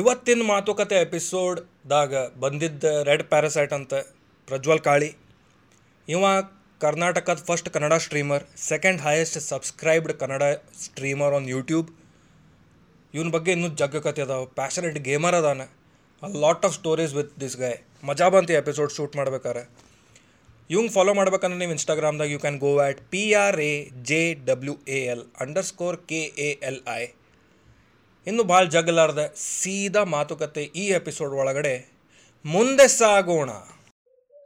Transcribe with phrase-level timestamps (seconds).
[0.00, 3.94] ಇವತ್ತಿನ ಮಾತುಕತೆ ಎಪಿಸೋಡ್ದಾಗ ಬಂದಿದ್ದ ರೆಡ್ ಪ್ಯಾರಸೈಟ್ ಅಂತ
[4.48, 5.10] ಪ್ರಜ್ವಲ್ ಕಾಳಿ.
[6.08, 6.22] ಇವ
[6.84, 10.42] ಕರ್ನಾಟಕದ first Kannada streamer second highest subscribed Kannada
[10.84, 11.88] streamer on YouTube
[13.14, 15.66] ಇವನ ಬಗ್ಗೆ ಇನ್ನೂ ಜಗ್ಗ ಕತೆ ಅದಾವ passionate gamer Adani.
[16.22, 17.74] A lot of stories with this guy
[18.10, 19.64] ಮಜಾ ಬಂತು ಎಪಿಸೋಡ್ ಶೂಟ್ ಮಾಡ್ಬೇಕಾರೆ.
[20.70, 23.74] ಇವಂಗೆ ಫಾಲೋ ಮಾಡ್ಬೇಕಂದ್ರೆ ನೀವು ಇನ್ಸ್ಟಾಗ್ರಾಮ್ದಾಗ you can go at P R A
[24.10, 25.26] J W A L
[25.72, 27.02] underscore K A L I
[28.26, 31.92] ಇನ್ನು ಭಾಳ ಜಗ್ಲಾರ್ದ ಸೀದಾ ಮಾತುಕತೆ ಈ ಎಪಿಸೋಡ್ ಒಳಗಡೆ
[32.44, 33.50] ಮುಂದೆ ಸಾಗೋಣ.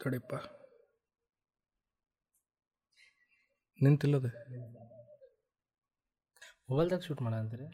[0.05, 0.34] ತಡಿಪ್ಪ.
[3.83, 4.30] ನಿಂತಿಲ್ಲದೆ.
[6.70, 7.64] ಮೊಬೈಲ್ದಾಗ ಶೂಟ್ ಮಾಡ ಅಂತೀರಿ?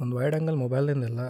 [0.00, 1.28] ಒಂದು ವೈಡ್ ಆ್ಯಂಗಲ್ ಮೊಬೈಲ್ದಿಂದೆಲ್ಲ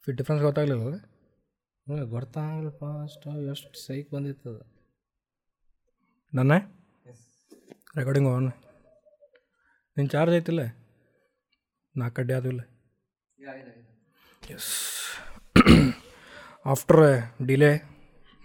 [0.00, 4.76] ಫಿಟ್ ಡಿಫ್ರೆನ್ಸ್ ಗೊತ್ತಾಗಲಿಲ್ಲ ಹ್ಞೂ ಗೊತ್ತಾಗಲ್ಪ ಅಷ್ಟು ಎಷ್ಟು ಸೈಕ್ ಬಂದಿತ್ತು ಅದು.
[6.34, 6.52] ನನ್ನ?
[7.96, 8.52] ರೆಕಾರ್ಡಿಂಗ್ ಆನ್
[9.96, 10.60] ನಿನ್ನ ಚಾರ್ಜ್ ಐತಿಲ್ಲ?
[11.96, 12.60] ನಾಲ್ಕು ಕಡ್ಡಿ ಅದು ಇಲ್ಲ.
[14.56, 14.70] ಎಸ್
[16.72, 17.02] ಆಫ್ಟರ್
[17.48, 17.70] ಡಿಲೇ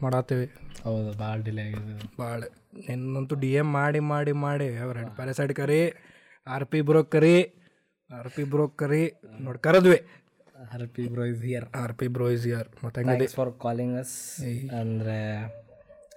[0.04, 0.48] ಮಾಡತ್ತೀವಿ.
[0.86, 1.94] ಹೌದು ಭಾಳ ಡಿಲೇ ಆಗಿದೆ.
[2.22, 2.40] ಭಾಳ.
[2.88, 4.70] ನಿನ್ನಂತೂ ಡಿ ಎಂ ಮಾಡಿ ಮಾಡಿ ಮಾಡಿ.
[4.84, 5.82] ಅವ್ರ ಪ್ಯಾರಸೈಡ್ ಕರಿ
[6.48, 7.36] ಆರ್ ಪಿ ಬ್ರೋಕ್ ಕರಿ
[8.10, 9.04] ಆರ್ ಪಿ ಬ್ರೋಕ್ ಕರಿ.
[9.48, 10.00] ನೋಡಿ ಕರೆದ್ವಿ.
[10.74, 11.44] R P bro is
[11.84, 14.16] R P bro is ಯಾರ್ ಮತ್ತೆ ಫಾರ್ ಕಾಲಿಂಗ್ ಅಸ್
[14.82, 15.18] ಅಂದರೆ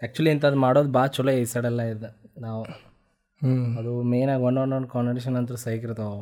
[0.02, 2.10] ಆ್ಯಕ್ಚುಲಿ ಇಂಥದ್ದು ಮಾಡೋದು ಭಾಳ ಚಲೋ ಈ ಸೈಡೆಲ್ಲ ಇದೆ
[2.46, 2.62] ನಾವು.
[3.42, 6.18] ಹ್ಞೂ ಅದು ಮೇನಾಗಿ ಒನ್ ಆನ್ ಒನ್ ಕಾಂಪಿಟೇಷನ್ ಅಂತೂ ಸೈಕ್ ಇರ್ತಾವೆ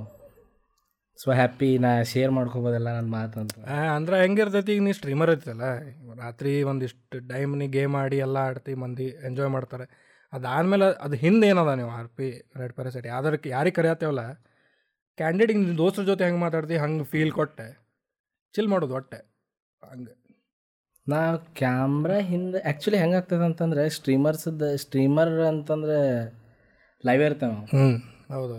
[1.22, 3.56] ಸೊ ಹ್ಯಾಪಿ ನಾ ಶೇರ್ ಮಾಡ್ಕೋಬೋದಲ್ಲ ನನ್ನ ಮಾತು ಅಂತ
[3.96, 5.66] ಅಂದ್ರೆ ಹೆಂಗಿರ್ತೈತಿ ಈಗ ನೀ ಸ್ಟ್ರೀಮರ್ ಐತಲ್ಲ
[6.22, 9.86] ರಾತ್ರಿ ಒಂದಿಷ್ಟು ಟೈಮ್ ನೀ ಗೇಮ್ ಆಡಿ ಎಲ್ಲ ಆಡ್ತಿ ಮಂದಿ ಎಂಜಾಯ್ ಮಾಡ್ತಾರೆ.
[10.32, 14.24] ಅದಾದ್ಮೇಲೆ ಅದು ಹಿಂದೆ ಏನದ ನೀವು ಆರ್ ಪಿ ರೆಡ್ ಪ್ಯಾರಸೈಟ್ ಯಾವ್ದಕ್ಕೆ ಯಾರಿಗೆ ಕರೆಯತ್ತೇವಲ್ಲ
[15.18, 17.66] ಕ್ಯಾಂಡಿಡೇಟ್ ನಿನ್ನ ದೋಸ್ತ್ರ ಜೊತೆ ಹೆಂಗೆ ಮಾತಾಡ್ತಿ ಹಂಗೆ ಫೀಲ್ ಕೊಟ್ಟೆ
[18.54, 19.18] ಚಿಲ್ ಮಾಡೋದು ಒಟ್ಟೆ
[19.82, 20.14] ಹಂಗೆ.
[21.06, 21.20] ನಾ
[21.60, 25.98] ಕ್ಯಾಮ್ರಾ ಹಿಂದೆ ಆ್ಯಕ್ಚುಲಿ ಹೆಂಗೆ ಆಗ್ತದೆ ಅಂತಂದರೆ ಸ್ಟ್ರೀಮರ್ಸದ ಸ್ಟ್ರೀಮರ್ ಅಂತಂದರೆ
[27.04, 27.66] ಲೈವ್ ಇರ್ತೇವೆ ನಾವು.
[27.72, 27.88] ಹ್ಞೂ
[28.34, 28.56] ಹೌದು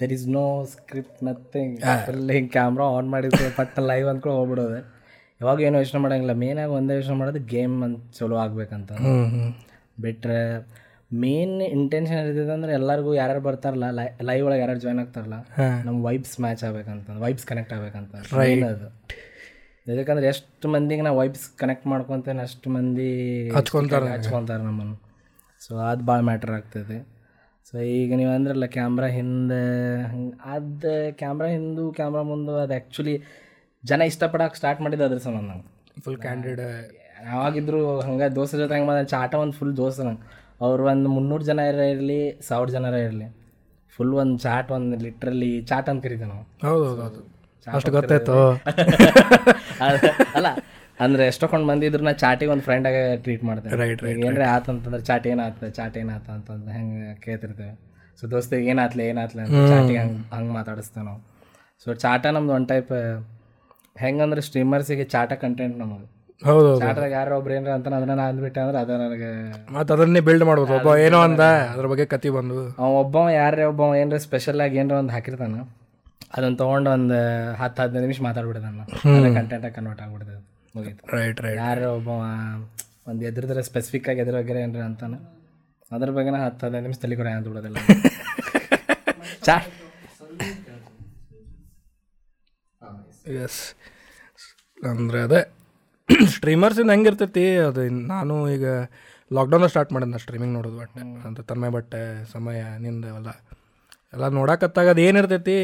[0.00, 4.80] there is no script nothing full ಹಿಂಗೆ ಕ್ಯಾಮ್ರಾ ಆನ್ ಮಾಡಿದ್ರೆ ಪಟ್ಟ ಲೈವ್ ಅಂದ್ಕೊಂಡು ಹೋಗ್ಬಿಡೋದೆ.
[5.40, 6.32] ಯಾವಾಗ ಏನು ಯೋಚನೆ ಮಾಡೋಂಗಿಲ್ಲ.
[6.32, 8.92] ಮೇನಾಗಿ ಒಂದೇ ಯೋಚನೆ ಮಾಡೋದು ಗೇಮ್ ಅಂತ ಚಲೋ ಆಗ್ಬೇಕಂತ.
[10.00, 10.40] ಬಿಟ್ಟರೆ
[11.12, 13.84] ಮೇನ್ ಇಂಟೆನ್ಷನ್ ಇರ್ತದೆ ಅಂದ್ರೆ ಎಲ್ಲರಿಗೂ ಯಾರ್ಯಾರು ಬರ್ತಾರಲ್ಲ
[14.22, 15.34] ಲೈವ್ ಒಳಗೆ ಯಾರ್ಯಾರು ಜಾಯ್ನ್ ಆಗ್ತಾರಲ್ಲ
[15.84, 18.14] ನಮ್ಮ ವೈಬ್ಸ್ ಮ್ಯಾಚ್ ಆಗ್ಬೇಕಂತ ವೈಬ್ಸ್ ಕನೆಕ್ಟ್ ಆಗ್ಬೇಕಂತ.
[18.34, 18.88] ರೈನ್ ಅದು.
[19.96, 23.12] ಯಾಕಂದ್ರೆ ಎಷ್ಟು ಮಂದಿಗೆ ನಾವು ವೈಬ್ಸ್ ಕನೆಕ್ಟ್ ಮಾಡ್ಕೊತೇನೆ ಅಷ್ಟು ಮಂದಿ
[23.50, 24.96] ಹಚ್ಕೊಂತಾರೆ ಹಚ್ಕೊತಾರೆ ನಮ್ಮನ್ನು.
[25.66, 27.17] ಸೊ ಅದು ಭಾಳ ಮ್ಯಾಟ್ರ್ ಆಗ್ತದೆ.
[27.72, 29.62] ಸೊ ಈಗ ನೀವು ಅಂದ್ರಲ್ಲ ಕ್ಯಾಮ್ರಾ ಹಿಂದೆ
[30.02, 33.14] ಹಂಗೆ ಅದು ಕ್ಯಾಮ್ರಾ ಹಿಂದು ಕ್ಯಾಮ್ರಾ ಮುಂದೆ ಅದು ಆ್ಯಕ್ಚುಲಿ
[33.84, 35.66] ಜನ ಇಷ್ಟಪಡೋಕೆ ಸ್ಟಾರ್ಟ್ ಮಾಡಿದ್ದು ಅದ್ರ ಸಂಬಂಧ ನಂಗೆ.
[36.00, 36.60] ಫುಲ್ ಕ್ಯಾಂಡಿಡ್
[37.26, 40.22] ಯಾವಾಗಿದ್ರು ಹಂಗೆ ದೋಸ್ತರ ಜೊತೆ ಹಂಗೆ ಮಾಡಿದ ಚಾಟ ಒಂದು ಫುಲ್ ದೋಸ್ತ ನಂಗೆ.
[40.60, 43.28] ಅವ್ರು ಒಂದು ಮುನ್ನೂರು ಜನ ಇರಲಿ ಸಾವಿರ ಜನರ ಇರಲಿ.
[43.92, 46.44] ಫುಲ್ ಒಂದು ಚಾಟ್ ಒಂದು ಲಿಟ್ರಲ್ಲಿ ಚಾಟ್ ಅಂತ ಕರಿತೀವಿ ನಾವು.
[46.66, 47.20] ಹೌದು ಹೌದು ಹೌದು.
[47.66, 48.34] ಅಷ್ಟು ಗೊತ್ತಾಯ್ತು.
[50.36, 50.48] ಅಲ್ಲ
[51.04, 53.76] ಅಂದ್ರೆ ಎಷ್ಟೊಂದು ಮಂದಿ ನಾ ಚಾಟಿಗೆ ಒಂದು ಆಗಿ ಟ್ರೀಟ್ ಮಾಡ್ತೇವೆ.
[53.82, 57.72] ರೈಟ್ ರೈಟ್ ಏನ್ರಿ ಆತಂತಂದ್ರೆ ಚಾಟ್ ಏನಾತ ಚಾಟ್ ಏನಾತ ಅಂತಂದ್ರೆ ಹೆಂಗೆ ಕೇಳ್ತಿರ್ತೇವೆ.
[58.20, 61.20] ಸೊ ದೋಸ್ತ ಏನಾತ್ಲೆ ಏನಾತ್ಲೆ ಅಂತ ಚಾಟಿ ಹಂಗೆ ಹಂಗೆ ಮಾತಾಡಿಸ್ತೇವೆ ನಾವು.
[61.82, 62.92] ಸೊ ಚಾಟ ನಮ್ದು ಒನ್ ಟೈಪ್
[64.04, 66.06] ಹೆಂಗಂದ್ರೆ ಸ್ಟ್ರೀಮರ್ಸಿಗೆ ಚಾಟ ಕಂಟೆಂಟ್ ನಮಗೆ
[66.46, 69.30] ಹೌದು ಚಾಟದಾಗ ಯಾರೋ ಒಬ್ರು ಏನ್ರ ಅಂತ ಅದನ್ನ ನಾನು ಅಂದ್ಬಿಟ್ಟೆ ಅಂದ್ರೆ ಅದ ನನಗೆ
[69.76, 70.72] ಮತ್ತೆ ಅದನ್ನೇ ಬಿಲ್ಡ್ ಮಾಡ್ಬೋದು.
[70.78, 72.58] ಒಬ್ಬ ಏನೋ ಅಂದ ಅದ್ರ ಬಗ್ಗೆ ಕತಿ ಬಂದು.
[72.80, 75.56] ಅವ ಒಬ್ಬವ ಯಾರೇ ಒಬ್ಬ ಏನ್ರ ಸ್ಪೆಷಲ್ ಆಗಿ ಏನರ ಒಂದು ಹಾಕಿರ್ತಾನ
[76.34, 77.18] ಅದನ್ನ ತೊಗೊಂಡು ಒಂದು
[77.60, 78.84] ಹತ್ತು ಹದಿನೈದು ನಿಮಿಷ ಮಾತಾಡ್ಬಿಡ್ತಾನ.
[79.02, 80.37] ಕಂಟೆಂಟ್ ಕಂಟೆಂಟಾಗಿ ಕನ್ವರ್ಟ್ ಆಗ್ಬಿಡ್ತದೆ.
[80.78, 81.02] ಮುಗೀತು.
[81.16, 82.08] ರೈಟ್ ರೈಟ್ ಯಾರು ಒಬ್ಬ
[83.10, 85.18] ಒಂದು ಎದುರಿದ್ರೆ ಸ್ಪೆಸಿಫಿಕ್ ಆಗಿ ಎದ್ರ ಗೆರೆ ಏನ್ರ ಅಂತಾನೆ.
[85.96, 87.78] ಅದ್ರ ಬಗ್ಗೆ ನಾ ಹತ್ತು ಹದಿನೈದು ನಿಮಿಷ ತಲೆ ಕೂಡ ಅಂತ ಬಿಡೋದಿಲ್ಲ.
[89.46, 89.56] ಚಾ
[93.44, 93.62] ಎಸ್
[94.90, 95.40] ಅಂದರೆ ಅದೇ
[96.34, 98.66] ಸ್ಟ್ರೀಮರ್ಸಿಂದ ಹೆಂಗಿರ್ತೈತಿ ಅದು ನಾನು ಈಗ
[99.30, 101.02] ಲಾಕ್ಡೌನ್ ಸ್ಟಾರ್ಟ್ ಮಾಡಿದ್ನ ಸ್ಟ್ರೀಮಿಂಗ್ ನೋಡೋದು ಬಟ್ಟೆ.
[101.28, 102.00] ಅಂತ ತನ್ಮಯ ಬಟ್ಟೆ
[102.34, 103.30] ಸಮಯ ನಿಂದ ಎಲ್ಲ.
[104.14, 105.56] ಎಲ್ಲ ನೋಡಕತ್ತಾಗ ಅದು ಏನಿರ್ತೈತಿ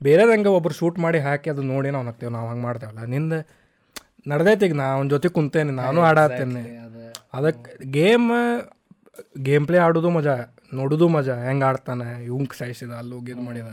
[0.00, 3.02] ಬೇರೆದಂಗೆ ಒಬ್ರು ಶೂಟ್ ಮಾಡಿ ಹಾಕಿ ಅದು ನೋಡಿ ನಾವು ಹಾಕ್ತೇವೆ ನಾವು ಹಂಗೆ ಮಾಡ್ತೇವಲ್ಲ.
[3.14, 3.34] ನಿಂದ
[4.26, 6.62] ನಡ್ದೈತಿ ಈಗ ನಾ ಅವನ ಜೊತೆ ಕುಂತೇನೆ ನಾನು ಆಡತ್ತೇನೆ
[7.38, 8.28] ಅದಕ್ಕೆ ಗೇಮ್
[9.46, 10.34] ಗೇಮ್ ಪ್ಲೇ ಆಡೋದು ಮಜಾ
[10.78, 13.68] ನೋಡೋದು ಮಜಾ ಹೆಂಗೆ ಆಡ್ತಾನೆ ಇವಂಗೆ ಸಾಯಿಸಿದ ಅಲ್ಲಿ ಹೋಗಿ ಇದು ಮಾಡಿದ.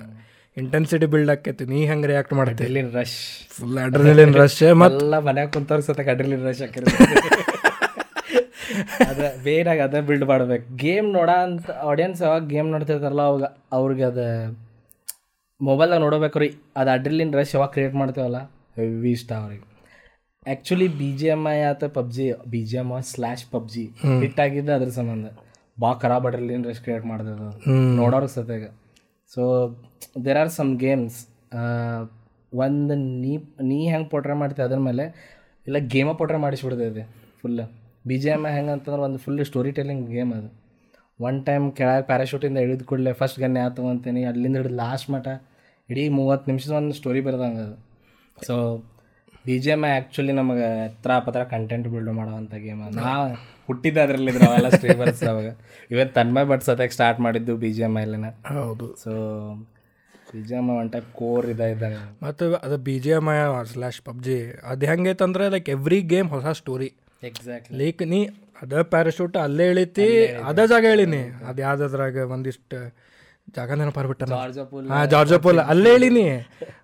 [0.57, 2.63] ಇಂಟೆನ್ಸಿಟಿ ಬಿಲ್ಡ್ ಆಕೈತಿ ನೀ ಹೆಂಗೆ ರಿಯಾಕ್ಟ್ ಮಾಡ್ತಿ?
[2.69, 3.19] ಇಲ್ಲಿನ ರಶ್
[3.55, 6.83] ಫುಲ್ ಅಡ್ರಿನಲಿನ್ ರಶ್ ಮತ್ತೆಲ್ಲ ಮನ್ಯಾಗ ಕುಂತವ್ರ ಸತ ಕಡ್ರಿಲಿನ ರಶ್ ಹಾಕಿರ
[9.09, 10.65] ಅದ ಬೇರಾಗ ಅದ ಬಿಲ್ಡ್ ಮಾಡ್ಬೇಕು.
[10.83, 13.45] ಗೇಮ್ ನೋಡ ಅಂತ ಆಡಿಯನ್ಸ್ ಯಾವಾಗ ಗೇಮ್ ನೋಡ್ತಿರ್ತಾರಲ್ಲ ಅವಾಗ
[13.77, 14.19] ಅವ್ರಿಗೆ ಅದ
[15.61, 16.49] ಮೊಬೈಲ್ದಾಗ ನೋಡಬೇಕ್ರಿ
[16.81, 18.41] ಅದು ಅಡ್ರಿಲಿನ್ ರಶ್ ಯಾವಾಗ ಕ್ರಿಯೇಟ್ ಮಾಡ್ತೇವಲ್ಲ
[18.77, 19.65] ಹೆವಿ ಇಷ್ಟ ಅವ್ರಿಗೆ.
[20.51, 23.83] Actually B G M I ಆತ PUBG B G M I slash PUBG
[24.21, 25.27] hit ಆಗಿದ್ದ ಅದ್ರ ಸಂಬಂಧ.
[25.81, 27.49] ಭಾಳ ಖರಾಬ್ ಅಡ್ರಿಲಿನ್ ರಶ್ ಕ್ರಿಯೇಟ್ ಮಾಡಿದ್ರು
[27.99, 28.65] ನೋಡೋರ್ಗೆ ಸತ್ಯಾಗ.
[29.33, 29.41] So
[30.25, 31.19] there are some games
[32.63, 33.33] ಒಂದು ನೀ
[33.71, 35.05] ನೀ ಹೆಂಗೆ ಪೋಟ್ರೆ ಮಾಡ್ತೀವಿ ಅದ್ರ ಮೇಲೆ
[35.67, 37.03] ಇಲ್ಲ ಗೇಮ ಪೋಟ್ರೆ ಮಾಡಿಸ್ಬಿಡ್ತೈತೆ
[37.41, 37.61] ಫುಲ್
[38.09, 40.49] ಬಿ ಜಿ ಎಂ ಹೆಂಗೆ ಅಂತಂದ್ರೆ ಒಂದು ಫುಲ್ ಸ್ಟೋರಿ ಟೆಲ್ಲಿಂಗ್ ಗೇಮ್ ಅದು.
[41.27, 45.27] ಒನ್ ಟೈಮ್ ಕೆಳಗೆ ಪ್ಯಾರಾಶೂಟಿಂದ ಹಿಡಿದು ಕೂಡಲೇ ಫಸ್ಟ್ ಗನ್ನೆ ಆತು ಅಂತೀನಿ ಅಲ್ಲಿಂದ ಹಿಡಿದು ಲಾಸ್ಟ್ ಮಟ
[45.89, 47.75] ಇಡೀ ಮೂವತ್ತು ನಿಮಿಷದ ಒಂದು ಸ್ಟೋರಿ ಬರೆದಂಗೆ ಅದು.
[48.47, 48.55] So
[49.49, 53.11] B G M actually ನಮಗೆ ಹತ್ರ ಪತ್ರ ಕಂಟೆಂಟ್ ಬಿಲ್ಡ್ ಮಾಡುವಂಥ ಗೇಮ್ ನಾ
[53.67, 55.47] ಹುಟ್ಟಿದ್ದೆ ಅದರಲ್ಲಿ ಅವೆಲ್ಲ ಸ್ಟ್ರೀಮರ್ಸ್ ಅವಾಗ
[55.91, 58.87] ಇವತ್ತು ತನ್ಮಯ್ ಸತ್ಯಾಗ ಸ್ಟಾರ್ಟ್ ಮಾಡಿದ್ದು ಬಿ ಜಿ ಎಂ ಐಲಿನ ಹೌದು.
[59.03, 59.11] So
[60.31, 62.01] B G M one type core ಇದೆ ಇದ್ದಂಗೆ.
[62.23, 63.37] ಮತ್ತು ಅದು B G M I
[63.71, 64.37] slash PUBG
[64.71, 66.89] ಅದು ಹೆಂಗೈತಂದ್ರೆ ಲೈಕ್ ಎವ್ರಿ ಗೇಮ್ ಹೊಸ ಸ್ಟೋರಿ
[67.23, 68.21] ಎಕ್ಸಾಕ್ಟ್ಲಿ ಲೈಕ್ ನೀ
[68.61, 70.07] ಅದ ಪ್ಯಾರಾಶೂಟ್ ಅಲ್ಲೇ ಇಳಿತಿ
[70.49, 71.23] ಅದ ಜಾಗ ಹೇಳಿನಿ.
[71.49, 72.79] ಅದು ಯಾವ್ದಾದ್ರಾಗ ಒಂದಿಷ್ಟು
[73.57, 76.25] ಜಾಗ ನೆನಪಾರ್ಬಿಟ್ಟ ಜಾರ್ಜಪುಲ್ ಹಾಂ ಜಾರ್ಜಪೋಲ್ ಅಲ್ಲೇ ಹೇಳಿನಿ.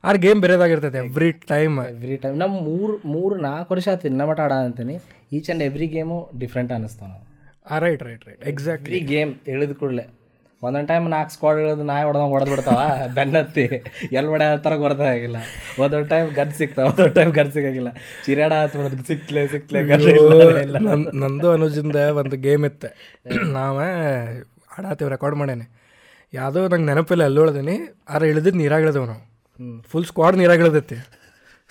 [0.09, 4.41] ಆರ್ ಗೇಮ್ ಬೇರೆದಾಗಿರ್ತೈತೆ ಎವ್ರಿ ಟೈಮ್ ಎವ್ರಿ ಟೈಮ್ ನಮ್ಮ ಮೂರು ಮೂರು ನಾಲ್ಕು ವರ್ಷ ಆಯ್ತು ಇನ್ನ ಮಟ್ಟ
[4.45, 4.95] ಆಡ ಅಂತೀನಿ.
[5.38, 7.23] Each and every game different ಅನ್ನಿಸ್ತಾವ ನಾವು
[7.73, 10.06] ಆ ರೈಟ್ ರೈಟ್ ರೈಟ್ ಎಕ್ಸಾಕ್ಟ್ ಈ ಗೇಮ್ ಇಳಿದ ಕೂಡಲೇ.
[10.63, 12.79] ಒಂದೊಂದು ಟೈಮ್ ನಾಲ್ಕು ಸ್ಕ್ವಾಡ್ ಇಳಿದು ನಾಯಿ ಹೊಡೆದಂಗೆ ಹೊಡೆದು ಬಿಡ್ತಾವ.
[13.17, 13.65] ಬೆನ್ನತ್ತಿ.
[14.17, 14.45] ಎಲ್ಲಿ ಹೊಡೆ
[14.83, 15.38] ಹೊಡೆದ ಆಗಿಲ್ಲ.
[15.83, 16.85] ಒಂದೊಂದು ಟೈಮ್ ಗನ್ ಸಿಗ್ತಾವ.
[16.91, 17.89] ಒಂದೊಂದು ಟೈಮ್ ಗನ್ ಸಿಗಾಗಿಲ್ಲ.
[18.25, 19.81] ಚಿರಾಡ ಹತ್ತು ಬಿಡೋದು ಸಿಕ್ಲೆ ಸಿಕ್ಲೆ
[21.23, 22.91] ನಂದು ಅನುಜಿಂದ ಒಂದು ಗೇಮ್ ಇತ್ತೆ.
[23.57, 23.89] ನಾವೇ
[24.77, 25.65] ಆಡಾತೀವಿ ರೆಕಾರ್ಡ್ ಮಾಡೇನೆ.
[26.33, 27.75] ಯಾವುದೋ ನಂಗೆ ನೆನಪಿಲ್ಲ ಎಲ್ಲಿ ಆದ್ರೆ
[28.10, 29.22] ಆರ ಇಳಿದಿದ್ದು ನೀರಾಗ ಇಳಿದೇವು ನಾವು.
[29.92, 30.98] ಫುಲ್ ಸ್ಕ್ವಾಡ್ ನೀರಾಗ ಇಳ್ದೈತಿ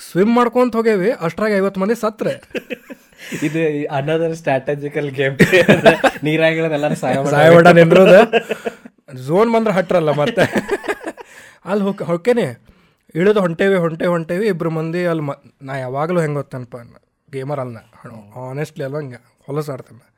[0.00, 2.32] ಸ್ವಿಮ್ ಮಾಡ್ಕೊಂತ ಹೋಗೇವಿ ಅಷ್ಟ್ರಾಗ ಐವತ್ತು ಮಂದಿ ಸತ್ರೆ.
[3.42, 5.36] ಇದು ಅನ್ನೋದರ ಸ್ಟ್ರಾಟಜಿಕಲ್ ಗೇಮ್
[6.24, 8.14] ನೀರಾಗ ಎಲ್ಲರೂ ಸಹಾಯ ಸಾಯ ಹೊಡ ನಿಂದ್ರದ.
[9.14, 10.44] ಝೋನ್ ಬಂದ್ರೆ ಹಟ್ರಲ್ಲ ಮತ್ತೆ.
[11.64, 12.74] ಅಲ್ಲಿ ಹೋಗ್ ಹೊಕ್ಕೇನೆ.
[13.14, 14.46] ಇಳಿದು ಹೊಂಟೇವಿ ಹೊಂಟೇವಿ ಹೊಂಟೇವಿ.
[14.46, 16.76] ಇಬ್ರು ಮಂದಿ ಅಲ್ಲಿ ಮ ನಾ ಯಾವಾಗಲೂ ಹೆಂಗೆ ಗೊತ್ತನಪ್ಪ
[17.32, 17.76] ಗೇಮರ್ ಅಲ್ಲ
[18.36, 19.16] ಆನೆಸ್ಟ್ಲಿ ಅಲ್ಲ ಹಂಗೆ.
[19.46, 20.14] ಹೊಲಸು ಆಡ್ತಾನೆ.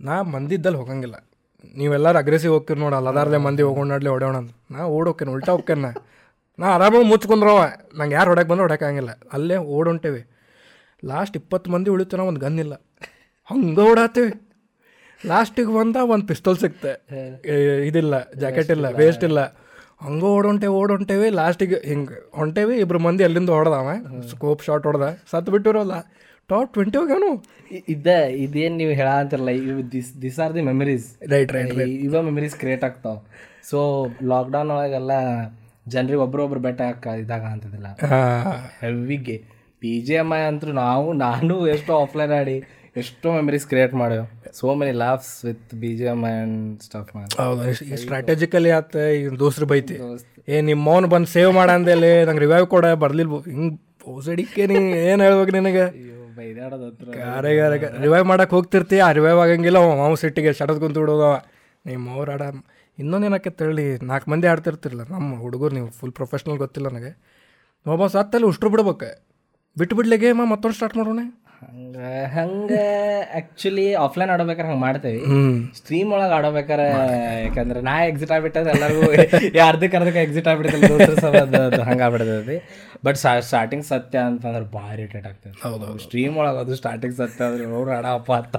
[0.00, 1.29] ನಾ ಮಂದಿದ್ದಲ್ಲಿ ಹೋಗಂಗಿಲ್ಲ.
[1.80, 4.52] ನೀವೆಲ್ಲರೂ ಅಗ್ರೆಸಿವ್ ಹೋಗ್ತೀರಿ ನೋಡಿ ಅಲ್ಲದಾರ್ಲೆ ಮಂದಿ ಹೋಗೋಣಾಡ್ಲಿ ಹೊಡೆಯೋಣ ಅಂತ.
[4.70, 5.88] ನಾ ಓಡೋಕೇನೆ ಉಲ್ಟಾ ಹೋಗ್ಕೇನ
[6.58, 6.66] ನಾ?
[6.74, 7.60] ಆರಾಮಾಗಿ ಮುಚ್ಕೊಂಡ್ರವ.
[7.98, 10.22] ನಂಗೆ ಯಾರು ಹೊಡಕ್ಕೆ ಬಂದ್ರೆ ಹೊಡಕ್ಕಾಗಿಲ್ಲ ಅಲ್ಲೇ ಓಡೊಂಟೇವಿ.
[11.06, 12.74] ಲಾಸ್ಟ್ ಇಪ್ಪತ್ತು ಮಂದಿ ಉಳಿತು ಒಂದು ಗನ್ ಇಲ್ಲ.
[13.50, 14.32] ಹಂಗೆ ಓಡಾತೀವಿ
[15.26, 16.92] ಲಾಸ್ಟಿಗೆ ಬಂದ ಒಂದು ಪಿಸ್ತಲ್ ಸಿಕ್ತೆ.
[17.86, 19.40] ಇದಿಲ್ಲ ಜಾಕೆಟ್ ಇಲ್ಲ ವೇಸ್ಟ್ ಇಲ್ಲ.
[20.04, 20.72] ಹಂಗೆ ಓಡೊಂಟೇವಿ.
[20.72, 22.74] ಓಡೊಂಟೇವಿ ಲಾಸ್ಟಿಗೆ ಹಿಂಗೆ ಹೊಂಟೇವಿ.
[22.76, 23.90] ಇಬ್ರು ಮಂದಿ ಅಲ್ಲಿಂದ ಹೊಡೆದವ.
[24.30, 25.08] ಸ್ಕೋಪ್ ಶಾಟ್ ಹೊಡೆದ.
[25.30, 25.96] ಸತ್ತು ಬಿಟ್ಟಿರೋಲ್ಲ
[26.52, 27.30] ಟಾಪ್ ಟ್ವೆಂಟಿ ಹೋಗ್ಯಾನು
[27.94, 28.08] ಇದ್ದ
[28.44, 31.72] ಇದೇನು ನೀವು ಹೇಳಂತಿರಲ್ಲ ಇವು this this are the memories right right
[32.06, 33.16] ಇವ ಮೆಮರೀಸ್ ಕ್ರಿಯೇಟ್ ಆಗ್ತಾವ.
[33.70, 33.78] ಸೊ
[34.32, 35.12] ಲಾಕ್ಡೌನ್ ಒಳಗೆಲ್ಲ
[35.94, 37.88] ಜನರಿಗೆ ಒಬ್ರೊಬ್ರು ಬೆಟ್ಟ ಹಾಕ ಇದಾಗ ಅಂತದಿಲ್ಲ.
[38.82, 39.36] ಹೆವಿಗೆ.
[39.82, 42.56] ಪಿ ಜಿ ಎಂ ಐ ಅಂತೂ ನಾವು ನಾನು ಎಷ್ಟೋ ಆಫ್ಲೈನ್ ಆಡಿ
[43.00, 44.24] ಎಷ್ಟೋ memories create ಮಾಡ್ಯಾವ
[44.58, 47.10] so many laughs with B G M I and stuff
[47.42, 49.96] ಹೌದು ಸ್ಟ್ರಾಟಜಿಕಲಿ ಆತ ಈಗ ದೋಸ್ರು ಬೈತಿ.
[50.52, 54.76] ಏ ನಿಮ್ಮ ಮೌನ್ ಬಂದು ಸೇವ್ ಮಾಡಂದೇಲೆ ನಂಗೆ ರಿವೈವ್ ಕೊಡ ಬರ್ಲಿಲ್ಬೋ ಹಿಂಗೆ ಪೋಸಡಿಕ್ಕೆ ನೀ
[55.10, 55.86] ಏನು ಹೇಳ್ಬೇಕು ನಿನಗೆ?
[58.02, 61.30] ರಿವೈವ್ ಮಾಡಕ್ಕೆ ಹೋಗ್ತಿರ್ತೀಯ ರಿವೈವ್ ಆಗಂಗಿಲ್ಲ ಮಾವು ಸಿಟ್ಟಿಗೆ ಶಟದ್ ಕುಂತು ಬಿಡೋದು.
[61.86, 62.42] ನೀವು ಅವ್ರು ಆಡ
[62.98, 67.12] ಇನ್ನೊಂದು ಏನಕ್ಕೆ ತಳ್ಳಿ, ನಾಲ್ಕು ಮಂದಿ ಆಡ್ತಿರ್ತಿರಲ್ಲ ನಮ್ಮ ಹುಡುಗರು ನೀವು ಫುಲ್ ಪ್ರೊಫೆಷ್ನಲ್ ಗೊತ್ತಿಲ್ಲ ನನಗೆ.
[67.86, 69.10] ಒಬ್ಬ ಸತ್ತಲ್ಲಿ ಉಷ್ಟ್ರು ಬಿಡ್ಬೇಕು.
[69.78, 71.20] ಬಿಟ್ಟು ಬಿಡ್ಲಿ ಮತ್ತೊಂದು ಸ್ಟಾರ್ಟ್ ಮಾಡೋಣ.
[71.62, 72.84] ಹಂಗೆ ಹಂಗೆ
[73.32, 75.18] ಆ್ಯಕ್ಚುಲಿ ಆಫ್ಲೈನ್ ಆಡೋಬೇಕಾರೆ ಹಂಗೆ ಮಾಡ್ತೇವೆ.
[75.76, 76.86] ಸ್ಟ್ರೀಮ್ ಒಳಗೆ ಆಡೋಬೇಕಾರೆ
[77.44, 79.00] ಯಾಕಂದ್ರೆ ನಾ ಎಕ್ಸಿಟ್ ಆಗ್ಬಿಟ್ಟದ ಎಲ್ಲರಿಗೂ
[79.66, 82.56] ಅರ್ಧಕ್ಕೆ ಅರ್ಧಕ್ಕೆ ಎಕ್ಸಿಟ್ ಅದು ಹಂಗೆ ಆಗ್ಬಿಡ್ತದೆ
[83.04, 87.90] ಬಟ್ ಸ್ಟಾರ್ಟಿಂಗ್ ಸತ್ಯ ಅಂತಂದ್ರೆ ಭಾರಿ ಇರಿಟೇಟ್ ಆಗ್ತದೆ ಹೌದು ಸ್ಟ್ರೀಮ್ ಒಳಗೆ ಅದು ಸ್ಟಾರ್ಟಿಂಗ್ ಸತ್ಯ ಅಂದ್ರೆ ಅವ್ರು
[87.90, 88.56] ಆಡಪ್ಪ ಅಂತ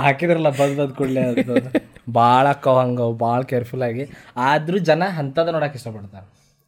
[0.00, 1.80] ಹಾಕಿದ್ರಲ್ಲ ಬಂದ್ ಬಂದ್ ಕೂಡಲೇ ಅದು.
[2.12, 4.06] ಭಾಳ ಅಕ್ಕವ ಹಂಗೆ ಭಾಳ ಕೇರ್ಫುಲ್ ಆಗಿ.
[4.36, 6.26] ಆದರೂ ಜನ ಅಂಥದ್ದು ನೋಡಕ್ಕೆ ಇಷ್ಟಪಡ್ತಾರೆ.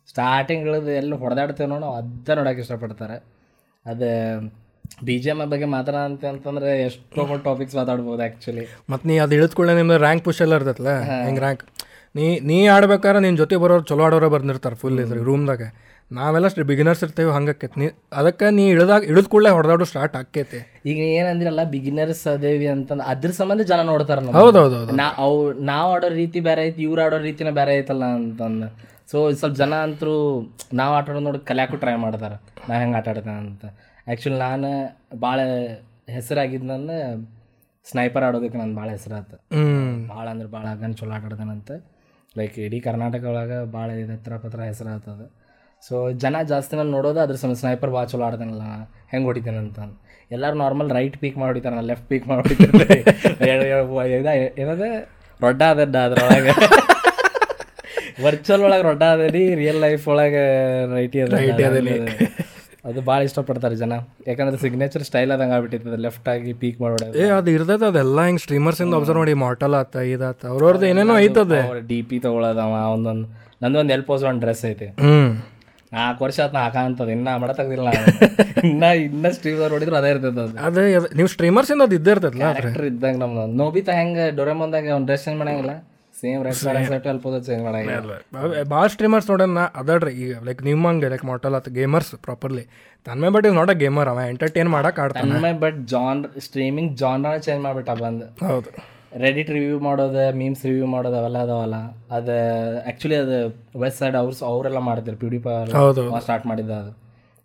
[0.08, 3.16] ಸ್ಟಾರ್ಟಿಂಗ್ ಇಳಿದು ಎಲ್ಲಿ ಹೊಡೆದಾಡ್ತೇವೆ ನೋಡೋ ಅದ ನೋಡಕ್ಕೆ ಇಷ್ಟಪಡ್ತಾರೆ.
[3.86, 4.10] ಅದು
[5.06, 9.96] ಬಿ ಜಿ ಎಂ ಬಗ್ಗೆ ಮಾತಾಡಂತೆ ಅಂತಂದ್ರೆ ಎಷ್ಟೋ ಟಾಪಿಕ್ಸ್ ಮಾತಾಡ್ಬೋದು ಆ್ಯಕ್ಚುಲಿ ಮತ್ತು ನೀ ಅದು ಇಳಿದ್ಕೊಳ್ಳೆ ನಿಮ್ದು
[10.06, 10.92] ರ್ಯಾಂಕ್ ಪುಷ್ ಎಲ್ಲ ಇರ್ತೈತಲ್ಲ
[11.26, 11.64] ಹೆಂಗೆ ರ್ಯಾಂಕ್
[12.14, 15.62] ನೀ ನೀ ಆಡ್ಬೇಕಾದ್ರೆ ನಿನ್ನ ಜೊತೆ ಬರೋರು ಚಲೋ ಆಡೋರು ಬಂದಿರ್ತಾರೆ ಫುಲ್ ಇದ್ರಿ ರೂಮ್ದಾಗ
[16.10, 17.86] ನಾವೆಲ್ಲ ಅಷ್ಟು ಬಿಗಿನರ್ಸ್ ಇರ್ತೇವೆ ಹಂಗಾಕೈತಿ ನೀ
[18.20, 20.58] ಅದಕ್ಕೆ ನೀ ಇಳಿದಾಗ ಇಳಿದ ಕೂಡಲೇ ಹೊಡೆದಾಡೋ ಸ್ಟಾರ್ಟ್ ಆಕೈತಿ
[20.90, 25.38] ಈಗ ಏನಂದಿರಲ್ಲ ಬಿಗಿನರ್ಸ್ ಅದೇವಿ ಅಂತಂದು ಅದ್ರ ಸಂಬಂಧ ಜನ ನೋಡ್ತಾರ ಹೌದೌದು ಹೌದು ಹೌದು ನಾ ಅವು
[25.70, 28.68] ನಾವು ಆಡೋ ರೀತಿ ಬೇರೆ ಐತಿ ಇವ್ರು ಆಡೋ ರೀತಿನ ಬೇರೆ ಐತಲ್ಲ ಅಂತಂದು.
[29.12, 30.14] ಸೊ ಸ್ವಲ್ಪ ಜನ ಅಂತರೂ
[30.80, 32.36] ನಾವು ಆಟ ಆಡೋದು ನೋಡಿ ಕಲಿಯಾಕು ಟ್ರೈ ಮಾಡ್ತಾರೆ.
[32.68, 33.64] ನಾ ಹೆಂಗೆ ಆಟ ಆಡ್ತೇನೆ ಅಂತ.
[34.06, 34.70] ಆ್ಯಕ್ಚುಲಿ ನಾನು
[35.18, 35.38] ಭಾಳ
[36.08, 36.98] ಹೆಸರಾಗಿದ್ದಂದ್ರೆ
[37.86, 39.36] ಸ್ನೈಪರ್ ಆಡೋದಕ್ಕೆ ನಾನು ಭಾಳ ಹೆಸರಾತು.
[40.08, 41.70] ಭಾಳ ಅಂದ್ರೆ ಭಾಳ ಗನ್ ಚಲೋ ಆಟ ಆಡ್ತಾನಂತ
[42.36, 45.26] ಲೈಕ್ ಇಡೀ ಕರ್ನಾಟಕ ಒಳಗೆ ಭಾಳ ಇದು ಹತ್ರ ಪತ್ರ ಹೆಸರಾಗ್ತದೆ
[45.82, 48.66] ಸೊ ಜನ ಜಾಸ್ತಿ ನಾನು ನೋಡೋದು ಅದ್ರ ಸಮ ಸ್ನೈಪರ್ ಭಾಳ ಚಲೋ ಆಡ್ತಾನಲ್ಲ
[49.10, 49.78] ಹೆಂಗೆ ಹೊಡಿತಾನೆ ಅಂತ.
[50.30, 52.96] ಎಲ್ಲರೂ ನಾರ್ಮಲ್ ರೈಟ್ ಪೀಕ್ ಮಾಡಿ ಹೊಡಿತಾರ ಲೆಫ್ಟ್ ಪೀಕ್ ಮಾಡಿ ಹೊಡಿತಾರೆ.
[54.62, 54.84] ಏನದ?
[55.40, 56.52] ರೊಡ್ಡ ಅದ ಅದ್ರೊಳಗೆ
[58.24, 60.42] ವರ್ಚುವಲ್ ಒಳಗೆ ರೊಡ್ಡ ರೀ ರಿಯಲ್ ಲೈಫ್ ಒಳಗೆ
[60.94, 61.34] ರೈಟಿ ಅದ
[61.66, 61.80] ಅದು
[63.08, 63.92] ಭಾಳ ಇಷ್ಟಪಡ್ತಾರೆ ಜನ.
[64.28, 68.94] ಯಾಕಂದ್ರೆ ಸಿಗ್ನೇಚರ್ ಸ್ಟೈಲ್ ಅದಂಗೆ ಆಗ್ಬಿಟ್ಟಿರ್ತದೆ ಲೆಫ್ಟ್ ಆಗಿ ಪೀಕ್ ಮಾಡೋದು ಏ ಅದು ಇರ್ತೈತೆ ಅದೆಲ್ಲ ಹಿಂಗೆ ಸ್ಟ್ರೀಮರ್ಸಿಂದ
[69.00, 71.60] ಅಬ್ಸರ್ವ್ ಮಾಡಿ ಮಾರ್ಟಲ್ ಆತ ಇದಾತ ಅವ್ರವ್ರದ್ದು ಏನೇನೋ ಐತದೆ.
[71.90, 73.26] ಡಿ ಪಿ ತೊಗೊಳೋದವ ಒಂದೊಂದು
[73.62, 74.88] ನಂದೊಂದು ಎಲ್ ಪೋಸ್ ಒಂದು ಡ್ರೆಸ್ ಐತೆ.
[75.92, 77.88] ನಾಲ್ಕು ವರ್ಷ ಆತ ಹಾಕಂತದ ಇನ್ನ ಮಡ ತೆಗ್ದಿಲ್ಲ
[78.70, 80.54] ಇನ್ನ ಇನ್ನ ಸ್ಟ್ರೀಮರ್ ನೋಡಿದ್ರು ಅದೇ ಇರ್ತದ ಅದು.
[80.66, 80.84] ಅದೇ
[81.18, 83.44] ನೀವು ಸ್ಟ್ರೀಮರ್ಸಿಂದ ಅದು ಇದ್ದೇ ಇರ್ತೈತಲ್ಲ ಕ್ಯಾರೆಕ್ಟರ್ ಇದ್ದಂಗೆ ನಮ್ದು.
[83.62, 85.74] ನೋಬಿತಾ ಹೆಂಗೆ ಡೊರೆಮೊಂದಾಗ ಅವ್ನು ಡ್ರೆಸ್ ಚೇಂಜ್ ಮಾಡಂಗಿಲ್ಲ.
[86.24, 92.12] ಸೇಮ್ ಪೋಸ್ ಚೇಂಜ್ ಮಾಡಂಗಿಲ್ಲ ಭಾಳ ಸ್ಟ್ರೀಮರ್ಸ್ ನೋಡೋಣ ಅದಡ್ರಿ ಈಗ ಲೈಕ್ ನಿಮ್ಮಂಗೆ ಲೈಕ್ ಮಾರ್ಟಲ್ ಆತ ಗೇಮರ್ಸ್
[92.26, 92.64] ಪ್ರಾಪರ್ಲಿ
[93.06, 95.30] ತನ್ಮೆ ಬಟ್ ಈಗ ನೋಡೋ ಗೇಮರ್ ಅವ ಎಂಟರ್ಟೈನ್ ಮಾಡಕ್ಕೆ ಆಡ್ತಾನೆ.
[95.30, 98.26] Tanmay Bhat genre streaming genre change ಮಾಡ್ಬಿಟ್ಟ ಬಂದು.
[98.48, 98.70] ಹೌದು.
[99.22, 101.76] ರೆಡಿಟ್ ರಿವ್ಯೂ ಮಾಡೋದು ಮೀಮ್ಸ್ ರಿವ್ಯೂ ಮಾಡೋದು ಅವೆಲ್ಲ ಅದಾವಲ್ಲ.
[102.16, 102.36] ಅದು
[102.84, 103.36] ಆ್ಯಕ್ಚುಲಿ ಅದು
[103.82, 105.40] ವೆಸ್ಟ್ ಸೈಡ್ ಅವ್ರು ಅವರೆಲ್ಲ ಮಾಡ್ತಿದ್ರು ಡಿ
[105.80, 106.92] ಹೌದು ಸ್ಟಾರ್ಟ್ ಮಾಡಿದ್ದ ಅದು.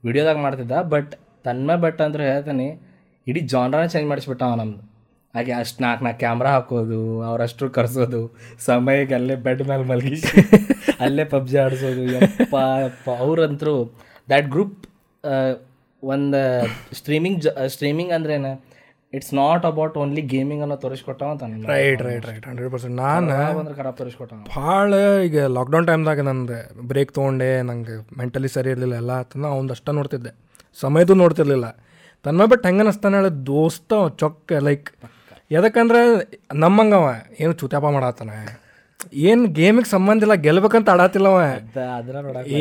[0.04, 1.12] ವಿಡಿಯೋದಾಗ ಮಾಡ್ತಿದ್ದ ಬಟ್
[1.48, 2.68] ತನ್ಮೆ ಬಟ್ ಅಂದ್ರೆ ಹೇಳ್ತಾನೆ
[3.28, 4.82] ಇಡೀ ಜಾನ್ರನ ಚೇಂಜ್ ಮಾಡಿಸ್ಬಿಟ್ಟ ಅವ ನಮ್ದು.
[5.36, 8.22] ಹಾಗೆ ಅಷ್ಟು ನಾಲ್ಕು ನಾಲ್ಕು ಕ್ಯಾಮ್ರಾ ಹಾಕೋದು ಅವರಷ್ಟು ಕರ್ಸೋದು
[8.68, 10.40] ಸಮಯಕ್ಕೆ ಅಲ್ಲೇ ಬೆಡ್ ಮೇಲೆ ಮಲಗಿಸಿ
[11.06, 12.04] ಅಲ್ಲೇ ಪಬ್ಜಿ ಆಡಿಸೋದು.
[12.16, 12.56] ಯಪ್ಪ
[12.86, 13.10] ಯಪ್ಪ.
[13.26, 13.76] ಅವ್ರಂತರೂ
[14.32, 14.80] ದ್ಯಾಟ್ ಗ್ರೂಪ್
[16.04, 16.42] ಒಂದು
[17.00, 18.52] ಸ್ಟ್ರೀಮಿಂಗ್ ಜ ಸ್ಟ್ರೀಮಿಂಗ್ ಅಂದ್ರೇನು
[19.14, 23.32] it's not about only gaming ಅನ್ನೋ ತೋರಿಸ್ಕೊಟ್ಟವ ಅಂತ right right right hundred percent ನಾನು
[23.62, 24.42] ಅಂದ್ರೆ ಖರಾಬ್ ತೋರಿಸ್ಕೊಟ್ಟವ.
[24.58, 24.94] ಭಾಳ
[25.28, 26.58] ಈಗ ಲಾಕ್ಡೌನ್ ಟೈಮ್ದಾಗ ನಂದು
[26.92, 30.34] ಬ್ರೇಕ್ ತೊಗೊಂಡೆ ನಂಗೆ ಮೆಂಟಲಿ ಸರಿ ಇರಲಿಲ್ಲ ಎಲ್ಲ ಆತನ ಅವ್ನು ಅಷ್ಟ ನೋಡ್ತಿದ್ದೆ.
[30.84, 31.70] ಸಮಯದೂ ನೋಡ್ತಿರ್ಲಿಲ್ಲ.
[32.26, 34.90] ತನ್ನ ಬಟ್ ಹೆಂಗೆ ಅನಿಸ್ತಾನೆ ಹೇಳಿ ದೋಸ್ತ ಚೊಕ್ಕ ಲೈಕ್
[35.52, 36.00] ಎದಕ್ಕಂದ್ರೆ
[36.56, 37.06] ನಮ್ಮಂಗವ
[37.40, 38.32] ಏನು ಚುತ್ಯಾಪ ಮಾಡತ್ತಾನ
[39.24, 41.42] ಏನು ಗೇಮಿಗೆ ಸಂಬಂಧ ಇಲ್ಲ ಗೆಲ್ಬೇಕಂತ ಆಡತ್ತಿಲ್ಲ ಅವ.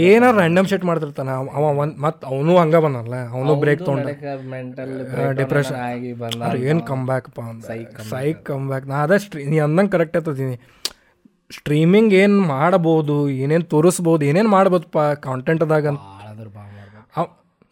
[0.00, 1.30] ಏನಾರ ರ್ಯಾಂಡಮ್ ಶೆಟ್ ಮಾಡ್ತಿರ್ತಾನ.
[1.52, 4.04] ಅವ- ಒಂದು ಮತ್ತು ಅವನು ಹಂಗ ಬಂದಲ್ಲ ಅವನು ಬ್ರೇಕ್ ತೊಗೊಂಡ.
[5.38, 7.64] ಡಿಪ್ರೆಷನ್ ಆಗಿ ಬಂದ ಏನು ಕಮ್ ಬ್ಯಾಕ್ ಅಂತ
[8.12, 10.56] ಸೈಕ್ ಕಮ್ ಬ್ಯಾಕ್ ನಾ ಅದೇ ಸ್ಟ್ರೀ ನೀ ಅಂದಂಗೆ ಕರೆಕ್ಟ್ ಆಯ್ತದೀನಿ
[11.50, 15.86] ಸ್ಟ್ರೀಮಿಂಗ್ ಏನು ಮಾಡಬಹುದು ಏನೇನು ತೋರಿಸ್ಬೋದು ಏನೇನು ಮಾಡ್ಬೋದಪ್ಪ ಕಾಂಟೆಂಟ್ದಾಗ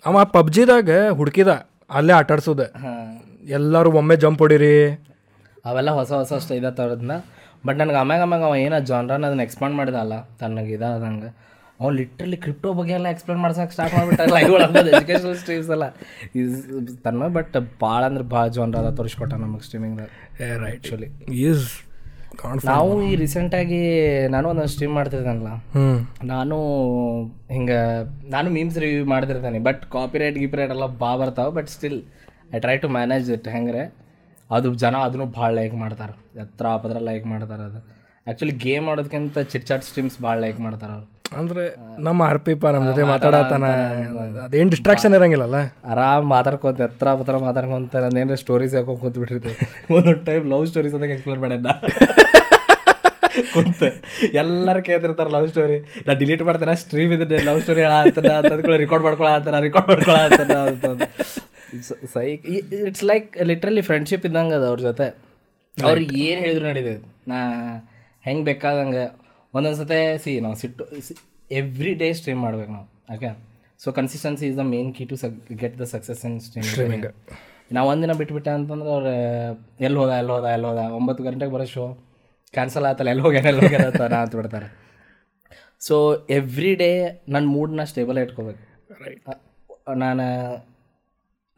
[0.04, 1.50] ಅವ- ಪಬ್ಜಿದಾಗ ಹುಡುಕಿದ
[1.90, 2.62] ಅಲ್ಲೇ ಆಟಾಡ್ಸೋದ.
[3.54, 4.74] ಎಲ್ಲರೂ ಒಮ್ಮೆ ಜಂಪ್ ಹೊಡಿರಿ.
[5.64, 7.12] ಅವೆಲ್ಲ ಹೊಸ ಹೊಸ ಅಷ್ಟು ಇದ ತರದ್ನ
[7.66, 11.30] ಬಟ್ ನನಗೆ ಆಮ್ಯಾಗ ಆಮ್ಯಾಗ ಅವ ಏನೋ ಜಾನ್ರನ್ನ ಅದನ್ನ ಎಕ್ಸ್ಪಾಂಡ್ ಮಾಡಿದಲ್ಲ ತನ್ನಗೆ ಇದಾದಂಗೆ.
[11.80, 15.86] ಅವ್ನು ಲಿಟ್ರಲಿ ಕ್ರಿಪ್ಟೋ ಬಗ್ಗೆ ಎಲ್ಲ ಎಕ್ಸ್ಪ್ಲೇನ್ ಮಾಡ್ಸಕ್ಕೆ ಸ್ಟಾರ್ಟ್ ಮಾಡಿಬಿಟ್ಟಲ್ಲ ಒಳಗೆ ಎಜುಕೇಶನಲ್ ಸ್ಟ್ರೀಮ್ಸ್ ಎಲ್ಲ.
[17.04, 20.08] ತನ್ನ ಬಟ್ ಭಾಳ ಅಂದ್ರೆ ಭಾಳ ಜಾನ್ರ ಅದ ತೋರಿಸ್ಕೊಟ್ಟ ನಮಗೆ ಸ್ಟ್ರೀಮಿಂಗ್ದಾಗ
[20.64, 21.08] ರೈಟ್ ಆ್ಯಕ್ಚುಲಿ
[21.48, 21.66] ಈಸ್
[22.64, 23.80] ನಾವು ಈ ರೀಸೆಂಟಾಗಿ
[24.28, 25.52] ನಾನು ಒಂದೊಂದು ಸ್ಟ್ರೀಮ್ ಮಾಡ್ತಿರ್ತಾನಲ್ಲ
[26.24, 26.56] ನಾನು
[27.50, 27.78] ಹಿಂಗೆ
[28.30, 31.98] ನಾನು ಮೀಮ್ಸ್ ರಿವ್ಯೂ ಮಾಡ್ತಿರ್ತಾನೆ ಬಟ್ ಕಾಪಿರೈಟ್ ಗಿಪಿರೈಟ್ ಎಲ್ಲ ಬಾ ಬರ್ತಾವೆ but still
[32.54, 33.82] I try to manage it ಹೆಂಗ್ರೆ?
[34.56, 36.14] ಅದು ಜನ ಅದನ್ನು ಭಾಳ ಲೈಕ್ ಮಾಡ್ತಾರೆ.
[36.42, 37.78] ಎತ್ತರ ಪತ್ರ ಲೈಕ್ ಮಾಡ್ತಾರೆ ಅದು.
[38.26, 41.06] ಆ್ಯಕ್ಚುಲಿ ಗೇಮ್ ಆಡೋದಕ್ಕಿಂತ ಚಿಟ್ಚಾಟ್ ಸ್ಟ್ರೀಮ್ಸ್ ಭಾಳ ಲೈಕ್ ಮಾಡ್ತಾರೆ ಅವ್ರು.
[41.40, 41.62] ಅಂದ್ರೆ
[42.06, 43.64] ನಮ್ಮ ಆರ್ ಪಿ ಪ ನಮ್ಮ ಜೊತೆ ಮಾತಾಡತ್ತಾನ
[44.44, 45.58] ಅದೇನು ಡಿಸ್ಟ್ರಾಕ್ಷನ್ ಇರಂಗಿಲ್ಲಲ್ಲ?
[45.92, 49.18] ಆರಾಮ್ ಮಾತಾಡ್ಕೊಂತ ಎತ್ತರ ಪತ್ರ ಮಾತಾಡ್ಕೊಂತ ನಾನೇನು ಸ್ಟೋರೀಸ್ ಹಾಕೊಂಡು ಕೂತ್
[49.96, 51.72] ಒಂದೊಂದು ಟೈಮ್ ಲವ್ ಸ್ಟೋರೀಸ್ ಅಂತ ಎಕ್ಸ್ಪ್ಲೇನ್ ಮಾಡ್ಯಾನ
[53.54, 53.82] ಕುಂತ
[54.42, 57.96] ಎಲ್ಲರೂ ಕೇಳ್ತಿರ್ತಾರೆ ಲವ್ ಸ್ಟೋರಿ ನಾ ಡಿಲೀಟ್ ಮಾಡ್ತೇನೆ ಸ್ಟ್ರೀಮ್ ಇದ್ದೆ ಲವ್ ಸ್ಟೋರಿ ಹೇಳ
[58.84, 61.08] ರೆಕಾರ್ಡ್ ಮಾಡ್ಕೊಳತ್ತಾನ ರೆಕಾರ್ಡ್ ಮಾಡ್ಕೊಳತ್ತಾನ ಅಂತಂದು.
[62.14, 62.26] ಸೈ
[62.88, 65.06] ಇಟ್ಸ್ ಲೈಕ್ ಲಿಟ್ರಲಿ ಫ್ರೆಂಡ್ಶಿಪ್ ಇದ್ದಂಗೆ ಅದು ಅವ್ರ ಜೊತೆ.
[65.76, 67.00] ಅವ್ರಿಗೆ ಏನು ಹೇಳಿದ್ರು ನಡೀತದೆ.
[67.28, 67.38] ನಾ
[68.26, 69.04] ಹೆಂಗೆ ಬೇಕಾದಂಗೆ
[69.54, 70.84] ಒಂದೊಂದು ಸತೆ ಸಿ ನಾವು ಸಿಟ್ಟು
[71.50, 73.30] ಎವ್ರಿ ಡೇ ಸ್ಟ್ರೀಮ್ ಮಾಡ್ಬೇಕು ನಾವು okay
[73.78, 75.16] so consistency is the main key to
[75.56, 77.06] get the success in streaming
[77.72, 79.12] ನಾವು ಒಂದಿನ ಬಿಟ್ಬಿಟ್ಟೆ ಅಂತಂದ್ರೆ ಅವ್ರು
[79.80, 81.84] ಎಲ್ಲಿ ಹೋದ ಎಲ್ಲಿ ಹೋದ ಎಲ್ಲಿ ಹೋದ ಒಂಬತ್ತು ಗಂಟೆಗೆ ಬರೋ ಶೋ
[82.54, 84.68] ಕ್ಯಾನ್ಸಲ್ ಆಯ್ತಲ್ಲ ಎಲ್ಲಿ ಹೋಗ್ಯಾನ ಎಲ್ಲಿ ಹೋಗ್ಯಾನ ಅಂತ ನಾ ಬಿಡ್ತಾರೆ
[85.80, 85.96] ಸೊ
[86.30, 86.90] ಎವ್ರಿ ಡೇ
[87.28, 88.62] ನನ್ನ ಮೂಡ್ನ ಸ್ಟೇಬಲ್ ಇಟ್ಕೋಬೇಕು.
[89.94, 90.26] ನಾನು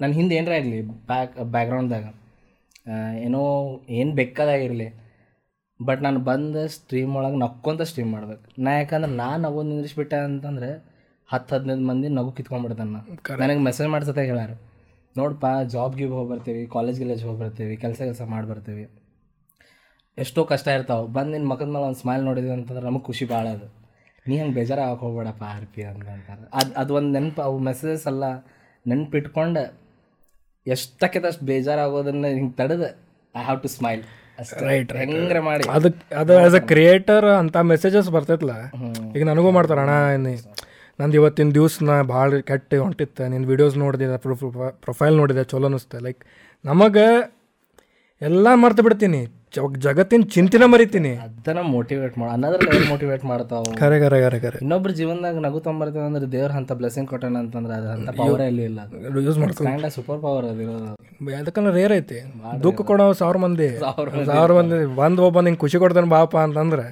[0.00, 0.78] ನನ್ನ ಹಿಂದೆ ಏನರ ಆಗಲಿ
[1.11, 2.07] ಬ್ಯಾಕ್ ಬ್ಯಾಕ್ಗ್ರೌಂಡ್ದಾಗ
[3.26, 3.40] ಏನೋ
[3.99, 4.88] ಏನು ಬೆಕ್ಕದಾಗಿರಲಿ
[5.81, 8.45] ಬಟ್ ನಾನು ಬಂದು ಸ್ಟ್ರೀಮ್ ಒಳಗೆ ನಕ್ಕೊಂತ ಸ್ಟ್ರೀಮ್ ಮಾಡ್ಬೇಕು.
[8.64, 10.71] ನಾ ಯಾಕಂದ್ರೆ ನಾನು ನಗು ನಿಂದ್ರಿಸ್ಬಿಟ್ಟೆ ಅಂತಂದ್ರೆ
[11.28, 13.00] ಹತ್ತು ಹದಿನೈದು ಮಂದಿ ನಗು ಕಿತ್ಕೊಂಡ್ಬಿಡ್ತಾನೆ
[13.43, 14.57] ನನಗೆ ಮೆಸೇಜ್ ಮಾಡ್ಸತ್ತೆ ಹೇಳಾರು
[15.17, 18.85] ನೋಡಪ್ಪ ಜಾಬ್ ಗೀಬ್ ಹೋಗಿ ಬರ್ತೀವಿ ಕಾಲೇಜ್ ಗಿಲೇಜ್ ಹೋಗಿ ಬರ್ತೀವಿ ಕೆಲಸ ಕೆಲಸ ಮಾಡಿ ಬರ್ತೀವಿ.
[20.19, 21.05] ಎಷ್ಟೋ ಕಷ್ಟ ಇರ್ತಾವೆ.
[21.17, 23.67] ಬಂದು ನಿನ್ನ ಮಕ್ಕದ ಮೇಲೆ ಒಂದು ಸ್ಮೈಲ್ ನೋಡಿದ್ವಿ ಅಂತಂದ್ರೆ ನಮಗೆ ಖುಷಿ ಭಾಳ ಅದು.
[24.26, 26.47] ನೀ ಹಂಗೆ ಬೇಜಾರು ಹೋಗ್ಬೇಡಪ್ಪ ಆರ್ ಪಿ ಅಂತ ಅಂತಾರೆ.
[26.61, 28.25] ಅದು ಅದು ಒಂದು ನೆನಪು ಅವು ಮೆಸೇಜಸ್ ಎಲ್ಲ
[28.87, 29.62] ನೆನ್ಪಿಟ್ಕೊಂಡು
[30.75, 32.84] ಎಷ್ಟಕ್ಕೆ ಅಷ್ಟು ಬೇಜಾರಾಗೋದನ್ನ ಹಿಂಗೆ ತಡೆದ.
[33.34, 34.02] I have to smile
[34.68, 35.64] right ಹೆಂಗ್ರೆ ಮಾಡಿ.
[35.76, 38.56] ಅದಕ್ಕೆ ಅದು ಆ್ಯಸ್ ಅ ಕ್ರಿಯೇಟರ್ ಅಂತ ಮೆಸೇಜಸ್ ಬರ್ತೈತಲ್ಲ
[39.16, 40.28] ಈಗ ನನಗೂ ಮಾಡ್ತಾರೆ ಅಣ್ಣ
[41.00, 43.25] ನಂದು ಇವತ್ತಿನ ದಿವ್ಸ ನಾ ಭಾಳ ಕೆಟ್ಟ ಹೊಂಟಿತ್ತು.
[43.32, 44.06] ನಿನ್ನ ವಿಡಿಯೋಸ್ ನೋಡಿದೆ
[44.87, 45.98] ಪ್ರೊಫೈಲ್ ನೋಡಿದೆ ಚಲೋ ಅನಿಸ್ತೆ.
[46.06, 46.22] ಲೈಕ್
[46.64, 47.08] ನಮಗೆ
[48.22, 49.20] ಎಲ್ಲ ಮರ್ತು ಬಿಡ್ತೀನಿ.
[49.85, 51.11] ಜಗತ್ತಿನ ಚಿಂತಿನ ಮರಿತೀನಿ.
[51.25, 53.62] ಅದನ್ನ ಮೋಟಿವೇಟ್ ಮಾಡ ಅನ್ನೋದ್ರ ಲೆವೆಲ್ ಮೋಟಿವೇಟ್ ಮಾಡ್ತಾವ.
[53.81, 57.88] ಕರೆ ಕರೆ ಕರೆ ಕರೆ ಇನ್ನೊಬ್ರು ಜೀವನದಾಗ ನಗು ತಂಬರ್ತೇವೆ ಅಂದ್ರೆ ದೇವ್ರ ಅಂತ ಬ್ಲೆಸಿಂಗ್ ಕೊಟ್ಟಣ ಅಂತಂದ್ರೆ ಅದು
[57.97, 58.81] ಅಂತ ಪವರ್ ಅಲ್ಲಿ ಇಲ್ಲ
[59.28, 62.21] ಯೂಸ್ ಮಾಡ್ತಾರೆ ಸೂಪರ್ ಪವರ್ ಅದಿರೋದು ರೇರ್ ಐತಿ.
[62.64, 63.71] ದುಃಖ ಕೊಡೋ ಸಾವಿರ ಮಂದಿ.
[64.33, 64.78] ಸಾವಿರ ಮಂದಿ.
[65.02, 66.87] ಬಂದು ಒಬ್ಬ ನಿಂಗೆ ಖುಷಿ ಕೊಡ್ತಾನೆ ಬಾಪ ಅಂತಂದ್ರೆ.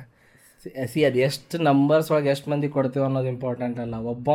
[0.93, 3.97] ಸಿ ಅದು ಎಷ್ಟು ನಂಬರ್ಸ್ ಒಳಗೆ ಎಷ್ಟು ಮಂದಿ ಕೊಡ್ತೀವಿ ಅನ್ನೋದು ಇಂಪಾರ್ಟೆಂಟ್ ಅಲ್ಲ.
[4.13, 4.31] ಒಬ್ಬ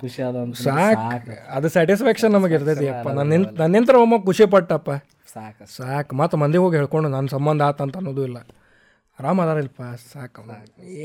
[0.00, 1.34] ಖುಷಿ ಆದ ಸಾಕು.
[1.56, 3.08] ಅದು ಸ್ಯಾಟಿಸ್ಫ್ಯಾಕ್ಷನ್ ನಮಗೆ ಇರ್ತೈತಿ ಅಪ್ಪ.
[3.18, 4.90] ನನ್ನ ನನ್ನಿಂತ್ರ ಒಮ್ಮ ಖುಷಿ ಪಟ್ಟಪ್ಪ.
[5.34, 6.16] ಸಾಕು ಸಾಕು.
[6.16, 8.38] ಮತ್ತು ಮಂದಿ ಹೋಗಿ ಹೇಳ್ಕೊಂಡು ನನ್ನ ಸಂಬಂಧ ಆತಂತ ಅನ್ನೋದು ಇಲ್ಲ.
[9.18, 10.42] ಆರಾಮ ಅದಾರಿಲ್ಪ ಸಾಕು.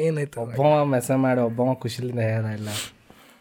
[0.05, 0.41] ಏನಾಯ್ತು?
[0.41, 2.69] ಒಬ್ಬವ ಮೆಸೇಜ್ ಮಾಡಿ ಒಬ್ಬವ ಖುಷಿಲಿಂದ ಹೇಳ ಇಲ್ಲ.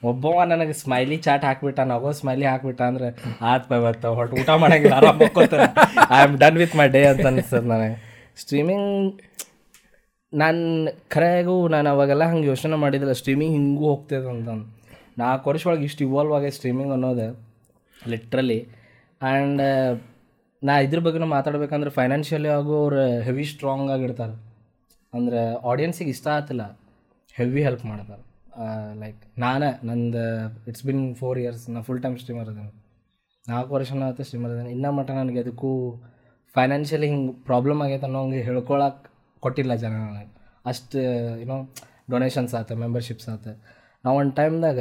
[0.04, 3.08] ಒಬ್ಬವ ನನಗೆ ಸ್ಮೈಲಿ ಚಾಟ್ ಹಾಕ್ಬಿಟ್ಟ ನಗೋ ಸ್ಮೈಲಿ ಹಾಕ್ಬಿಟ್ಟ ಅಂದ್ರೆ
[3.42, 5.68] ಆತ್ ಬರ್ತಾವ ಹೊಟ್ಟು ಊಟ ಮಾಡಂಗಿಲ್ಲ ಆರಾಮ್ ಹೋಗ್ಕೋತಾರೆ
[6.16, 7.96] I am done with my day ಅಂತ ಅನಿಸ್ತದೆ ನನಗೆ.
[8.36, 9.20] ಸ್ಟ್ರೀಮಿಂಗ್
[10.34, 10.62] ನಾನು
[11.08, 14.48] ಖರೆಗೂ ನಾನು ಅವಾಗೆಲ್ಲ ಹಂಗೆ ಯೋಚನೆ ಮಾಡಿದಿಲ್ಲ ಸ್ಟ್ರೀಮಿಂಗ್ ಹಿಂಗೂ ಹೋಗ್ತದೆ ಅಂತ.
[15.18, 17.28] ನಾಲ್ಕು ವರ್ಷ ಒಳಗೆ ಇಷ್ಟು ಇವಾಲ್ವ್ ಆಗಿ ಸ್ಟ್ರೀಮಿಂಗ್ ಅನ್ನೋದು
[18.08, 18.68] ಲಿಟ್ರಲಿ
[19.22, 19.62] ಆ್ಯಂಡ್
[20.66, 24.34] ನಾ ಇದ್ರ ಬಗ್ಗೆ ಮಾತಾಡ್ಬೇಕಂದ್ರೆ ಫೈನಾನ್ಷಿಯಲಿ ಆಗು ಅವ್ರು ಹೆವಿ ಸ್ಟ್ರಾಂಗ್ ಆಗಿರ್ತಾರೆ.
[25.12, 26.64] ಅಂದ್ರೆ ಆಡಿಯನ್ಸಿಗೆ ಇಷ್ಟ ಆಗ್ತಿಲ್ಲ
[27.38, 28.22] ಹೆವಿ ಹೆಲ್ಪ್ ಮಾಡ್ತಾರೆ.
[29.02, 30.22] ಲೈಕ್ ನಾನೇ, ನಂದು
[30.70, 32.72] ಇಟ್ಸ್ ಬಿನ್ ಫೋರ್ ಇಯರ್ಸ್ ನಾ ಫುಲ್ ಟೈಮ್ ಸ್ಟ್ರೀಮರ್ ಇದ್ದೀನಿ
[33.44, 35.70] ನಾಲ್ಕು ವರ್ಷನ ಆಯ್ತು ಸ್ಟ್ರೀಮರ್ ಇದ್ದೀನಿ ಇನ್ನೂ ಮಟ್ಟ ನನಗೆ ಅದಕ್ಕೂ
[36.56, 39.08] ಫೈನಾನ್ಷಿಯಲಿ ಹಿಂಗೆ ಪ್ರಾಬ್ಲಮ್ ಆಗೈತೆ ಅನ್ನೋ ಹಂಗೆ ಹೇಳ್ಕೊಳಕ್ಕೆ
[39.44, 40.30] ಕೊಟ್ಟಿಲ್ಲ ಜನ ನನಗೆ.
[40.70, 41.00] ಅಷ್ಟು
[41.42, 41.56] ಏನೋ
[42.14, 43.46] ಡೊನೇಷನ್ಸ್ ಆತ ಮೆಂಬರ್ಶಿಪ್ಸ್ ಆತ.
[44.04, 44.80] ನಾವು ಒಂದು ಟೈಮ್ದಾಗ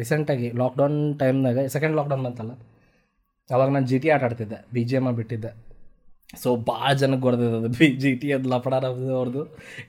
[0.00, 2.52] ರೀಸೆಂಟಾಗಿ ಲಾಕ್ಡೌನ್ ಟೈಮ್ದಾಗ ಸೆಕೆಂಡ್ ಲಾಕ್ಡೌನ್ ಬಂತಲ್ಲ
[3.54, 5.50] ಅವಾಗ ನಾನು ಜಿ ಟಿ ಆಟ ಆಡ್ತಿದ್ದೆ ಬಿ ಜಿ ಎಂ ಬಿಟ್ಟಿದ್ದೆ.
[6.42, 7.68] ಸೊ ಭಾಳ ಜನಕ್ಕೆ ಗೊರ್ದಿದೆ ಅದು.
[7.78, 9.42] ಬಿ ಜಿ ಟಿ ಅದು ಲಪಡ ಅವ್ರದ್ದು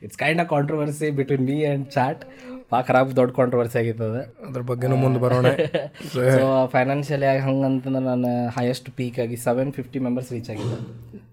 [0.04, 2.24] it's kind of controversy between me and chat
[2.72, 5.48] ಭಾಳ ಖರಾಬ್ ದೊಡ್ಡ ಕಾಂಟ್ರವರ್ಸಿ ಆಗಿರ್ತದೆ ಅದ್ರ ಬಗ್ಗೆನೂ ಮುಂದೆ ಬರೋಣ.
[6.14, 10.78] ಸೊ ಫೈನಾನ್ಷಿಯಲಿ ಆಗಿ ಹಂಗಂತಂದ್ರೆ ನಾನು ಹೈಯೆಸ್ಟ್ ಪೀಕ್ ಆಗಿ ಸೆವೆನ್ ಫಿಫ್ಟಿ ಮೆಂಬರ್ಸ್ ರೀಚ್ ಆಗಿದೆ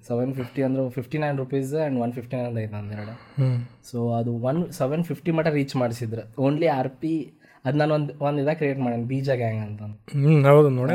[0.09, 3.15] ಸೆವೆನ್ ಫಿಫ್ಟಿ ಅಂದ್ರೆ fifty nine rupees and one fifty nine ಐತೆ
[3.91, 6.25] ಸೊ ಅದು ಒನ್ ಸೆವೆನ್ ಫಿಫ್ಟಿ ಮಟ್ಟ ರೀಚ್ ಮಾಡ್ಸಿದ್ರು.
[6.43, 7.15] ಓನ್ಲಿ ಆರ್ ಪಿ
[7.67, 9.83] ಅದು ನಾನು ಒಂದು ಒಂದು ಇದಾಗ ಕ್ರಿಯೇಟ್ ಮಾಡೇನಿ ಬೀಜ ಗ್ಯಾಂಗ್ ಅಂತ
[10.17, 10.95] ಹ್ಞೂ ಹೌದು ನೋಡಿ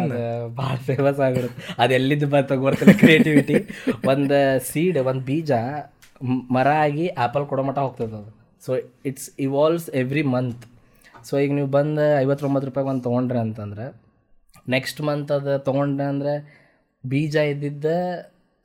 [0.60, 1.62] ಭಾಳ ಫೇಮಸ್ ಆಗಿರುತ್ತೆ.
[1.82, 3.58] ಅದು ಎಲ್ಲಿದ್ದು ಬಂತ ಗೊತ್ತಿಲ್ಲ ಕ್ರಿಯೇಟಿವಿಟಿ
[4.12, 4.40] ಒಂದು
[4.72, 5.52] ಸೀಡ್ ಒಂದು ಬೀಜ
[6.56, 8.32] ಮರ ಆಗಿ ಆ್ಯಪಲ್ ಕೊಡೋ ಮಟ್ಟ ಹೋಗ್ತದೆ ಅದು.
[8.66, 8.72] So
[9.10, 10.64] it's evolves every month
[11.30, 13.86] so ಈಗ ನೀವು ಬಂದು ಐವತ್ತೊಂಬತ್ತು ರೂಪಾಯಿಗೆ ಒಂದು ತೊಗೊಂಡ್ರೆ ಅಂತಂದ್ರೆ
[14.76, 16.34] ನೆಕ್ಸ್ಟ್ ಮಂತ್ ಅದು ತೊಗೊಂಡ್ರೆ ಅಂದರೆ
[17.04, 17.86] ಬೀಜ ಇದ್ದಿದ್ದ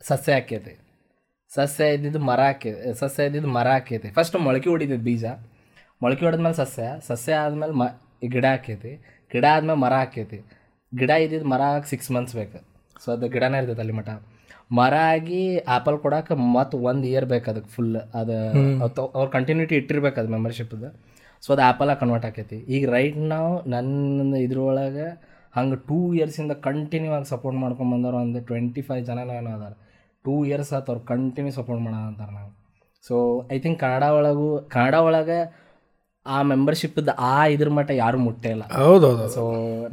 [0.00, 0.74] ಸಸ್ಯ ಹಾಕೈತಿ
[1.50, 5.24] ಸಸ್ಯ ಇದ್ದಿದ್ದು ಮರ ಹಾಕಿ ಸಸ್ಯ ಇದ್ದಿದ್ದು ಮರ ಹಾಕೈತಿ ಫಸ್ಟ್ ಮೊಳಕೆ ಹೊಡಿತೈತೆ ಬೀಜ.
[6.02, 7.84] ಮೊಳಕೆ ಹೊಡೆದ್ಮೇಲೆ ಸಸ್ಯ ಸಸ್ಯ ಆದ್ಮೇಲೆ ಮ
[8.34, 8.92] ಗಿಡ ಹಾಕೈತಿ
[9.30, 10.38] ಗಿಡ ಆದ್ಮೇಲೆ ಮರ ಹಾಕೈತಿ.
[10.92, 12.58] ಗಿಡ ಇದ್ದಿದ್ದು ಮರ ಆಗಿ ಸಿಕ್ಸ್ ಮಂತ್ಸ್ ಬೇಕು.
[13.02, 14.10] ಸೊ ಅದು ಗಿಡನೇ ಇರ್ತೈತೆ ಅಲ್ಲಿ ಮಠ.
[14.78, 15.42] ಮರ ಆಗಿ
[15.74, 17.90] ಆ್ಯಪಲ್ ಕೊಡಕ್ಕೆ ಮತ್ತು ಒಂದು ಇಯರ್ ಬೇಕು ಅದಕ್ಕೆ ಫುಲ್
[18.20, 18.34] ಅದು
[19.18, 20.88] ಅವ್ರು ಕಂಟಿನ್ಯೂಟಿ ಇಟ್ಟಿರ್ಬೇಕು ಅದು ಮೆಂಬರ್ಶಿಪ್ದು
[21.42, 25.08] ಸೊ ಅದು ಆ್ಯಪಲಾಗಿ ಕನ್ವರ್ಟ್ ಆಕೈತಿ ಈಗ ರೈಟ್ ನಾವು ನನ್ನ ಇದ್ರೊಳಗೆ
[25.54, 29.72] ಹಂಗೆ ಟೂ ಇಯರ್ಸಿಂದ ಕಂಟಿನ್ಯೂ ಆಗಿ ಸಪೋರ್ಟ್ ಮಾಡ್ಕೊಂಡು ಬಂದವ್ರು ಒಂದು ಟ್ವೆಂಟಿ ಫೈವ್ ಜನ ಏನೋ ಅದಾರ.
[30.24, 32.50] ಟೂ ಇಯರ್ಸ್ ಆತು ಅವ್ರು ಕಂಟಿನ್ಯೂ ಸಪೋರ್ಟ್ ಮಾಡೋಣ ಅಂತಾರೆ ನಾವು
[33.04, 33.16] ಸೊ
[33.52, 35.38] ಐ ಥಿಂಕ್ ಕನ್ನಡ ಒಳಗೂ ಕನ್ನಡ ಒಳಗೆ
[36.34, 36.98] ಆ ಮೆಂಬರ್ಶಿಪ್
[37.30, 38.64] ಆ ಇದ್ರ ಮಟ್ಟ ಯಾರು ಮುಟ್ಟೇ ಇಲ್ಲ.
[38.80, 39.42] ಹೌದು ಹೌದು ಸೊ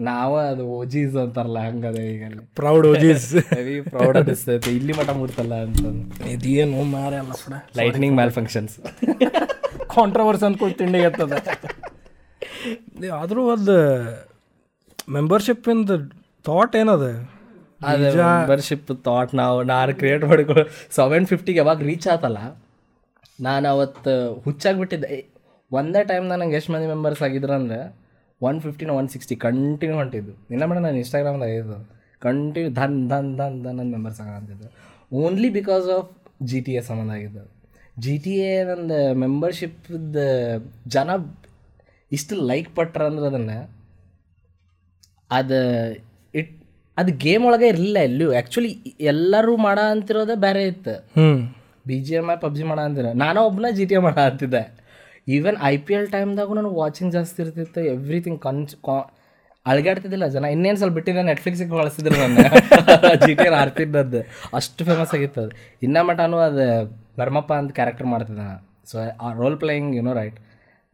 [0.09, 2.23] ನಾವು ಅದು ಓಜೀಸ್ ಅಂತಾರಲ್ಲ ಹಂಗದ ಈಗ
[2.59, 3.27] ಪ್ರೌಡ್ ಓಜೀಸ್
[3.93, 4.71] ಪ್ರೌಡ್ ಅನಿಸ್ತೈತಿ.
[4.79, 6.05] ಇಲ್ಲಿ ಮಟ್ಟ ಮುಟ್ತಲ್ಲ ಅಂತಂದು.
[6.35, 7.53] ಇದೇನು ಮಾರೇ ಅಲ್ಲ ಸುಡ.
[7.81, 8.75] ಲೈಟ್ನಿಂಗ್ ಮ್ಯಾಲ್ ಫಂಕ್ಷನ್ಸ್
[9.95, 11.33] ಕಾಂಟ್ರವರ್ಸ್ ಅಂದ್ಕೊಂಡು ತಿಂಡಿ ಇರ್ತದ
[13.21, 13.77] ಆದರೂ ಅದು
[15.17, 15.89] ಮೆಂಬರ್ಶಿಪ್ಪಿಂದ
[16.45, 17.05] ಥಾಟ್ ಏನದ?
[17.83, 20.63] ಮೆಂಬರ್ಶಿಪ್ ಥಾಟ್ ನಾವು ನಾನು ಕ್ರಿಯೇಟ್ ಮಾಡಿಕೊಳ್ಳೋ
[20.97, 22.39] ಸೆವೆನ್ ಫಿಫ್ಟಿಗೆ ಯಾವಾಗ ರೀಚ್ ಆತಲ್ಲ
[23.39, 24.11] ನಾನು ಅವತ್ತು
[24.45, 25.17] ಹುಚ್ಚಾಗ್ಬಿಟ್ಟಿದ್ದೆ
[25.71, 27.79] ಒಂದೇ ಟೈಮ್ ನನಗೆ ಎಷ್ಟು ಮಂದಿ ಮೆಂಬರ್ಸ್ ಆಗಿದ್ರಂದ್ರೆ
[28.41, 30.33] ಒನ್ ಫಿಫ್ಟಿನ ಒನ್ ಸಿಕ್ಸ್ಟಿ ಕಂಟಿನ್ಯೂ ಹೊಂಟಿದ್ದು.
[30.53, 31.77] ಇಲ್ಲ ಮೇಡಮ್ ನಾನು ಇನ್ಸ್ಟಾಗ್ರಾಮ್ದಾಗ ಇದು
[32.25, 34.69] ಕಂಟಿನ್ಯೂ ಧನ್ ಧನ್ ಧನ್ ಧನ್ ನನ್ನ members ಆಗಂತಿದ್ದು
[35.23, 36.09] only because of
[36.49, 37.43] G T A ಸಂಬಂಧ ಆಗಿದ್ದು.
[38.03, 40.17] ಜಿ ಟಿ ಎ ನಂದು ಮೆಂಬರ್ಶಿಪ್ದ
[40.95, 41.09] ಜನ
[42.11, 43.57] ಇಷ್ಟು ಲೈಕ್ ಪಟ್ರ ಅಂದ್ರೆ ಅದನ್ನು
[45.37, 45.59] ಅದು
[46.39, 46.51] ಇಟ್
[46.97, 48.27] ಅದು ಗೇಮ್ ಒಳಗೆ ಇರಲಿಲ್ಲ ಎಲ್ಲೂ.
[48.33, 48.71] ಆ್ಯಕ್ಚುಲಿ
[49.13, 50.95] ಎಲ್ಲರೂ ಮಾಡೋ ಅಂತಿರೋದೇ ಬೇರೆ ಇತ್ತು.
[51.17, 51.29] ಹ್ಞೂ
[51.87, 53.07] B G M I PUBG ಮಾಡ ಅಂತಿರ.
[53.23, 54.63] ನಾನು ಒಬ್ಬನ ಜಿ ಟಿ ಎ ಮಾಡ ಅಂತಿದ್ದೆ.
[55.27, 58.97] ಈವನ್ ಐ ಪಿ ಎಲ್ ಟೈಮ್ದಾಗೂ ನನಗೆ ವಾಚಿಂಗ್ ಜಾಸ್ತಿ ಇರ್ತಿತ್ತು ಎವ್ರಿಥಿಂಗ್ ಕನ್ಸ್ ಕಾ
[59.65, 60.45] ಅಳಗಾಡ್ತಿದ್ದಿಲ್ಲ ಜನ.
[60.55, 62.37] ಇನ್ನೇನು ಸ್ವಲ್ಪ ಬಿಟ್ಟಿದ್ದೆ ನೆಟ್ಫ್ಲಿಕ್ಸಿಗೆ ಬಳಸಿದ್ರು ನನ್ನ.
[63.23, 64.19] ಜಿ ಟಿ ಆಡ್ತಿದ್ದದ್ದು
[64.53, 65.53] ಅಷ್ಟು ಫೇಮಸ್ ಆಗಿತ್ತು ಅದು.
[65.81, 66.65] ಇನ್ನ ಮಟನು ಅದು
[67.17, 68.59] ಧರ್ಮಪ್ಪ ಅಂತ ಕ್ಯಾರೆಕ್ಟರ್ ಮಾಡ್ತಿದ್ದೆ ನಾನು.
[68.91, 70.37] ಸೊ ಆ ರೋಲ್ ಪ್ಲೇಯಿಂಗ್ ಯುನೋ ರೈಟ್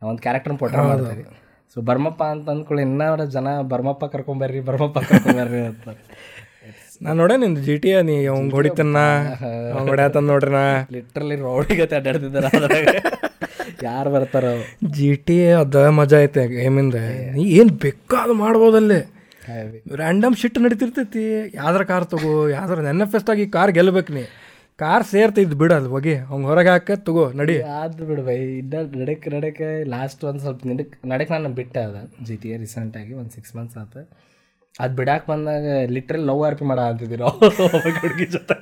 [0.01, 1.25] ನಾವು ಒಂದು ಕ್ಯಾರೆಕ್ಟರ್ನ ಪೋಟ್ರ ಮಾಡ್ತೀವಿ
[1.75, 5.87] ಸೊ ಬರ್ಮಪ್ಪ ಅಂತ ಅಂದ್ಕೊಳ್ಳಿ ಇನ್ನೂ ಜನ ಬರ್ಮಪ್ಪ ಕರ್ಕೊಂಬರ್ರಿ ಬರ್ಮಪ್ಪ ಕರ್ಕೊಂಬರ್ರಿ ಅಂತ.
[7.01, 8.99] ನಾನು ನೋಡೇ ನಿಂದು ಜಿ ಟಿ ನೀ ಅವ್ನು ಹೊಡಿತನ್ನ
[9.87, 10.63] ಹೊಡ್ಯಾತ ನೋಡ್ರಿ ನಾ
[10.95, 12.49] ಲಿಟ್ರಲಿ ರೋಡಿಗೆ ಅಡ್ಡಾಡ್ತಿದ್ದಾರೆ
[13.83, 14.45] ಯಾರು ಬರ್ತಾರ?
[14.87, 16.95] ಜಿ ಟಿ ಎ ಅದ ಮಜಾ ಐತೆ ಗೇಮಿಂದ
[17.37, 18.99] ಏನು ಬೇಕಾದ್ರೂ ಮಾಡ್ಬೋದಲ್ಲಿ.
[19.95, 21.23] ರ್ಯಾಂಡಮ್ ಶಿಟ್ ನಡೀತಿರ್ತೈತಿ.
[21.55, 24.23] ಯಾವ್ದಾರ ಕಾರ್ ತಗೋ ಯಾವ್ದಾರ ನೆನ್ನೆ ಫೆಸ್ಟಾಗಿ ಆಗಿ ಕಾರ್ ಗೆಲ್ಬೇಕು ನೀ.
[24.79, 26.15] ಕಾರ್ ಸೇರ್ತಿದ್ ಬಿಡು ಅದು ಹೋಗಿ.
[26.15, 27.61] ಅವ್ನು ಹೊರಗೆ ಹಾಕ ತಗೋ ನಡಿ.
[27.61, 31.95] ಅದು ಬಿಡು ಬೈ ಇದ್ದ ನಡಕ್ಕೆ ನಡಕ್ಕೆ ಲಾಸ್ಟ್ ಒಂದು ಸ್ವಲ್ಪ ನಡಕ್ಕೆ ನಡಕ್ಕೆ ನಾನು ಬಿಟ್ಟೆ ಅದ.
[32.23, 33.97] ಜಿ ಟಿ ಎ ರೀಸೆಂಟಾಗಿ ಒಂದು ಸಿಕ್ಸ್ ಮಂತ್ಸ್ ಆತ.
[34.79, 37.21] ಅದು ಬಿಡಾಕೆ ಬಂದಾಗ ಲಿಟ್ರಲ್ ಲವ್ ಆರ್ ಪಿ ಮಾಡ ಅಂತಿದ್ದೀರ
[38.01, 38.57] ಹುಡುಗಿ ಜೊತೆ.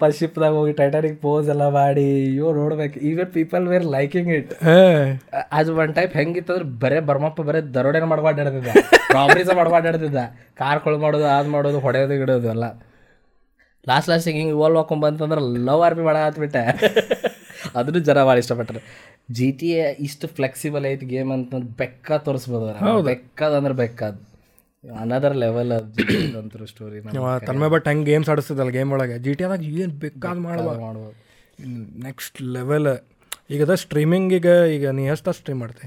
[0.00, 2.06] ಫಸ್ಟ್ ಶಿಪ್ದಾಗ ಹೋಗಿ ಟೈಟಾನಿಕ್ ಪೋಸ್ ಎಲ್ಲ ಮಾಡಿ
[2.38, 2.98] ಇವ್ ನೋಡ್ಬೇಕು.
[3.10, 4.52] Even people were liking it
[5.58, 8.74] ಅದು ಒನ್ ಟೈಪ್ ಹೆಂಗಿತ್ತಂದ್ರೆ ಬರೇ ಬರ್ಮಪ್ಪ ಬರೇ ದರೋಡೆನ ಮಾಡ್ಬಾಡ್ಯಾಡ್ತಿದ್ದ
[9.18, 10.22] ರಾಬ್ರೀಸ ಮಾಡ್ಬಾಡ್ಯಾಡ್ತಿದ್ದ
[10.60, 12.68] ಕಾರ್ ಕೊಳ್ ಮಾಡೋದು ಅದು ಮಾಡೋದು ಹೊಡೆಯೋದು ಗಿಡೋದು ಎಲ್ಲ.
[13.88, 16.62] ಲಾಸ್ಟ್ ಲಾಸ್ಟಿಗೆ ಹಿಂಗೆ ಓಲ್ ಹಾಕೊಂಡ್ ಬಂತಂದ್ರೆ ಲವ್ ಆರ್ ಬಿ ಮಾಡ ಹತ್ಬಿಟ್ಟೆ
[17.78, 18.80] ಅದನ್ನು ಜನ ಭಾಳ ಇಷ್ಟಪಟ್ಟರು.
[19.36, 24.14] ಜಿ ಟಿ ಎ ಇಷ್ಟು ಫ್ಲೆಕ್ಸಿಬಲ್ ಐತಿ ಗೇಮ್ ಅಂತಂದ್ರೆ ಬೆಕ್ಕ ತೋರಿಸ್ಬೋದು ಬೆಕ್ಕದಂದ್ರೆ ಬೆಕ್ಕದ.
[24.84, 25.72] ಅನದರ್ ಲೆವೆಲ್
[26.40, 26.98] ಅಂತೂ ಸ್ಟೋರಿ
[27.46, 29.18] ತನ್ಮೆ ಬಟ್ ಹೆಂಗೆ ಗೇಮ್ಸ್ ಆಡಿಸ್ತದಲ್ಲ ಗೇಮ್ ಒಳಗೆ.
[29.18, 30.80] ಜಿ ಟಿ ಅದಾಗ ಏನು ಬೇಕಾದ್ ಮಾಡ್ಬೋದು.
[30.80, 31.14] ಮಾಡ್ಬೋದು.
[32.02, 32.88] ನೆಕ್ಸ್ಟ್ ಲೆವೆಲ್
[33.50, 35.86] ಈಗ ಅದ ಸ್ಟ್ರೀಮಿಂಗ್ ಈಗ ಈಗ ನೀ ಎಷ್ಟು ಸ್ಟ್ರೀಮ್ ಮಾಡ್ತಿ?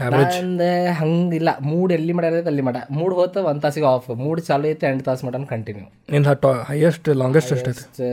[0.00, 1.48] ಅಂದ್ರೆ ಹಂಗಿಲ್ಲ.
[1.60, 2.76] ಮೂಡ್ ಎಲ್ಲಿ ಮಾಡ್ಯಾರ ಅಲ್ಲಿ ಮಾಡ.
[2.90, 7.08] ಮೂಡ್ ಹೋತ ಒಂದು ತಾಸಿಗೆ ಆಫ್ ಮೂಡ್ ಚಾಲು ಐತೆ ಎಂಟು ತಾಸು ಮಟನ್ ಕಂಟಿನ್ಯೂ ನಿಂದು ಹಟ್ಟು ಹೈಯೆಸ್ಟ್
[7.08, 8.08] ಲಾಂಗೆಸ್ಟ್ ಎಷ್ಟೈತಿ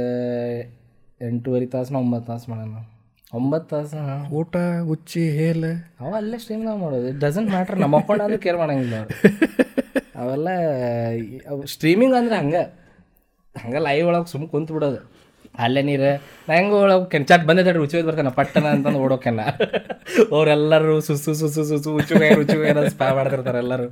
[1.21, 2.77] ಎಂಟೂವರೆ ತಾಸು ಒಂಬತ್ತು ತಾಸು ಮಾಡೋಣ
[3.33, 3.99] ಒಂಬತ್ತು ತಾಸು
[4.35, 4.55] ಊಟ
[4.89, 5.69] ಉಚ್ಚಿ ಹೇಲ್.
[5.99, 7.07] ಅವ ಅಲ್ಲೇ ಸ್ಟ್ರೀಮ್ ನಾವು ಮಾಡೋದು.
[7.07, 8.95] ಇಟ್ ಡಸಂಟ್ ಮ್ಯಾಟ್ರ್ ನಮ್ಮ ಅಕೌಂಟ್ ಅಂದ್ರೆ ಕೇರ್ ಮಾಡಂಗಿಲ್ಲ
[10.15, 10.49] ಅವೆಲ್ಲ
[11.65, 12.63] ಸ್ಟ್ರೀಮಿಂಗ್ ಅಂದ್ರೆ ಹಂಗೆ.
[13.55, 14.99] ಹಂಗೆ ಲೈವ್ ಒಳಗೆ ಸುಮ್ ಕುಂತು ಬಿಡೋದು.
[15.59, 16.09] ಅಲ್ಲೇ ನೀರು
[16.47, 19.41] ನಾ ಹೆಂಗೆ ಒಳಗೆ ಕೆಂಚಾಟ್ ಬಂದಿದ್ದೆ ರುಚಿ ಹೋಗಿ ಬರ್ತಾನೆ ಪಟ್ಟನ ಅಂತಂದು ಓಡೋಕೆನ
[20.31, 23.87] ಅವರೆಲ್ಲರೂ ಸುಸು ಸುಸು ಸುಸು ಹುಚ್ಚು ರುಚಿ ಸ್ಪಾ ಮಾಡ್ತಿರ್ತಾರೆ ಎಲ್ಲರೂ.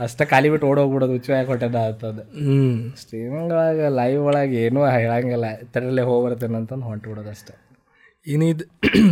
[0.00, 5.44] ಅಷ್ಟೇ ಖಾಲಿ ಬಿಟ್ಟು ಓಡೋಗ್ಬಿಡೋದು ಹುಚ್ಚು ಕೊಟ್ಟದ ಆಗ್ತದೆ ಹ್ಞೂ ಸ್ಟ್ರೀಮಿಂಗ್ ಒಳಗೆ ಲೈವ್ ಒಳಗೆ ಏನೂ ಹೇಳಂಗಿಲ್ಲ.
[5.74, 7.67] ತರಲ್ಲೇ ಹೋಗಿ ಬರ್ತೇನೆ ಅಂತಂದು ಹೊಂಟು ಬಿಡೋದು ಅಷ್ಟೇ.
[8.32, 8.64] ಇನ್ನಿದು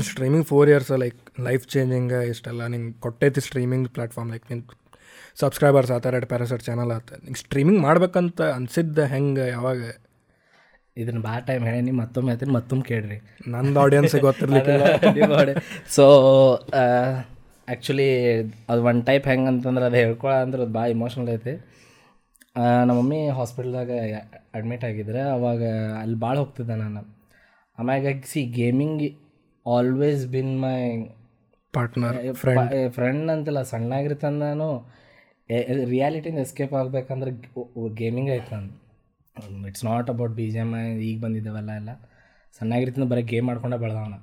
[0.08, 4.62] streaming four years like life changing ಇಷ್ಟೆಲ್ಲ ನಿಂಗೆ ಕೊಟ್ಟೈತಿ ಸ್ಟ್ರೀಮಿಂಗ್ ಪ್ಲಾಟ್ಫಾರ್ಮ್ ಲೈಕ್ ನಿನ್
[5.42, 7.08] ಸಬ್ಸ್ಕ್ರೈಬರ್ಸ್ ಆತ ರೆಡ್ ಪ್ಯಾರಾಸರ್ ಚಾನಲ್ ಆತ.
[7.24, 9.80] ನಿಂಗೆ ಸ್ಟ್ರೀಮಿಂಗ್ ಮಾಡ್ಬೇಕಂತ ಅನ್ಸಿದ್ದ ಹೆಂಗೆ ಯಾವಾಗ?
[10.96, 13.18] ಇದನ್ನ ಭಾಳ ಟೈಮ್ ಹೇಳಿ ಮತ್ತೊಮ್ಮೆ ಹೇಳ್ತೀನಿ ಮತ್ತೊಮ್ಮೆ ಕೇಳ್ರಿ.
[13.54, 15.58] ನಂದು ಆಡಿಯನ್ಸಿಗೆ ಗೊತ್ತಿರಲಿಲ್ಲ
[15.96, 16.04] ಸೊ
[17.68, 18.08] ಆ್ಯಕ್ಚುಲಿ
[18.70, 21.54] ಅದು ಒನ್ ಟೈಪ್ ಹೆಂಗೆ ಅಂತಂದ್ರೆ ಅದು ಹೇಳ್ಕೊಳ ಅಂದ್ರೆ ಅದು ಭಾಳ ಇಮೋಷ್ನಲ್ ಐತಿ.
[22.88, 23.90] ನಮ್ಮ ಮಮ್ಮಿ ಹಾಸ್ಪಿಟ್ಲ್ದಾಗ
[24.58, 25.62] ಅಡ್ಮಿಟ್ ಆಗಿದ್ರೆ ಅವಾಗ
[26.02, 27.02] ಅಲ್ಲಿ ಭಾಳ ಹೋಗ್ತಿದ್ದೆ ನಾನು.
[27.78, 29.02] ಆಮ್ಯಾಗ see gaming
[29.66, 30.78] always been my
[31.74, 32.18] partner
[32.96, 34.68] friend ಅಂತಿಲ್ಲ ಸಣ್ಣಾಗಿರ್ತಂದ ನಾನು
[35.92, 37.30] ರಿಯಾಲಿಟಿನ ಎಸ್ಕೇಪ್ ಆಗ್ಬೇಕಂದ್ರೆ
[38.00, 38.70] ಗೇಮಿಂಗ್ ಐತೆ ನಾನು
[39.70, 41.90] it's not about B G M I ಈಗ ಬಂದಿದ್ದಾವೆಲ್ಲ ಎಲ್ಲ.
[42.58, 44.16] ಸಣ್ಣಾಗಿರ್ತಂದ ಬರೀ ಗೇಮ್ ಮಾಡ್ಕೊಂಡೇ ಬೆಳೆದವನ.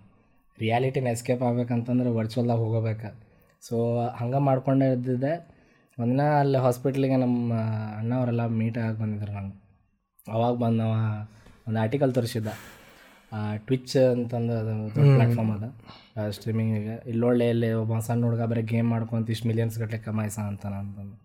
[0.58, 3.10] ರಿಯಾಲಿಟಿನ ಎಸ್ಕೇಪ್ ಆಗ್ಬೇಕಂತಂದ್ರೆ ವರ್ಚುವಲ್ದಾಗ ಹೋಗಬೇಕು.
[3.64, 3.76] ಸೊ
[4.20, 5.34] ಹಂಗೆ ಮಾಡ್ಕೊಂಡೇ ಇದ್ದಿದ್ದೆ.
[5.98, 7.54] ಒಂದಿನ ಅಲ್ಲಿ ಹಾಸ್ಪಿಟ್ಲಿಗೆ ನಮ್ಮ
[8.00, 9.58] ಅಣ್ಣವರೆಲ್ಲ ಮೀಟ್ ಆಗಿ ಬಂದಿದ್ರು ನಂಗೆ.
[10.28, 10.94] ಅವಾಗ ಬಂದವ
[11.68, 12.50] ಒಂದು ಆರ್ಟಿಕಲ್ ತೋರಿಸಿದ್ದ.
[13.56, 15.66] ಟ್ವಿಚ್ ಅಂತಂದು ಅದು ಪ್ಲಾಟ್‌ಫಾರ್ಮ್ ಅದ.
[16.30, 21.16] ಸ್ಟ್ರೀಮಿಂಗಿಗೆ ಇಲ್ಲೊಳ್ಳೆ ಇಲ್ಲಿ ಒಬ್ಬ ಸಣ್ಣ ಹುಡುಗ ಬರೀ ಗೇಮ್ ಮಾಡ್ಕೊಂತ ಇಷ್ಟು ಮಿಲಿಯನ್ಸ್ ಗಟ್ಟಲೆ ಕಮಾಯಿಸ ಅಂತಾನ ಅಂತಂದು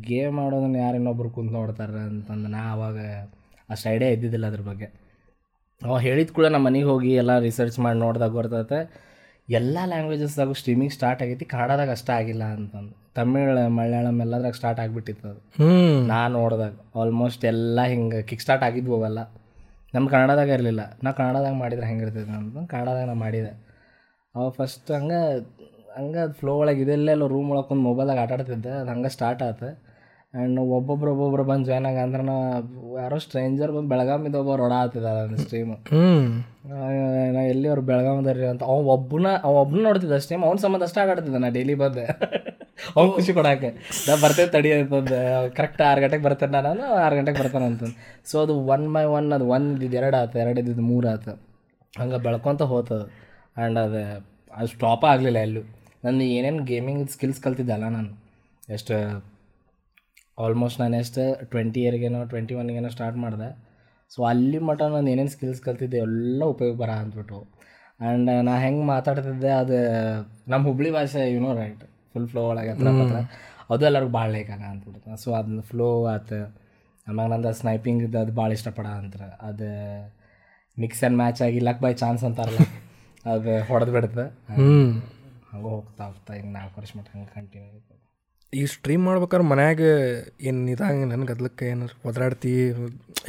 [0.00, 2.98] ಗೇಮ್ ಮಾಡೋದನ್ನ ಯಾರು ಇನ್ನೊಬ್ರು ಕುಂತು ನೋಡ್ತಾರೆ ಅಂತಂದು ನಾ ಆವಾಗ
[3.70, 5.08] ಅಷ್ಟು ಐಡಿಯಾ ಇದ್ದಿದ್ದಿಲ್ಲ ಅದ್ರ ಬಗ್ಗೆ.
[5.82, 9.08] ಅವ ಹೇಳಿದ ಕೂಡ ನಮ್ಮ ಮನೆಗೆ ಹೋಗಿ ಎಲ್ಲ ರಿಸರ್ಚ್ ಮಾಡಿ ನೋಡಿದಾಗ ಬರ್ತೈತೆ
[9.48, 13.12] ಎಲ್ಲ ಲ್ಯಾಂಗ್ವೇಜಸ್ದಾಗು ಸ್ಟ್ರೀಮಿಂಗ್ ಸ್ಟಾರ್ಟ್ ಆಗೈತಿ ಕನ್ನಡದಾಗ ಅಷ್ಟೇ ಆಗಿಲ್ಲ ಅಂತಂದು.
[13.14, 15.40] ತಮಿಳ್ ಮಲಯಾಳಂ ಎಲ್ಲದ್ರಾಗ ಸ್ಟಾರ್ಟ್ ಆಗಿಬಿಟ್ಟಿತ್ತು ಅದು.
[15.56, 19.18] ಹ್ಞೂ ನಾ ನೋಡಿದಾಗ ಆಲ್ಮೋಸ್ಟ್ ಎಲ್ಲ ಹಿಂಗೆ ಕಿಕ್ ಸ್ಟಾರ್ಟ್ ಆಗಿದ್ವು ಅವೆಲ್ಲ.
[19.94, 20.82] ನಮ್ಮ ಕನ್ನಡದಾಗ ಇರಲಿಲ್ಲ.
[21.02, 23.52] ನಾ ಕನ್ನಡದಾಗ ಮಾಡಿದ್ರೆ ಹೆಂಗಿರ್ತೈತೆ ಅಂತ ಕನ್ನಡದಾಗ ನಾ ಮಾಡಿದೆ.
[24.34, 25.20] ಅವ ಫಸ್ಟ್ ಹಂಗೆ
[25.96, 28.70] ಹಂಗೆ ಅದು ಫ್ಲೋ ಒಳಗೆ ಇದೆಲ್ಲ ರೂಮ್ ಒಳಗೆ ಒಂದು ಮೊಬೈಲಾಗ ಆಟ ಆಡ್ತಿದ್ದೆ.
[28.70, 29.68] ಅದು ಹಂಗೆ ಸ್ಟಾರ್ಟ್ ಆಯ್ತು
[30.34, 32.34] ಆ್ಯಂಡ್ ಒಬ್ಬೊಬ್ರು ಒಬ್ಬೊಬ್ರು ಬಂದು ಜಾಯ್ನ್ ಆಗ ಅಂದ್ರೆ ನಾ
[32.98, 36.02] ಯಾರೋ ಸ್ಟ್ರೇಂಜರ್ ಬಂದು ಬೆಳಗಾವಿದ ಒಬ್ಬ ರೊಡ ಆಗ್ತಿದ್ದಾರೆ ಸ್ಟ್ರೀಮ್ ಹ್ಞೂ
[37.32, 38.62] ನಾ ಎಲ್ಲಿ ಅವ್ರು ಬೆಳಗಾವಿದಾರ್ರಿ ಅಂತ.
[38.64, 42.04] ಅವ ಒಬ್ಬನ ಅವ ಒಬ್ಬನ ನೋಡ್ತಿದ್ದ ಸ್ಟ್ರೀಮ್ ಅವ್ನ ಸಂಬಂಧ ಅಷ್ಟೇ ಆಟಾಡ್ತಿದ್ದೆ ನಾ ಡೈಲಿ ಬಂದೆ.
[42.96, 43.70] ಅವ್ನು ಖುಷಿ ಕೊಡಕ್ಕೆ.
[44.06, 45.16] ನಾ ಬರ್ತೇನೆ ತಡಿ ಅಂತಂದು.
[45.58, 46.84] ಕರೆಕ್ಟ್ ಆರು ಗಂಟೆಗೆ ಬರ್ತೇನೆ ನಾನು.
[47.04, 47.96] ಆರು ಗಂಟೆಗೆ ಬರ್ತಾನೆ ಅಂತಂದು.
[48.30, 51.34] ಸೊ ಅದು ಒನ್ ಬೈ ಒನ್ ಅದು ಒನ್ ಇದು ಎರಡು ಆಯ್ತು ಎರಡು ಇದ್ದಿದ್ದು ಮೂರು ಆತು.
[52.00, 53.02] ಹಂಗೆ ಬೆಳ್ಕೊತ ಹೋತದ
[53.58, 54.00] ಆ್ಯಂಡ್ ಅದು
[54.58, 55.62] ಅದು ಸ್ಟಾಪ್ ಆಗಲಿಲ್ಲ ಎಲ್ಲೂ.
[56.04, 58.10] ನನ್ನ ಏನೇನು ಗೇಮಿಂಗ್ ಸ್ಕಿಲ್ಸ್ ಕಲ್ತಿದ್ದಲ್ಲ ನಾನು.
[58.76, 58.94] ಎಷ್ಟು
[60.44, 63.48] ಆಲ್ಮೋಸ್ಟ್ ನಾನು ಎಷ್ಟು ಟ್ವೆಂಟಿ ಇಯರ್ಗೇನೋ ಟ್ವೆಂಟಿ ಒನ್ಗೇನೋ ಸ್ಟಾರ್ಟ್ ಮಾಡಿದೆ.
[64.12, 67.38] ಸೊ ಅಲ್ಲಿ ಮಟ್ಟ ನಾನು ಏನೇನು ಸ್ಕಿಲ್ಸ್ ಕಲ್ತಿದ್ದೆ ಎಲ್ಲ ಉಪಯೋಗ ಬರ ಅಂದ್ಬಿಟ್ಟು
[68.00, 69.78] ಆ್ಯಂಡ್ ನಾ ಹೆಂಗೆ ಮಾತಾಡ್ತಿದ್ದೆ, ಅದು
[70.52, 71.84] ನಮ್ಮ ಹುಬ್ಳಿ ಭಾಷೆ ಯುನೋ ರೈಟ್
[72.18, 73.20] ಫುಲ್ ಫ್ಲೋ ಒಳಗೆ ಹತ್ರ ಹತ್ರ
[73.72, 75.16] ಅದು ಎಲ್ಲರಿಗೂ ಭಾಳ ಲೇಖನ ಅಂದ್ಬಿಡ್ತು.
[75.22, 76.38] ಸೊ ಅದನ್ನ ಫ್ಲೋ ಆತು.
[77.06, 79.26] ಆಮ್ಯಾಗ ನಂದು ಸ್ನೈಪಿಂಗ್ ಇದ್ದು ಅದು ಭಾಳ ಇಷ್ಟಪಡ ಅಂತಾರೆ.
[79.48, 79.68] ಅದು
[80.76, 82.64] ಮಿಕ್ಸ್ ಆ್ಯಂಡ್ ಮ್ಯಾಚ್ ಆಗಿ ಲಕ್ ಬೈ ಚಾನ್ಸ್ ಅಂತಾರಲ್ಲ
[83.24, 87.94] ಅದು ಹೊಡೆದು ಬಿಡ್ತದೆ ಹಂಗೆ ಹೋಗ್ತಾ ಹೋಗ್ತಾ ಈಗ ನಾಲ್ಕು ವರ್ಷ ಮಟ್ಟ ಹಂಗೆ ಕಂಟಿನ್ಯೂ ಆಯ್ತು.
[88.52, 89.80] ಈ ಸ್ಟ್ರೀಮ್ ಮಾಡ್ಬೇಕಾದ್ರೆ ಮನ್ಯಾಗ
[90.48, 92.52] ಏನು ಇದಂಗೆ ನನ್ನ ಗದ್ಲಕ್ಕೆ ಏನಾರು ಒದರಾಡ್ತಿ?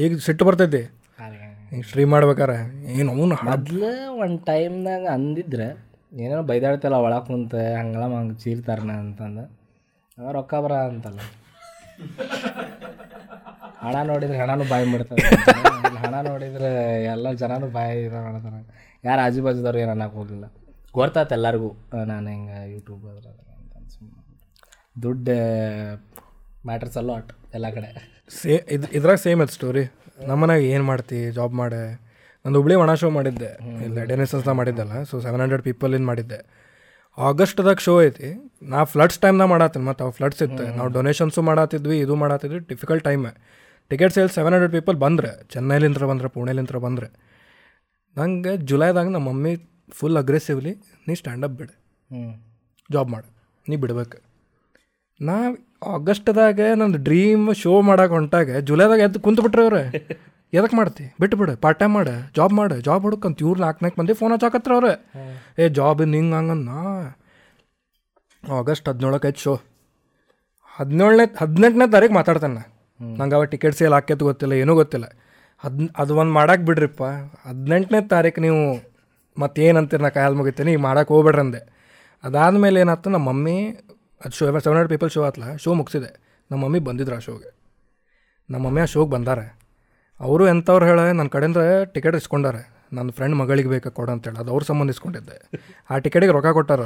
[0.03, 0.83] ಈಗ ಸಿಟ್ಟು ಬರ್ತೈತಿ.
[1.19, 2.57] ಹಿಂಗೆ ಈಗ ಸ್ಟ್ರೀಮ್ ಮಾಡ್ಬೇಕಾರೆ.
[2.99, 3.89] ಏನು ಅವನು ಮೊದ್ಲು
[4.23, 5.67] ಒಂದು ಟೈಮ್ನಾಗ ಅಂದಿದ್ರೆ
[6.11, 9.43] ಏನೋ ಬೈದಾಡ್ತಲ್ಲ ಒಳಗೆ ಕುಂತ, ಹಂಗಲ್ಲ ಹಂಗೆ ಚೀರ್ತಾರನ ಅಂತಂದು.
[10.37, 11.19] ರೊಕ್ಕ ಬರ ಅಂತಲ್ಲ.
[13.83, 15.27] ಹಣ ನೋಡಿದ್ರೆ ಹಣನೂ ಬಾಯಿ ಬಿಡ್ತಾರೆ
[16.03, 16.71] ಹಣ ನೋಡಿದ್ರೆ
[17.13, 18.59] ಎಲ್ಲ ಜನನೂ ಬಾಯಿ ಇದು ಮಾಡ್ತಾರೆ.
[19.07, 20.45] ಯಾರು ಆಜು ಬಾಜುದವ್ರು ಏನು ಅನ್ನಕ್ಕೆ ಹೋಗಲಿಲ್ಲ.
[20.97, 21.69] ಗೊತ್ತಾಯ್ತು ಎಲ್ಲರಿಗೂ.
[22.11, 23.05] ನಾನು ಹಿಂಗೆ ಯೂಟ್ಯೂಬ್
[25.03, 25.35] ದುಡ್ಡು
[26.67, 27.89] ಮ್ಯಾಟ್ರಸ್ ಅಲ್ಲೋ ಅಟ್ ಎಲ್ಲ ಕಡೆ.
[28.39, 29.83] ಸೇ, ಇದು, ಇದ್ರಾಗ ಸೇಮ್ ಅದು ಸ್ಟೋರಿ
[30.29, 31.81] ನಮ್ಮನಾಗ ಏನು ಮಾಡ್ತಿ ಜಾಬ್ ಮಾಡೆ
[32.45, 33.83] ನಂದು ಹುಬ್ಳಿ ಒಣ ಶೋ ಮಾಡಿದ್ದೆ.
[33.85, 36.69] ಇಲ್ಲ ಡೆನಿಸನ್ಸ್ದಾಗ ಮಾಡಿದ್ದಲ್ಲ ಸೊ ಸೆವೆನ್ ಹಂಡ್ರೆಡ್ ಪೀಪಲಿಂದ ಮಾಡಿದ್ದೆ.
[37.17, 38.57] ಆಗಸ್ಟ್ದಾಗ ಶೋ ಐತಿ.
[38.61, 40.75] ನಾ ಫ್ಲಡ್ಸ್ ಟೈಮ್ದಾಗ ಮಾಡತ್ತೀನಿ ಮತ್ತು ಅವು ಫ್ಲಡ್ಸ್ ಇತ್ತು.
[40.75, 43.25] ನಾವು ಡೊನೇಷನ್ಸು ಮಾಡತ್ತಿದ್ವಿ ಇದು ಮಾಡತ್ತಿದ್ವಿ difficult time
[43.89, 47.07] ticket sale seven hundred people ಬಂದ್ರೆ ಚೆನ್ನೈಲಿಂತ್ರ ಬಂದ್ರೆ ಪುಣೆಲಿಂತ್ರ ಬಂದ್ರೆ.
[48.17, 49.55] ನಂಗೆ ಜುಲೈದಾಗ ನಮ್ಮ ಮಮ್ಮಿ
[49.91, 50.73] ಫುಲ್ ಅಗ್ರೆಸಿವ್ಲಿ
[51.07, 51.73] ನೀ ಸ್ಟ್ಯಾಂಡಪ್ ಬಿಡು.
[52.91, 53.35] ಜಾಬ್ ಮಾಡು.
[53.69, 54.17] ನೀ ಬಿಡ್ಬೇಕು.
[55.21, 55.33] ನಾ
[55.87, 59.83] ಆಗಸ್ಟ್ದಾಗೆ ನಂದು ಡ್ರೀಮ್ ಶೋ ಮಾಡಕ್ಕೆ ಹೊಂಟಾಗ ಜುಲೈದಾಗ ಎದ್ದು ಕುಂತು ಬಿಟ್ರೆ ಅವ್ರೆ.
[60.53, 61.15] ಎದಕ್ಕೆ ಮಾಡ್ತಿ?
[61.21, 64.71] ಬಿಟ್ಟು ಬಿಡು ಪಾರ್ಟ್ ಟೈಮ್ ಮಾಡು ಜಾಬ್ ಮಾಡು ಜಾಬ್ ಹುಡುಕಂತ ಇವ್ರು ನಾಲ್ಕು ನಾಲ್ಕು ಮಂದಿ ಫೋನ್ ಹಚ್ಚಾಕತ್ರ
[64.73, 64.93] ಅವ್ರೆ.
[65.63, 66.69] ಏ ಜಾಬ್ ಹಿಂಗೆ ಹಂಗನ್ನ
[68.43, 69.53] ಆಗಸ್ಟ್ ಹದಿನೇಳಕ್ಕೆ ಆಯ್ತು ಶೋ
[70.79, 72.61] ಹದಿನೇಳನೇ ಹದಿನೆಂಟನೇ ತಾರೀಕು ಮಾತಾಡ್ತಾನೆ
[72.99, 75.05] ನಂಗೆ ಅವ ಟಿಕೆಟ್ ಸೇಲ್ ಹಾಕ್ಯತ್ ಗೊತ್ತಿಲ್ಲ ಏನೂ ಗೊತ್ತಿಲ್ಲ.
[75.63, 77.03] ಹದ್ ಅದು ಒಂದು ಮಾಡಕ್ಕೆ ಬಿಡ್ರಿಪ್ಪ.
[77.47, 78.61] ಹದಿನೆಂಟನೇ ತಾರೀಕು ನೀವು
[79.39, 81.61] ಮತ್ತೇನಂತೀರಿ ನಾ ಕಾಯಲ್ ಮುಗಿತೀನಿ ಈಗ ಮಾಡಕ್ಕೆ ಹೋಗ್ಬೇಡ್ರಿ ಅಂದೆ.
[82.23, 83.57] ಅದಾದಮೇಲೆ ಏನಾಯ್ತು ನಮ್ಮ ಮಮ್ಮಿ
[84.25, 86.11] ಅದು show seven hundred people show ಆತ್ಲ ಶೋ ಮುಗಿಸಿದೆ.
[86.51, 87.49] ನಮ್ಮ ಮಮ್ಮಿ ಬಂದಿದ್ರು ಆ ಶೋಗೆ
[88.49, 89.58] ನಮ್ಮ ಮಮ್ಮಿ ಆ ಶೋಗೆ ಬಂದಾರೆ.
[90.19, 91.57] ಅವರು ಎಂಥವ್ರು ಹೇಳ ನನ್ನ ಕಡೆಯಿಂದ
[91.93, 92.61] ಟಿಕೆಟ್ ಇಸ್ಕೊಂಡಾರೆ.
[92.93, 95.37] ನನ್ನ ಫ್ರೆಂಡ್ ಮಗಳಿಗೆ ಬೇಕಾ ಕೊಡು ಅಂತೇಳಿ ಅದು ಅವ್ರ ಸಂಬಂಧ ಇಸ್ಕೊಂಡಿದ್ದೆ.
[95.89, 96.81] ಆ ಟಿಕೆಟಿಗೆ ರೊಕ್ಕ ಕೊಟ್ಟಾರ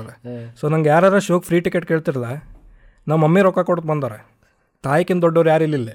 [0.59, 2.29] ಸೊ ನಂಗೆ ಯಾರು ಶೋಕ್ ಫ್ರೀ ಟಿಕೆಟ್ ಕೇಳ್ತಿರಲ್ಲ
[3.07, 4.19] ನಮ್ಮ ಮಮ್ಮಿ ರೊಕ್ಕ ಕೊಟ್ಟು ಬಂದಾರೆ.
[4.83, 5.89] ತಾಯಿಕಿನ ದೊಡ್ಡವ್ರು ಯಾರು ಇಲ್ಲ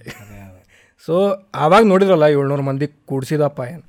[1.07, 1.15] ಸೊ
[1.55, 3.85] ಆವಾಗ ನೋಡಿದ್ರಲ್ಲ ಏಳ್ನೂರು ಮಂದಿ ಕೂಡಿಸಿದಪ್ಪ ಏನು.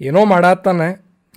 [0.00, 0.88] ಏನೋ ಮಾಡತ್ತಾನೆ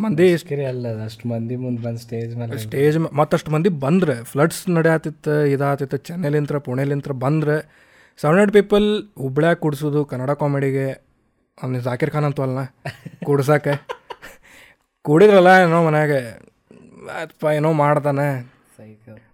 [0.01, 0.27] ಮಂದಿ
[0.65, 6.57] ಅಲ್ಲ ಅಷ್ಟು ಮಂದಿ ಮುಂದೆ ಬಂದು ಸ್ಟೇಜ್ ಮೇಲೆ ಸ್ಟೇಜ್ ಮತ್ತಷ್ಟು ಮಂದಿ ಬಂದರೆ ಫ್ಲಡ್ಸ್ ನಡೆಯತ್ತಿತ್ತು ಇದಾತಿತ್ತು ಚೆನ್ನೈಲಿಂತ್ರ
[6.57, 7.57] ಪುಣೆಲಿಂತ್ರ ಬಂದ್ರೆ
[8.19, 11.08] ಸೆವೆನ್ ಹಂಡ್ರೆಡ್ ಪೀಪಲ್ ಹುಬ್ಳ್ಯಾಗ ಕೂಡ್ಸೋದು ಕನ್ನಡ ಕಾಮಿಡಿಗೆ
[11.63, 12.59] ಅವ್ನು ಜಾಕಿರ್ ಖಾನ್ ಅಂತವಲ್ಲ
[13.25, 13.73] ಕೂಡ್ಸಕ್ಕೆ
[15.01, 16.13] ಕೂಡಿದ್ರಲ್ಲ ಏನೋ ಮನ್ಯಾಗ.
[17.21, 18.27] ಅಪ್ಪ ಏನೋ ಮಾಡ್ತಾನೆ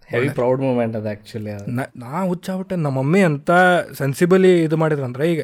[0.08, 3.52] ಹೆವಿ ಪ್ರೌಡ್ ಮೂಮೆಂಟ್ ಅದು ಆ್ಯಕ್ಚುಲಿ ನಾ ನಾ ಹುಚ್ಚಾಬಿಟ್ಟೆ ನಮ್ಮ ಮಮ್ಮಿ ಅಂತ
[3.98, 5.44] ಸೆನ್ಸಿಬಲಿ ಇದು ಮಾಡಿದ್ರಂದ್ರೆ ಈಗ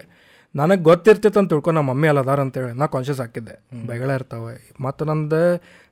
[0.56, 2.74] ನನಗೆ ಗೊತ್ತಿರ್ತಿತ್ತು ಅಂತ ತಿಳ್ಕೊ ನಮ್ಮ ಮಮ್ಮಿ ಅಲ್ಲ ಅದಾರ ಅಂತೇಳಿ.
[2.74, 3.88] ನಾ ಕಾನ್ಷಿಯಸ್ ಹಾಕಿದ್ದೆ.
[3.88, 4.76] ಬೈಗಳ ಇರ್ತಾವೆ.
[4.82, 5.41] ಮತ್ತು ನಂದು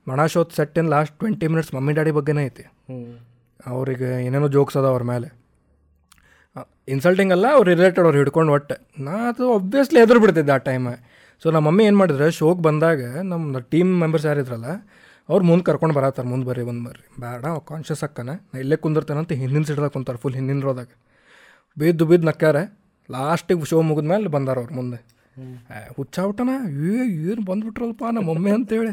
[0.08, 2.64] ಮಣಾಶೋತ್ ಸೆಟ್ಟಿನ last twenty minutes mummy daddy ಬಗ್ಗೆನೇ ಐತಿ.
[3.66, 5.28] ಅವ್ರಿಗೆ ಏನೇನೋ ಜೋಕ್ಸ್ ಅದ ಅವ್ರ ಮೇಲೆ
[6.88, 10.88] ಇನ್ಸಲ್ಟಿಂಗ್ ಅಲ್ಲ ಅವ್ರು ರಿಲೇಟೆಡ್ ಅವ್ರು ಹಿಡ್ಕೊಂಡು ಒಟ್ಟೆ ನಾ ಅದು ಒಬ್ವಿಯಸ್ಲಿ ಎದುರು ಬಿಡ್ತಿದ್ದೆ ಆ ಟೈಮ್
[11.42, 14.70] ಸೊ ನಮ್ಮ ಮಮ್ಮಿ ಏನು ಮಾಡಿದ್ರೆ ಶೋಗೆ ಬಂದಾಗ ನಮ್ಮ ಟೀಮ್ ಮೆಂಬರ್ಸ್ ಯಾರಿದ್ರಲ್ಲ
[15.28, 17.04] ಅವ್ರು ಮುಂದೆ ಕರ್ಕೊಂಡು ಬರತ್ತಾರೆ ಮುಂದೆ ಬರ್ರಿ ಬಂದು ಬರ್ರಿ.
[17.22, 18.30] ಬೇಡ ಕಾನ್ಷಿಯಸ್ ಅಕ್ಕನ.
[18.52, 20.90] ನಾ ಇಲ್ಲೇ ಕುಂದಿರ್ತೇನಂತ ಹಿಂದಿನ ಸಿಡ್ದಾಗ ಕುಂತಾರೆ ಫುಲ್ ಹಿಂದಿನ ರೋದಾಗ
[21.76, 22.56] ಬಿದ್ದು ಬಿದ್ದು ನಕ್ಕಾರ
[23.08, 24.98] ಲಾಸ್ಟಿಗೆ ಶೋ ಮುಗಿದ್ಮೇಲೆ ಬಂದಾರ ಅವ್ರು ಮುಂದೆ.
[25.96, 26.50] ಹುಚ್ಚಾಬಿಟ್ಟನ
[26.88, 26.94] ಏ
[27.30, 28.92] ಏನು ಬಂದ್ಬಿಟ್ರಲ್ಪ ನಮ್ಮ ಮಮ್ಮಿ ಅಂತೇಳಿ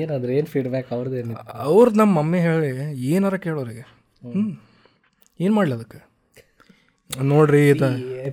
[0.00, 1.34] ಏನಾದ್ರೆ ಏನು ಫೀಡ್ಬ್ಯಾಕ್ ಅವ್ರದ್ದು ಏನು
[1.68, 2.70] ಅವ್ರು ನಮ್ಮ ಮಮ್ಮಿ ಹೇಳಿ
[3.14, 3.84] ಏನಾರ ಕೇಳೋರಿಗೆ.
[4.22, 4.44] ಹ್ಞೂ
[5.40, 6.00] ಏನು ಮಾಡಲಿ ಅದಕ್ಕೆ?
[7.30, 7.88] ನೋಡ್ರಿ ಇದು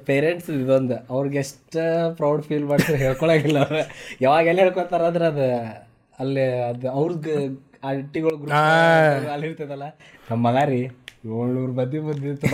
[0.05, 1.81] ಪೇರೆಂಟ್ಸ್ ಇದೊಂದು ಅವ್ರಿಗೆ ಎಷ್ಟು
[2.17, 3.81] ಪ್ರೌಡ್ ಫೀಲ್ ಮಾಡ್ತಾರೆ ಹೇಳ್ಕೊಳಂಗಿಲ್ಲ ಅವ್ರು.
[4.21, 5.47] ಯಾವಾಗ ಎಲ್ಲ ಹೇಳ್ಕೊತಾರ ಅಂದ್ರೆ ಅದು
[6.19, 7.33] ಅಲ್ಲಿ ಅದು ಅವ್ರದ್ದು
[7.83, 8.55] ಅಟ್ಟಿಗಳು ಗ್ರೂಪ್
[9.33, 9.85] ಅಲ್ಲಿ ಇರ್ತದಲ್ಲ
[10.31, 10.81] ನಮ್ಮ ಮಗ ರೀ
[11.29, 12.47] ಏಳ್ನೂರು ಬದಿ ಬಂದಿತ್ತು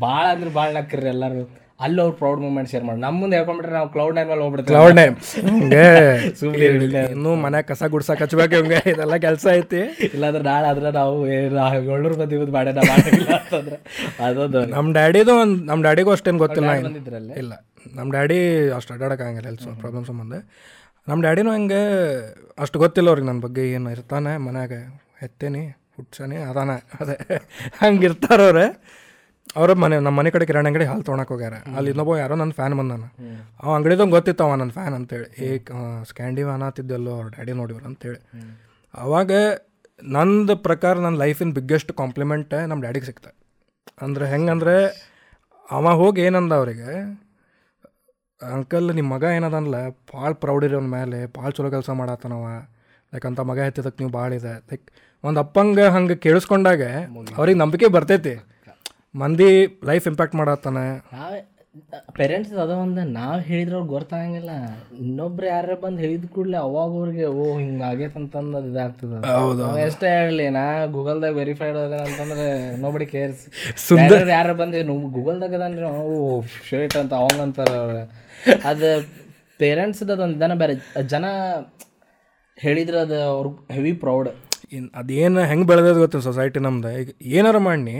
[0.00, 1.44] ಭಾಳ ಅಂದ್ರೆ ಭಾಳ ನಕ್ಕರಿ ಎಲ್ಲರೂ.
[1.80, 4.74] ಅಲ್ಲಿ ಅವ್ರು ಪ್ರೌಡ್ ಮೂಮೆಂಟ್ ಶೇರ್ ಮಾಡಿ ನಮ್ಮ ಮುಂದೆ ಹೇಳ್ಕೊಂಡ್ಬಿಟ್ರೆ ನಾವು ಕ್ಲೌಡ್ ನೈನ್ ಮೇಲೆ ಹೋಗ್ಬಿಡ್ತೀವಿ.
[4.74, 5.14] ಕ್ಲೌಡ್ ನೈನ್
[6.40, 9.80] ಸುಮ್ಮನೆ ಇನ್ನೂ ಮನೆ ಕಸ ಗುಡ್ಸಕ್ಕೆ ಹಚ್ಬೇಕು ಹಂಗೆ ಇದೆಲ್ಲ ಕೆಲಸ ಐತಿ.
[10.06, 13.78] ಇಲ್ಲಾಂದ್ರೆ ನಾಳೆ ಆದ್ರೆ ನಾವು ಏಳ್ನೂರು ಮಂದಿ ಬಂದು ಮಾಡಿ ಮಾಡಿಲ್ಲ ಅಂತಂದ್ರೆ.
[14.26, 16.72] ಅದೊಂದು ನಮ್ಮ ಡ್ಯಾಡಿದು ಒಂದು ನಮ್ಮ ಡ್ಯಾಡಿಗೂ ಅಷ್ಟೇನು ಗೊತ್ತಿಲ್ಲ.
[16.88, 17.34] ಬಂದಿದ್ರಲ್ಲೇ?
[17.42, 17.52] ಇಲ್ಲ.
[17.94, 18.38] ನಮ್ಮ ಡ್ಯಾಡಿ
[18.78, 20.34] ಅಷ್ಟು ಅಡ್ಡಾಡಕ್ಕಾಗಿಲ್ಲ ಎಲ್ಲ ಪ್ರಾಬ್ಲಮ್ ಸಂಬಂಧ.
[21.08, 21.82] ನಮ್ಮ ಡ್ಯಾಡಿನೂ ಹಂಗೆ
[22.58, 24.72] ಅಷ್ಟು ಗೊತ್ತಿಲ್ಲ ಅವ್ರಿಗೆ ನನ್ನ ಬಗ್ಗೆ ಏನು ಇರ್ತಾನೆ ಮನ್ಯಾಗ
[25.26, 25.62] ಎತ್ತೇನಿ
[25.96, 26.70] ಹುಟ್ಸಾನಿ ಅದಾನ.
[27.00, 27.16] ಅದೇ.
[27.82, 28.66] ಹಂಗೆ ಇರ್ತಾರವ್ರೆ
[29.56, 31.56] ಅವ್ರ ಮನೆ ನಮ್ಮ ಮನೆ ಕಡೆ ಕಿರಾಣಿ ಅಂಗಡಿ ಹಾಲು ತೊಗೊಳಕ್ಕೆ ಹೋಗ್ಯಾರ.
[31.76, 33.04] ಅಲ್ಲಿ ಇನ್ನೊಬ್ಬ ಯಾರೋ ನನ್ನ ಫ್ಯಾನ್ ಬಂದಾನ.
[33.62, 35.28] ಅವ ಅಂಗಡಿದಂಗೆ ಗೊತ್ತಿತ್ತು ಅವ ನನ್ನ ಫ್ಯಾನ್ ಅಂತೇಳಿ.
[35.44, 35.48] ಏ
[36.10, 38.20] ಸ್ಕ್ಯಾಂಡಿವ್ ಅನ್ನತ್ತಿದ್ದಲ್ಲೋ ಅವ್ರ ಡ್ಯಾಡಿ ನೋಡಿವ್ರು ಅಂತೇಳಿ.
[38.94, 39.32] ಅವಾಗ
[40.02, 43.28] ನಂದು ಪ್ರಕಾರ ನನ್ನ ಲೈಫಿನ ಬಿಗ್ಗೆಸ್ಟ್ ಕಾಂಪ್ಲಿಮೆಂಟ್ ನಮ್ಮ ಡ್ಯಾಡಿಗೆ ಸಿಕ್ತ.
[44.02, 44.76] ಅಂದ್ರೆ ಹೆಂಗಂದ್ರೆ
[45.76, 46.90] ಅವ ಹೋಗಿ ಏನಂದ ಅವರಿಗೆ
[48.40, 49.76] ಅಂಕಲ್ ನಿಮ್ಮ ಮಗ ಏನದನ್ಲ
[50.12, 52.46] ಭಾಳ ಪ್ರೌಡ್ ಇರಿ ಅವ್ನ ಮೇಲೆ ಭಾಳ ಚಲೋ ಕೆಲಸ ಮಾಡತ್ತಾನವ
[53.14, 54.52] ಲೈಕ್ ಅಂತ ಮಗ ಹೆತ್ತಿದಕ್ಕೆ ನೀವು ಭಾಳ ಇದೆ.
[54.70, 54.84] ಲೈಕ್
[55.24, 56.82] ಒಂದು ಅಪ್ಪಂಗೆ ಹಂಗೆ ಕೇಳಿಸ್ಕೊಂಡಾಗ
[57.38, 58.34] ಅವ್ರಿಗೆ ನಂಬಿಕೆ ಬರ್ತೈತಿ.
[59.14, 59.50] ಮಂದಿ
[59.90, 60.84] ಲೈಫ್ ಇಂಪ್ಯಾಕ್ಟ್ ಮಾಡತ್ತಾನೆ.
[62.18, 64.52] ಪೇರೆಂಟ್ಸ್ ಅದ ಒಂದು ನಾವು ಹೇಳಿದ್ರೆ ಅವ್ರಿಗೆ ಗೊತ್ತಾಗಂಗಿಲ್ಲ
[65.02, 69.18] ಇನ್ನೊಬ್ರು ಯಾರ ಬಂದು ಹೇಳಿದ ಕೂಡಲೇ ಅವಾಗ ಅವ್ರಿಗೆ ಓ ಹಿಂಗೆ ಆಗೈತೆ ಅಂತಂದು ಅದು ಇದಾಗ್ತದೆ.
[69.34, 70.64] ಹೌದು ಎಷ್ಟೇ ಹೇಳಲಿ ನಾ
[70.96, 72.46] ಗೂಗಲ್ದಾಗ ವೆರಿಫೈಡ್ ಅದ ಅಂತಂದ್ರೆ
[72.84, 73.44] ನೋಬಡಿ ಕೇರ್ಸ್
[73.86, 76.40] ಸುಂದರ ಯಾರು ಬಂದು ಗೂಗಲ್ ಗೂಗಲ್ದಾಗ ಅದಾನ್ರಿ ಓ
[76.70, 78.02] ಶರ್ಟ್ ಅಂತ ಅವಂಗ ಅಂತಾರ ಅವ್ರು.
[78.70, 78.90] ಅದು
[79.60, 80.74] ಪೇರೆಂಟ್ಸ್ದು ಅದೊಂದು ಜನ ಬೇರೆ
[81.14, 81.24] ಜನ
[82.58, 84.30] ಹೇಳಿದ್ರೆ ಅದು ಅವ್ರಿಗೆ ಹೆವಿ ಪ್ರೌಡ್
[84.76, 86.90] ಇನ್ ಅದೇನು ಹೆಂಗೆ ಬೆಳೆದದ ಗೊತ್ತಿಲ್ಲ ಸೊಸೈಟಿ ನಮ್ದು?
[87.02, 87.96] ಈಗ ಏನಾರ ಮಾಡಿ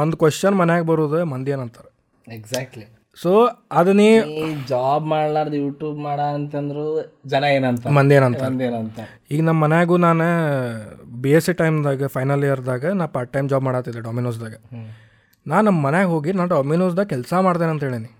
[0.00, 1.90] ಒಂದು ಕ್ವಶನ್ ಮನ್ಯಾಗ ಬರೋದು ಮಂದಿ ಏನಂತಾರೆ.
[2.26, 2.86] ಎಕ್ಸಾಕ್ಟ್ಲಿ
[3.18, 3.30] ಸೊ
[3.72, 4.06] ಅದು ನೀ
[4.68, 6.82] ಜಾಬ್ ಮಾಡ್ಲಾರ್ದು ಯೂಟ್ಯೂಬ್ ಮಾಡ ಅಂತಂದ್ರು
[7.32, 8.42] ಜನ ಏನಂತ ಮಂದಿ ಏನಂತ
[9.30, 10.26] ಈಗ ನಮ್ಮ ಮನ್ಯಾಗೂ ನಾನು
[11.22, 14.54] ಬಿ ಎಸ್ ಸಿ ಟೈಮ್ದಾಗ ಫೈನಲ್ ಇಯರ್ದಾಗ ನಾ ಪಾರ್ಟ್ ಟೈಮ್ ಜಾಬ್ ಮಾಡತ್ತಿದ್ದೆ ಡೊಮಿನೋಸ್ದಾಗ
[15.46, 18.10] ನಾ ನಮ್ಮ ಮನ್ಯಾಗ ಹೋಗಿ ನಾನು ಡೊಮಿನೋಸ್ದಾಗ ಕೆಲಸ ಮಾಡ್ತೇನೆ ಅಂತ ಹೇಳೀನಿ.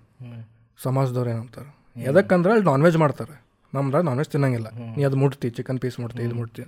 [0.83, 1.70] ಸಮಾಜದವ್ರು ಏನಂತಾರೆ?
[2.02, 3.35] ಎದಕ್ಕಂದ್ರೆ ಅಲ್ಲಿ ನಾನ್ ವೆಜ್ ಮಾಡ್ತಾರೆ.
[3.74, 6.62] ನಮ್ದಾಗ ನಾನ್ ವೆಜ್ ತಿನ್ನಂಗಿಲ್ಲ ನೀ ಅದು ಮುಟ್ತಿ ಚಿಕನ್ ಪೀಸ್ ಮುಟ್ತಿ ಇದು ಮುಟ್ತಿ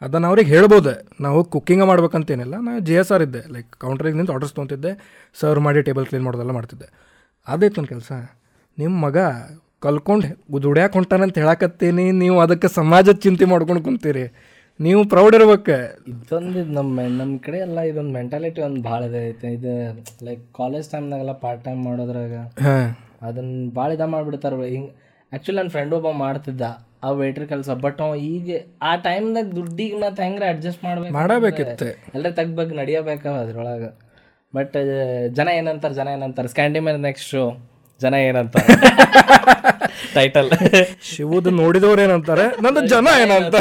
[0.00, 0.92] ಅದನ್ನು ಅವ್ರಿಗೆ ಹೇಳ್ಬೋದು.
[1.20, 2.54] ನಾವು ಕುಕ್ಕಿಂಗ ಮಾಡ್ಬೇಕಂತೇನಿಲ್ಲ.
[2.54, 3.52] ನಾನು ಜಿ ಎಸ್ ಆರ್ ಇದ್ದೆ.
[3.52, 4.92] ಲೈಕ್ ಕೌಂಟ್ರಿಗೆ ನಿಂತು ಆರ್ಡರ್ಸ್ ತೊಗೊತಿದ್ದೆ.
[5.40, 6.88] ಸರ್ವ್ ಮಾಡಿ ಟೇಬಲ್ ಕ್ಲೀನ್ ಮಾಡೋದೆಲ್ಲ ಮಾಡ್ತಿದ್ದೆ.
[7.48, 8.12] ಅದಾಯ್ತು ನನ್ನ ಕೆಲಸ.
[8.78, 9.18] ನಿಮ್ಮ ಮಗ
[9.80, 12.10] ಕಲ್ಕೊಂಡು ದುಡ್ಯಾಕೆ ಹೊಂಟಾನಂತ ಹೇಳಕತ್ತೀನಿ.
[12.10, 14.32] ನೀವು ಅದಕ್ಕೆ ಸಮಾಜದ ಚಿಂತೆ ಮಾಡ್ಕೊಂಡು ಕುಂತೀರಿ.
[14.80, 16.04] ನೀವು ಪ್ರೌಡ್ ಇರ್ಬೇಕು.
[16.08, 19.48] ಇದೊಂದು ನಮ್ಮ ನಮ್ಮ ಕಡೆ ಎಲ್ಲ ಇದೊಂದು ಮೆಂಟಾಲಿಟಿ ಒಂದು ಭಾಳ ಇದೆ ಐತೆ.
[19.48, 22.96] ಇದು ಲೈಕ್ ಕಾಲೇಜ್ ಟೈಮ್ನಾಗೆಲ್ಲ ಪಾರ್ಟ್ ಟೈಮ್ ಮಾಡೋದ್ರಾಗ ಹಾಂ.
[23.22, 24.70] ಅದನ್ನ ಭಾಳ ಇದ ಮಾಡಿಬಿಡ್ತಾರೆ.
[24.70, 24.90] ಹಿಂಗೆ
[25.32, 26.62] ಆ್ಯಕ್ಚುಲಿ ನನ್ನ ಫ್ರೆಂಡ್ ಒಬ್ಬ ಮಾಡ್ತಿದ್ದ.
[27.04, 27.70] ಆ ವೇಟ್ರ್ ಕೆಲಸ.
[27.84, 28.48] ಬಟ್ ಅವ ಈಗ
[28.88, 31.86] ಆ ಟೈಮ್ದಾಗ ದುಡ್ಡಿಗೆ ಮತ್ತೆ ಹೆಂಗ್ರೆ ಅಡ್ಜಸ್ಟ್ ಮಾಡ್ಬೇಕು ಮಾಡಬೇಕಿತ್ತು.
[32.16, 33.90] ಎಲ್ಲ ತೆಗ್ಬೇಕು ನಡೆಯಬೇಕ ಅದ್ರೊಳಗೆ.
[34.54, 34.76] ಬಟ್
[35.38, 36.48] ಜನ ಏನಂತಾರೆ ಜನ ಏನಂತಾರೆ?
[36.54, 37.44] ಸ್ಕ್ಯಾಂಡಿ ಮೇಲೆ ನೆಕ್ಸ್ಟ್ ಶೋ
[38.00, 38.56] ಜನ ಏನಂತ
[40.16, 40.48] ಟೈಟಲ್
[41.10, 43.54] ಶಿವದು ನೋಡಿದವ್ರು ಏನಂತಾರೆ ನಂದು ಜನ ಏನಂತ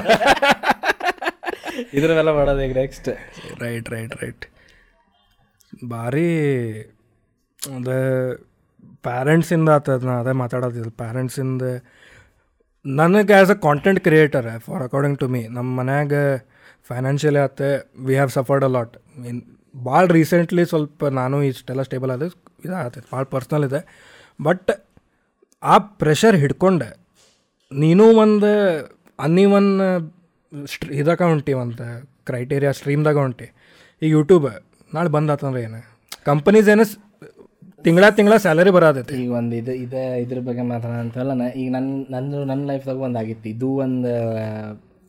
[1.98, 3.10] ಇದ್ರ ಮೇಲೆ ಮಾಡೋದು ಈಗ ನೆಕ್ಸ್ಟ್
[3.64, 4.46] ರೈಟ್ ರೈಟ್ ರೈಟ್
[5.92, 6.30] ಭಾರಿ
[7.60, 8.00] ಅದೇ
[9.08, 11.64] ಪ್ಯಾರೆಂಟ್ಸಿಂದ ಆತದ ನಾ ಅದೇ ಮಾತಾಡೋದಿಲ್ಲ ಪ್ಯಾರೆಂಟ್ಸಿಂದ
[12.86, 16.14] ನನಗೆ as a content creator for according to me ನಮ್ಮ ಮನ್ಯಾಗ
[16.90, 17.70] ಫೈನಾನ್ಷಿಯಲಿ ಆತೆ
[18.08, 19.40] we have suffered a lot mean
[19.76, 22.26] ಭಾಳ ರೀಸೆಂಟ್ಲಿ ಸ್ವಲ್ಪ ನಾನು ಇಷ್ಟೆಲ್ಲ ಸ್ಟೇಬಲ್ ಆದ
[22.66, 23.82] ಇದಾಗತ್ತೆ ಭಾಳ ಪರ್ಸ್ನಲ್ ಇದೆ.
[24.48, 24.72] ಬಟ್
[25.64, 26.90] ಆ ಪ್ರೆಷರ್ ಹಿಡ್ಕೊಂಡೆ,
[27.72, 28.52] ನೀನು ಒಂದು
[29.26, 29.70] ಅನ್ನಿ ಒನ್
[30.74, 31.86] ಸ್ಟ್ರೀ ಇದಾಗ ಹೊಂಟಿ, ಒಂದು
[32.30, 33.48] ಕ್ರೈಟೇರಿಯಾ ಸ್ಟ್ರೀಮ್ದಾಗ ಹೊಂಟಿ.
[34.02, 34.48] ಈಗ ಯೂಟ್ಯೂಬ್
[34.96, 35.82] ನಾಳೆ ಬಂದಾತಂದ್ರೆ ಏನು?
[36.30, 36.86] ಕಂಪನೀಸ್ ಏನು
[37.86, 42.46] ತಿಂಗಳ ತಿಂಗಳ ಸ್ಯಾಲರಿ ಬರೋದೈತಿ ಈಗ ಒಂದು ಇದು ಇದು ಇದ್ರ ಬಗ್ಗೆ ಮಾತಾಡೋಂತಲ್ಲ ನಾ ಈಗ ನನ್ನ ನಂದು
[42.46, 43.50] ನನ್ನ ಲೈಫ್ದಾಗ ಒಂದು ಆಗಿತ್ತು.
[43.50, 44.12] ಇದು ಒಂದು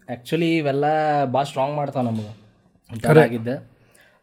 [0.09, 0.85] ಆ್ಯಕ್ಚುಲಿ ಇವೆಲ್ಲ
[1.25, 2.33] ಭಾಳ ಸ್ಟ್ರಾಂಗ್ ಮಾಡ್ತಾವೆ ನಮಗೆ.
[3.21, 3.55] ಆಗಿದ್ದೆ.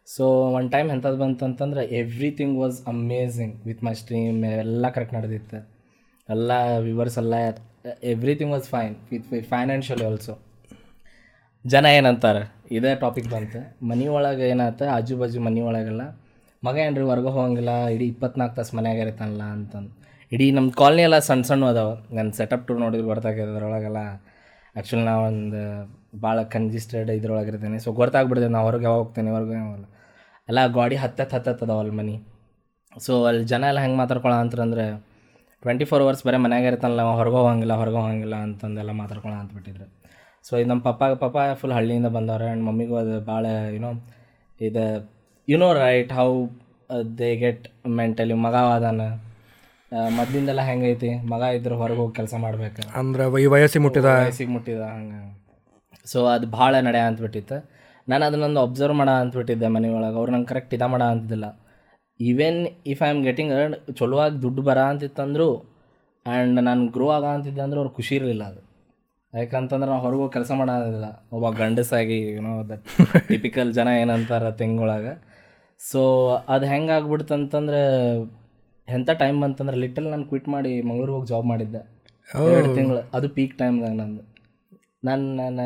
[0.06, 5.58] ಸೊ ಒನ್ ಟೈಮ್ ಎಂಥದ್ದು ಬಂತಂತಂದ್ರೆ everything was amazing with my stream ಎಲ್ಲ ಕರೆಕ್ಟ್ ನಡೆದಿತ್ತು.
[6.28, 7.34] ಎಲ್ಲ ವಿವರ್ಸ್ ಎಲ್ಲ
[8.02, 10.34] everything was fine with financial also
[11.66, 12.42] ಜನ ಏನಂತಾರೆ?
[12.74, 13.86] ಇದೇ ಟಾಪಿಕ್ ಬಂತು.
[13.86, 16.02] ಮನೆ ಒಳಗೆ ಏನಾಯ್ತು ಆಜು ಬಾಜು ಮನೆ ಒಳಗೆಲ್ಲ
[16.66, 19.90] ಮಗ ಏನ್ರಿ ಹೊರಗೆ ಹೋಗಂಗಿಲ್ಲ, ಇಡೀ ಇಪ್ಪತ್ನಾಲ್ಕು ತಾಸು ಮನೆಯಾಗ ಇರ್ತಾನಲ್ಲ ಅಂತಂದು.
[20.34, 21.94] ಇಡೀ ನಮ್ಮ ಕಾಲನಿ ಎಲ್ಲ ಸಣ್ಣ ಸಣ್ಣ ಅದಾವೆ.
[22.16, 24.02] ನನ್ನ ಸೆಟಪ್ ಟೂರ್ ನೋಡಿದ್ರೆ ಗೊತ್ತಾಗ್ತದೆ ಅದರೊಳಗೆಲ್ಲ
[24.74, 25.62] ಆ್ಯಕ್ಚುಲಿ ನಾವು ಒಂದು
[26.24, 27.78] ಭಾಳ ಕಂಜಿಸ್ಟೆಡ್ ಇದ್ರೊಳಗೆ ಇರ್ತೇನೆ.
[27.84, 29.86] ಸೊ ಗೊತ್ತಾಗ್ಬಿಡ್ದೆ ನಾವು ಹೊರಗೆ ಯಾವಾಗ ಹೋಗ್ತೇನೆ, ಹೊರಗೆ ಹೋಗಲ್ಲ.
[30.48, 32.14] ಎಲ್ಲ ಗಾಡಿ ಹತ್ತತ್ತು ಹತ್ತತ್ತು ಅಲ್ಲಿ ಮನೆ.
[33.04, 34.86] ಸೊ ಅಲ್ಲಿ ಜನ ಎಲ್ಲ ಹೆಂಗೆ ಮಾತಾಡ್ಕೊಳ್ಳೋ ಅಂತಂದ್ರೆ
[35.62, 39.86] ಟ್ವೆಂಟಿ ಫೋರ್ ಅವರ್ಸ್ ಬರೀ ಮನ್ಯಾಗ ಇರ್ತಾನಲ್ಲ ಹೊರಗೆ ಹೋಗಂಗಿಲ್ಲ ಹೊರಗೆ ಹೋಗಂಗಿಲ್ಲ ಅಂತಂದೆಲ್ಲ ಮಾತಾಡ್ಕೊಳ್ಳೋ ಅಂತಬಿಟ್ಟಿದ್ರು
[40.44, 42.46] ಸೊ ಇದು ನಮ್ಮ ಪಪ್ಪಾಗ ಪಪ್ಪ ಫುಲ್ ಹಳ್ಳಿಯಿಂದ ಬಂದವ್ರೆ.
[42.50, 43.44] ಆ್ಯಂಡ್ ಮಮ್ಮಿಗೂ ಅದು ಭಾಳ
[43.76, 43.90] ಏನೋ
[44.68, 44.84] ಇದು
[45.48, 46.28] you know right how
[47.20, 47.64] they get
[47.98, 49.02] mentally ಮಗ ಅದಾನ
[50.18, 51.10] ಮೊದ್ಲಿಂದೆಲ್ಲ ಹೆಂಗೈತಿ?
[51.32, 52.82] ಮಗ ಇದ್ರೆ ಹೊರಗೆ ಹೋಗಿ ಕೆಲಸ ಮಾಡ್ಬೇಕು.
[52.98, 54.04] ಅಂದ್ರೆ ಈ ವಯಸ್ಸಿಗೆ ಮುಟ್ಟಿದ?
[54.04, 55.18] ವಯಸ್ಸಿಗೆ ಮುಟ್ಟಿದ ಹಂಗೆ.
[56.06, 57.56] ಸೊ ಅದು ಭಾಳ ನಡೆಯ ಅಂತಬಿಟ್ಟಿತ್ತು.
[58.08, 61.46] ನಾನು ಅದನ್ನೊಂದು ಅಬ್ಸರ್ವ್ ಮಾಡ ಅಂತ್ಬಿಟ್ಟಿದ್ದೆ ಮನೆಯೊಳಗೆ ಅವ್ರು ನಂಗೆ ಕರೆಕ್ಟ್ ಇದ ಮಾಡ ಅಂತಿದ್ದಿಲ್ಲ.
[62.20, 65.48] Even if I am getting earn ಚಲೋವಾಗಿ ದುಡ್ಡು ಬರ ಅಂತಿತ್ತಂದ್ರು
[66.26, 68.62] ಆ್ಯಂಡ್ ನಾನು ಗ್ರೋ ಆಗ ಅಂತಿದ್ದೆ ಅಂದ್ರೆ ಅವ್ರು ಖುಷಿ ಇರಲಿಲ್ಲ ಅದು.
[69.34, 72.74] ಯಾಕಂತಂದ್ರೆ ನಾವು ಹೊರಗೆ ಹೋಗಿ ಕೆಲಸ ಮಾಡೋದಿಲ್ಲ ಒಬ್ಬ ಗಂಡಸಾಗಿ ಏನೋ ಅದ
[73.28, 75.14] ಟಿಪಿಕಲ್ ಜನ ಏನಂತಾರೆ ತೆಂಗೊಳಗೆ
[75.90, 76.00] ಸೊ
[76.48, 77.80] ಅದು ಹೆಂಗೆ ಆಗ್ಬಿಡ್ತಂತಂದ್ರೆ
[78.88, 81.80] ಎಂಥ ಟೈಮ್ ಬಂತಂದ್ರೆ ಲಿಟಲ್ ನಾನು ಕ್ವಿಟ್ ಮಾಡಿ ಮಂಗ್ಳೂರಿಗೆ ಹೋಗಿ ಜಾಬ್ ಮಾಡಿದ್ದೆ.
[82.52, 83.10] ಎರಡು ತಿಂಗಳು.
[83.14, 84.22] ಅದು ಪೀಕ್ ಟೈಮ್ದಾಗ ನಂದು.
[85.04, 85.62] ನಾನು ನಾನು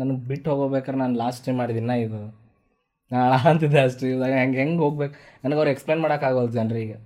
[0.00, 2.20] ನನಗೆ ಬಿಟ್ಟು ಹೋಗೋಬೇಕಾದ್ರೆ ನಾನು ಲಾಸ್ಟ್ ಟೈಮ್ ಮಾಡಿದ್ದೀನ ಇದು.
[3.12, 5.14] ನಾನು ಅಂತಿದ್ದೆ ಅಷ್ಟು ಇವಾಗ ಹೆಂಗೆ ಹೆಂಗೆ ಹೋಗ್ಬೇಕು?
[5.44, 6.96] ನನಗೆ ಅವ್ರು ಎಕ್ಸ್ಪ್ಲೇನ್ ಮಾಡೋಕ್ಕಾಗಲ್ಲ ಜನರಿಗೆ.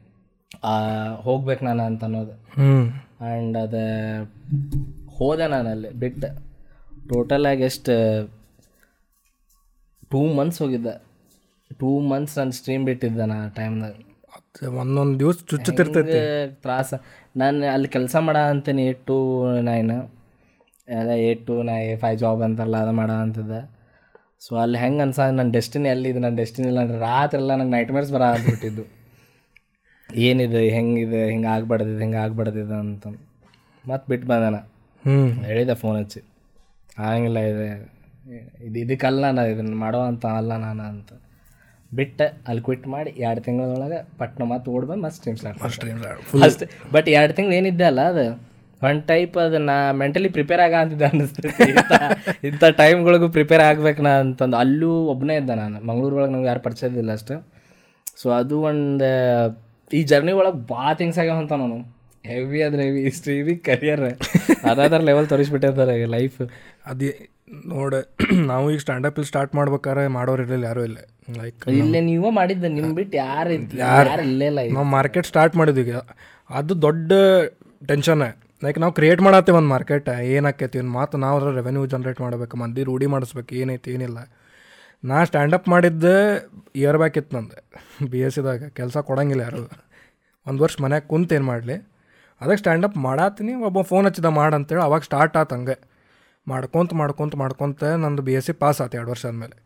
[1.22, 2.32] ಹೋಗ್ಬೇಕು ನಾನು ಅಂತ ಅನ್ನೋದು.
[2.32, 3.82] ಆ್ಯಂಡ್ ಅದು
[5.16, 6.28] ಹೋದೆ ನಾನು ಅಲ್ಲಿ ಬಿಟ್ಟು
[7.08, 7.92] ಟೋಟಲಾಗಿ ಎಷ್ಟು
[10.10, 11.15] ಟೂ ಮಂತ್ಸ್ ಹೋಗಿದ್ದೆ.
[11.80, 13.94] ಟೂ ಮಂತ್ಸ್ ನಾನು ಸ್ಟ್ರೀಮ್ ಬಿಟ್ಟಿದ್ದೆ ನಾ ಟೈಮ್ದಾಗ
[14.82, 16.18] ಒಂದೊಂದು ದಿವಸ ಚುಚ್ಚುತ್ತಿರ್ತೈತಿ.
[16.62, 16.90] ತ್ರಾಸ.
[17.36, 19.16] ನಾನು ಅಲ್ಲಿ ಕೆಲಸ ಮಾಡ ಅಂತೀನಿ ಏಟ್ ಟು
[19.68, 19.90] ನೈನ್
[20.88, 23.60] ಅದ eight to nine five job ಅಂತಾರಲ್ಲ ಅದು ಮಾಡ ಅಂತಿದ್ದೆ.
[24.44, 27.90] ಸೊ ಅಲ್ಲಿ ಹೆಂಗೆ ಅನ್ಸ ನನ್ನ ಡೆಸ್ಟಿನಿ ಎಲ್ಲಿದೆ ನನ್ನ ಡೆಸ್ಟಿನಿ ಇಲ್ಲ ಅಂದ್ರೆ ರಾತ್ರಿ ಎಲ್ಲ ನಂಗೆ ನೈಟ್
[27.96, 28.84] ಮೇರ್ಸ್ ಬರ ಆಗ್ಬಿಟ್ಟಿದ್ದು
[30.08, 33.06] ಏನಿದೆ ಹೆಂಗಿದೆ ಹಿಂಗೆ ಆಗ್ಬಾರ್ದಿದೆ ಹಿಂಗೆ ಆಗ್ಬಾರ್ದಿದೆ ಅಂತ.
[33.84, 34.62] ಮತ್ತೆ ಬಿಟ್ಟು ಬಂದೆ
[35.02, 35.16] ಹ್ಞೂ
[35.48, 36.20] ಹೇಳಿದೆ ಫೋನ್ ಹಚ್ಚಿ.
[36.98, 37.68] ಆಗಂಗಿಲ್ಲ ಇದೆ
[38.66, 41.10] ಇದು ಇದಕ್ಕಲ್ಲ ನಾನು ಇದನ್ನು ಮಾಡೋ ಅಂತ ಅಲ್ಲ ನಾನು ಅಂತ.
[41.94, 46.68] ಬಿಟ್ಟೆ ಅಲ್ಲಿ ಕ್ವಿಟ್ ಮಾಡಿ ಎರಡು ತಿಂಗಳೊಳಗೆ ಪಟ್ನ ಮತ್ತು ಓಡ್ಬಂದು ಮತ್ತೆ ಸ್ಟ್ರೀಮ್ಸ್ ಅಷ್ಟೇ.
[46.92, 48.56] ಬಟ್ ಎರಡು ತಿಂಗಳು ಏನಿದ್ದೆ ಅಲ್ಲ ಅದು?
[48.86, 51.70] ಒನ್ ಟೈಪ್ ಅದು ನಾ ಮೆಂಟಲಿ ಪ್ರಿಪೇರ್ ಆಗ ಅಂತಿದ್ದೆ ಅನ್ನಿಸ್ತೈತಿ.
[52.46, 54.56] ಇಂಥ ಟೈಮ್ಗಳಿಗೂ ಪ್ರಿಪೇರ್ ಆಗ್ಬೇಕು ನಾ ಅಂತಂದು.
[54.56, 55.86] ಅಲ್ಲೂ ಒಬ್ಬನೇ ಇದ್ದೆ ನಾನು.
[55.86, 57.46] ಮಂಗ್ಳೂರು ಒಳಗೆ ನಂಗೆ ಯಾರು ಪರಿಚಯ ಇದ್ದಿಲ್ಲ ಅಷ್ಟು.
[58.22, 59.08] ಸೊ ಅದು ಒಂದು
[59.92, 61.96] ಈ ಜರ್ನಿ ಒಳಗೆ ಭಾಳ ಥಿಂಗ್ಸ್ ಆಗ್ಯಾವ ಅಂತ ನಾನು.
[62.26, 64.00] ಹೆವಿ ಅಂದ್ರೆ ಹೆವಿ ಸ್ಟ್ರೀಮಿಂಗ್ ಕರಿಯರ್
[64.64, 66.48] ಅದಾದ್ರ ಲೆವೆಲ್ ತೋರಿಸ್ಬಿಟ್ಟಿರ್ತಾರೆ ಲೈಫ್
[66.86, 67.35] ಅದು
[67.72, 67.94] ನೋಡ.
[68.50, 70.98] ನಾವು ಈಗ ಸ್ಟ್ಯಾಂಡಪ್ ಇಲ್ಲಿ ಸ್ಟಾರ್ಟ್ ಮಾಡ್ಬೇಕಾರೆ ಮಾಡೋರು ಇರಲಿಲ್ಲ ಯಾರೂ ಇಲ್ಲ.
[71.40, 76.00] ಲೈಕ್ ಇಲ್ಲೇ ನೀವೇ ಮಾಡಿದ್ದೆ ನಿಮ್ಮ ಬಿಟ್ಟು ಯಾರು ಯಾರು ಇಲ್ಲೇ ಇಲ್ಲ ನಾವು ಮಾರ್ಕೆಟ್ ಸ್ಟಾರ್ಟ್ ಮಾಡಿದ್ವಿ ಈಗ.
[76.50, 77.12] ಅದು ದೊಡ್ಡ
[77.90, 78.24] ಟೆನ್ಷನ್
[78.64, 82.82] ಲೈಕ್ ನಾವು ಕ್ರಿಯೇಟ್ ಮಾಡತ್ತೇವೆ ಒಂದು ಮಾರ್ಕೆಟ್ ಏನಾಕೈತಿ ಒಂದು ಮಾತು ನಾವು ಅದ್ರ ರೆವೆನ್ಯೂ ಜನ್ರೇಟ್ ಮಾಡಬೇಕು ಮಂದಿ
[82.90, 84.18] ರೂಢಿ ಮಾಡಿಸ್ಬೇಕು ಏನೈತಿ ಏನಿಲ್ಲ.
[85.04, 86.14] ನಾ ಸ್ಟ್ಯಾಂಡಪ್ ಮಾಡಿದ್ದೆ
[86.82, 87.58] ಇಯರ್ ಬ್ಯಾಕ್ ಇತ್ತು ನಂದು
[88.12, 89.60] ಬಿ ಎಸ್ ಸಿದಾಗ ಕೆಲಸ ಕೊಡಂಗಿಲ್ಲ ಯಾರು.
[90.46, 91.76] ಒಂದು ವರ್ಷ ಮನ್ಯಾಗ ಕುಂತೇನು ಮಾಡಲಿ.
[92.40, 95.76] ಅದಕ್ಕೆ ಸ್ಟ್ಯಾಂಡಪ್ ಮಾಡಾತೀನಿ ಒಬ್ಬ ಫೋನ್ ಹಚ್ಚಿದ ಮಾಡಂತೇಳಿ ಅವಾಗ ಸ್ಟಾರ್ಟ್ ಆತು ಹಂಗೆ.
[96.52, 99.56] ಮಾಡ್ಕೊತ ಮಾಡ್ಕೊಂತ ಮಾಡ್ಕೊತ ನಂದು ಬಿ ಎಸ್ ಸಿ ಪಾಸ್ ಆತು ಎರಡು ವರ್ಷ ಆದಮೇಲೆ.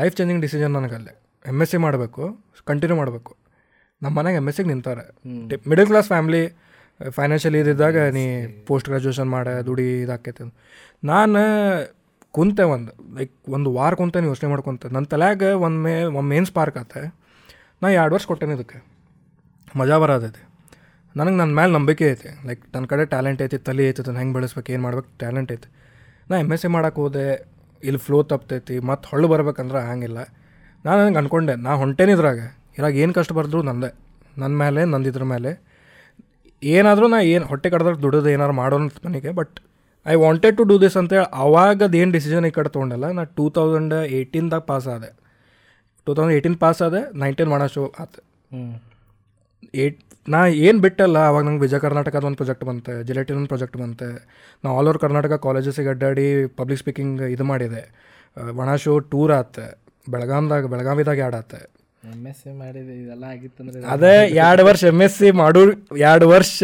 [0.00, 1.12] ಲೈಫ್ ಚೇಂಜಿಂಗ್ ಡಿಸಿಷನ್ ನನಗಲ್ಲೇ.
[1.52, 2.24] ಎಂ ಎಸ್ ಸಿ ಮಾಡಬೇಕು
[2.70, 3.32] ಕಂಟಿನ್ಯೂ ಮಾಡಬೇಕು.
[4.02, 5.04] ನಮ್ಮ ಮನೆಗೆ ಎಂ ಎಸ್ ಸಿಗೆ ನಿಂತಾರೆ
[5.70, 6.42] ಮಿಡಲ್ ಕ್ಲಾಸ್ ಫ್ಯಾಮ್ಲಿ
[7.16, 8.24] ಫೈನಾನ್ಷಿಯಲಿ ಇದ್ದಿದ್ದಾಗ ನೀ
[8.68, 10.44] ಪೋಸ್ಟ್ ಗ್ರಾಜುಯೇಷನ್ ಮಾಡ ದುಡಿ ಇದಾಕೈತೆ
[11.10, 11.40] ನಾನು
[12.36, 14.86] ಕುಂತೆ ಒಂದು ಲೈಕ್ ಒಂದು ವಾರ ಕುಂತೇನೆ ಯೋಚನೆ ಮಾಡ್ಕೊತ.
[14.96, 15.42] ನನ್ನ ತಲೆಯಾಗ
[15.84, 16.96] ಮೇ ಒಮ್ಮೆ ಮೇನ್ ಸ್ಪಾರ್ಕ್ ಆತ.
[17.82, 18.78] ನಾ ಎರಡು ವರ್ಷ ಕೊಟ್ಟೇನೆ ಇದಕ್ಕೆ
[19.80, 20.42] ಮಜಾ ಬರೋದೈತಿ
[21.18, 22.30] ನನಗೆ ನನ್ನ ಮೇಲೆ ನಂಬಿಕೆ ಐತೆ.
[22.48, 25.68] ಲೈಕ್ ನನ್ನ ಕಡೆ ಟ್ಯಾಲೆಂಟ್ ಐತಿ ತಲೆ ಐತಿ ಅದನ್ನು ಹೆಂಗೆ ಬೆಳೆಸ್ಬೇಕು ಏನು ಮಾಡ್ಬೇಕು ಟ್ಯಾಲೆಂಟ್ ಐತಿ.
[26.30, 27.24] ನಾ ಎಂ ಎಸ್ ಸಿ ಮಾಡೋಕೆ ಹೋದೆ
[27.82, 30.18] ಇಲ್ಲಿ ಫ್ಲೋ ತಪ್ತೈತಿ ಮತ್ತು ಹೊಳ್ಳು ಬರ್ಬೇಕಂದ್ರೆ ಹಂಗಿಲ್ಲ.
[30.86, 32.40] ನಾನು ನನಗೆ ಅಂದ್ಕೊಂಡೆ ನಾ ಹೊಂಟೇನಿ ಇದ್ರಾಗ.
[32.78, 33.90] ಇರಾಗ ಏನು ಕಷ್ಟ ಬರೆದ್ರು ನಂದೆ.
[34.40, 35.50] ನನ್ನ ಮೇಲೆ ನಂದಿದ್ರ ಮೇಲೆ
[36.62, 39.56] ಏನಾದರೂ ನಾ ಏನು ಹೊಟ್ಟೆ ಕಡ್ದಾಗ ದುಡಿದು ಏನಾರು ಮಾಡೋಣ ಅಂತ ನನಗೆ but
[40.06, 43.94] I wanted to do this ಅಂತೇಳಿ ಅವಾಗದು ಏನು ಡಿಸಿಷನ್ ಈ ಕಡೆ ತೊಗೊಂಡಲ್ಲ ನಾ ಟೂ ತೌಸಂಡ್
[44.18, 45.10] ಏಯ್ಟೀನ್ದಾಗ ಪಾಸ್ ಆದೆ.
[46.06, 48.20] ಟೂ ತೌಸಂಡ್ ಏಯ್ಟೀನ್ ಪಾಸ್ ಆದೆ ನೈನ್ಟೀನ್ ಮಾಡೋ ಶೋ ಆತು.
[49.82, 50.00] ಏಯ್ಟ್
[50.32, 54.08] ನಾ ಏನು ಬಿಟ್ಟಲ್ಲ ಅವಾಗ ನಂಗೆ ವಿಜಯ ಕರ್ನಾಟಕದ ಒಂದು ಪ್ರಾಜೆಕ್ಟ್ ಬಂತೆ ಜಿಲೆಟಿನ್ ಒಂದು ಪ್ರಾಜೆಕ್ಟ್ ಬಂತೆ.
[54.64, 56.26] ನಾ ಆಲ್ ಓವರ್ ಕರ್ನಾಟಕ ಕಾಲೇಜಸ್ಸಿಗೆ ಅಡ್ಡಾಡಿ
[56.60, 57.82] ಪಬ್ಲಿಕ್ ಸ್ಪೀಕಿಂಗ್ ಇದು ಮಾಡಿದೆ.
[58.62, 59.58] ಒಣ ಶೋ ಟೂರ್ ಆತ.
[60.06, 61.54] ಬೆಳಗಾಮ್ದಾಗ ಬೆಳಗಾವಿದಾಗ ಎರಡು ಆತ.
[62.12, 64.14] ಎಂ ಎಸ್ ಸಿ ಮಾಡಿದೆ ಇದೆಲ್ಲ ಆಗಿತ್ತು ಅಂದ್ರೆ ಅದೇ
[64.44, 65.62] ಎರಡು ವರ್ಷ ಎಂ ಎಸ್ ಸಿ ಮಾಡು
[66.10, 66.62] ಎರಡು ವರ್ಷ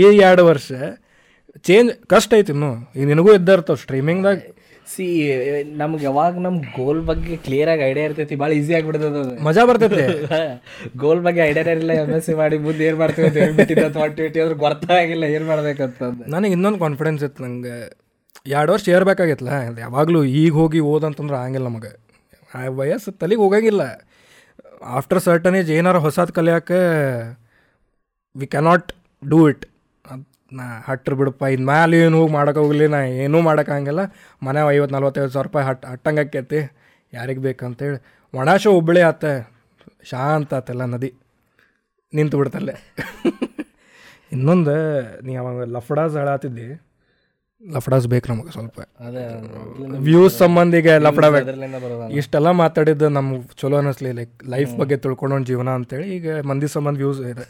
[0.00, 0.72] ಈ ಎರಡು ವರ್ಷ.
[1.68, 2.70] ಚೇಂಜ್ ಕಷ್ಟ ಐತಿ ಇನ್ನು.
[2.96, 4.38] ಈಗ ನಿನಗೂ ಇದ್ದಿರ್ತಾವ ಸ್ಟ್ರೀಮಿಂಗ್ದಾಗ
[4.86, 5.04] ಸಿ
[5.80, 9.32] ನಮ್ಗೆ ಯಾವಾಗ ನಮ್ಮ ಗೋಲ್ ಬಗ್ಗೆ ಕ್ಲಿಯರ್ ಆಗಿ ಐಡಿಯಾ ಇರ್ತೈತಿ ಭಾಳ ಈಸಿ ಆಗಿಬಿಡ್ತದ ಅದು.
[9.46, 10.02] ಮಜಾ ಬರ್ತೈತಿ.
[11.02, 14.56] ಗೋಲ್ ಬಗ್ಗೆ ಐಡಿಯಾ ಇರಲಿಲ್ಲ ಎಂ ಎಸ್ ಸಿ ಮಾಡಿ ಮುಂದೆ ಏನು ಮಾಡ್ತೀವಿ ಅಂತ ಹೇಳ್ಬಿಟ್ಟಿದ್ದ ಟ್ವೆಂಟಿ ಅದ್ರ
[14.64, 17.76] ಗೊತ್ತಾಗಿಲ್ಲ ಏನು ಮಾಡ್ಬೇಕಂತಂದು ನನಗೆ ಇನ್ನೊಂದು ಕಾನ್ಫಿಡೆನ್ಸ್ ಇತ್ತು ನಂಗೆ.
[18.54, 19.52] ಎರಡು ವರ್ಷ ಏರ್ಬೇಕಾಗಿತ್ತಲ್ಲ
[19.84, 21.92] ಯಾವಾಗಲೂ ಈಗ ಹೋಗಿ ಓದಂತಂದ್ರೆ ಆಗಂಗಿಲ್ಲ ನಮಗೆ.
[22.78, 23.82] ವಯಸ್ಸು ತಲೆಗೆ ಹೋಗಂಗಿಲ್ಲ.
[24.98, 26.80] ಆಫ್ಟರ್ ಸರ್ಟನ್ ಏಜ್ ಏನಾರು ಹೊಸದು ಕಲಿಯಕ್ಕೆ
[28.36, 28.90] ವಿ ಕ್ಯಾನಾಟ್
[29.22, 29.64] ಡೂ ಇಟ್
[30.58, 34.02] ನಾ ಹಟ್ರು ಬಿಡಪ್ಪ ಇನ್ನು ಮ್ಯಾಲೆ ಏನು ಹೋಗಿ ಮಾಡೋಕೆ ಹೋಗಲಿ ನಾ ಏನೂ ಮಾಡೋಕ್ಕಾಗಂಗಿಲ್ಲ
[34.46, 36.60] ಮನೆ ಐವತ್ತು ನಲ್ವತ್ತೈದು ಸಾವಿರ ರೂಪಾಯಿ ಹಟ್ ಹಟ್ಟಂಗೆ ಆಕೈತಿ
[37.16, 37.98] ಯಾರಿಗೆ ಬೇಕಂತೇಳಿ.
[38.34, 39.24] ಒಣಾಶ ಹುಬ್ಬಳ್ಳಿ ಆತ
[40.10, 41.10] ಶಾಂತ ಆತೆಲ್ಲ ನದಿ.
[42.12, 42.74] ನಿಂತು ಬಿಡ್ತಲ್ಲೇ.
[44.34, 44.74] ಇನ್ನೊಂದು
[45.26, 46.66] ನೀ ಅವಾಗ ಲಫಡಾಸ್ ಹೇಳತ್ತಿದ್ದಿ
[47.62, 48.78] ಲಫಡಾಸ್ ಬೇಕು ನಮಗೆ ಸ್ವಲ್ಪ.
[49.06, 49.22] ಅದೇ
[50.08, 51.52] ವ್ಯೂಸ್ ಸಂಬಂಧಿಗೆ ಲಫಡಾ ಬೇಕು.
[52.20, 57.20] ಇಷ್ಟೆಲ್ಲ ಮಾತಾಡಿದ್ದು ನಮ್ಗೆ ಚಲೋ ಅನ್ನಿಸ್ಲಿ ಲೈಕ್ ಲೈಫ್ ಬಗ್ಗೆ ತಿಳ್ಕೊಂಡೊಂದು ಜೀವನ ಅಂತೇಳಿ ಈಗ ಮಂದಿ ಸಂಬಂಧ ವ್ಯೂಸ್
[57.32, 57.46] ಇದೆ.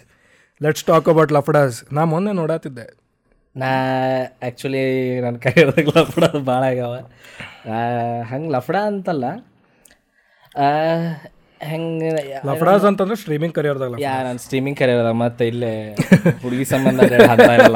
[0.60, 2.86] ಲೆಟ್ಸ್ ಟಾಕ್ ಅಬೌಟ್ ಲಫಡಾಸ್ ನಾ ಮೊನ್ನೆ ನೋಡತ್ತಿದ್ದೆ
[3.56, 3.70] ನಾ
[4.42, 4.82] ಆ್ಯಕ್ಚುಲಿ
[5.24, 6.94] ನನ್ನ ಕೈಯೊಳಗೆ ಲಫಡ ಭಾಳ ಆಗ್ಯಾವ.
[8.30, 9.24] ಹಂಗೆ ಲಫಡ ಅಂತಲ್ಲ
[11.60, 12.08] ಹೆಂಗೆ
[12.48, 15.72] ಲಫಡಾಸ್ ಅಂತಂದ್ರೆ ಸ್ಟ್ರೀಮಿಂಗ್ ಕರಿಯರ್ದಾಗ ಯಾ ನಾನು ಸ್ಟ್ರೀಮಿಂಗ್ ಕರೆಯೋದ ಮತ್ತೆ ಇಲ್ಲೇ
[16.42, 17.00] ಹುಡುಗಿ ಸಂಬಂಧ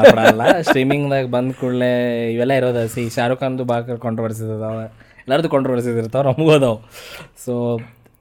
[0.01, 0.43] ಲಫಡ ಅಲ್ಲ.
[0.61, 1.93] ಸ್ಟ್ರೀಮಿಂಗ್ದಾಗ ಬಂದ ಕೂಡಲೇ
[2.35, 4.81] ಇವೆಲ್ಲ ಇರೋದ ಸಿ ಶಾರುಖ್ ಖಾನ್ದು ಭಾಳ ಕಾಂಟ್ರವರ್ಸಿಸ್ ಅದಾವ.
[5.25, 6.79] ಎಲ್ಲರದ್ದು ಕಾಂಟ್ರವರ್ಸಿಸ್ ಇರ್ತಾವ ನಮಗೂ ಅದಾವೆ.
[7.45, 7.55] ಸೊ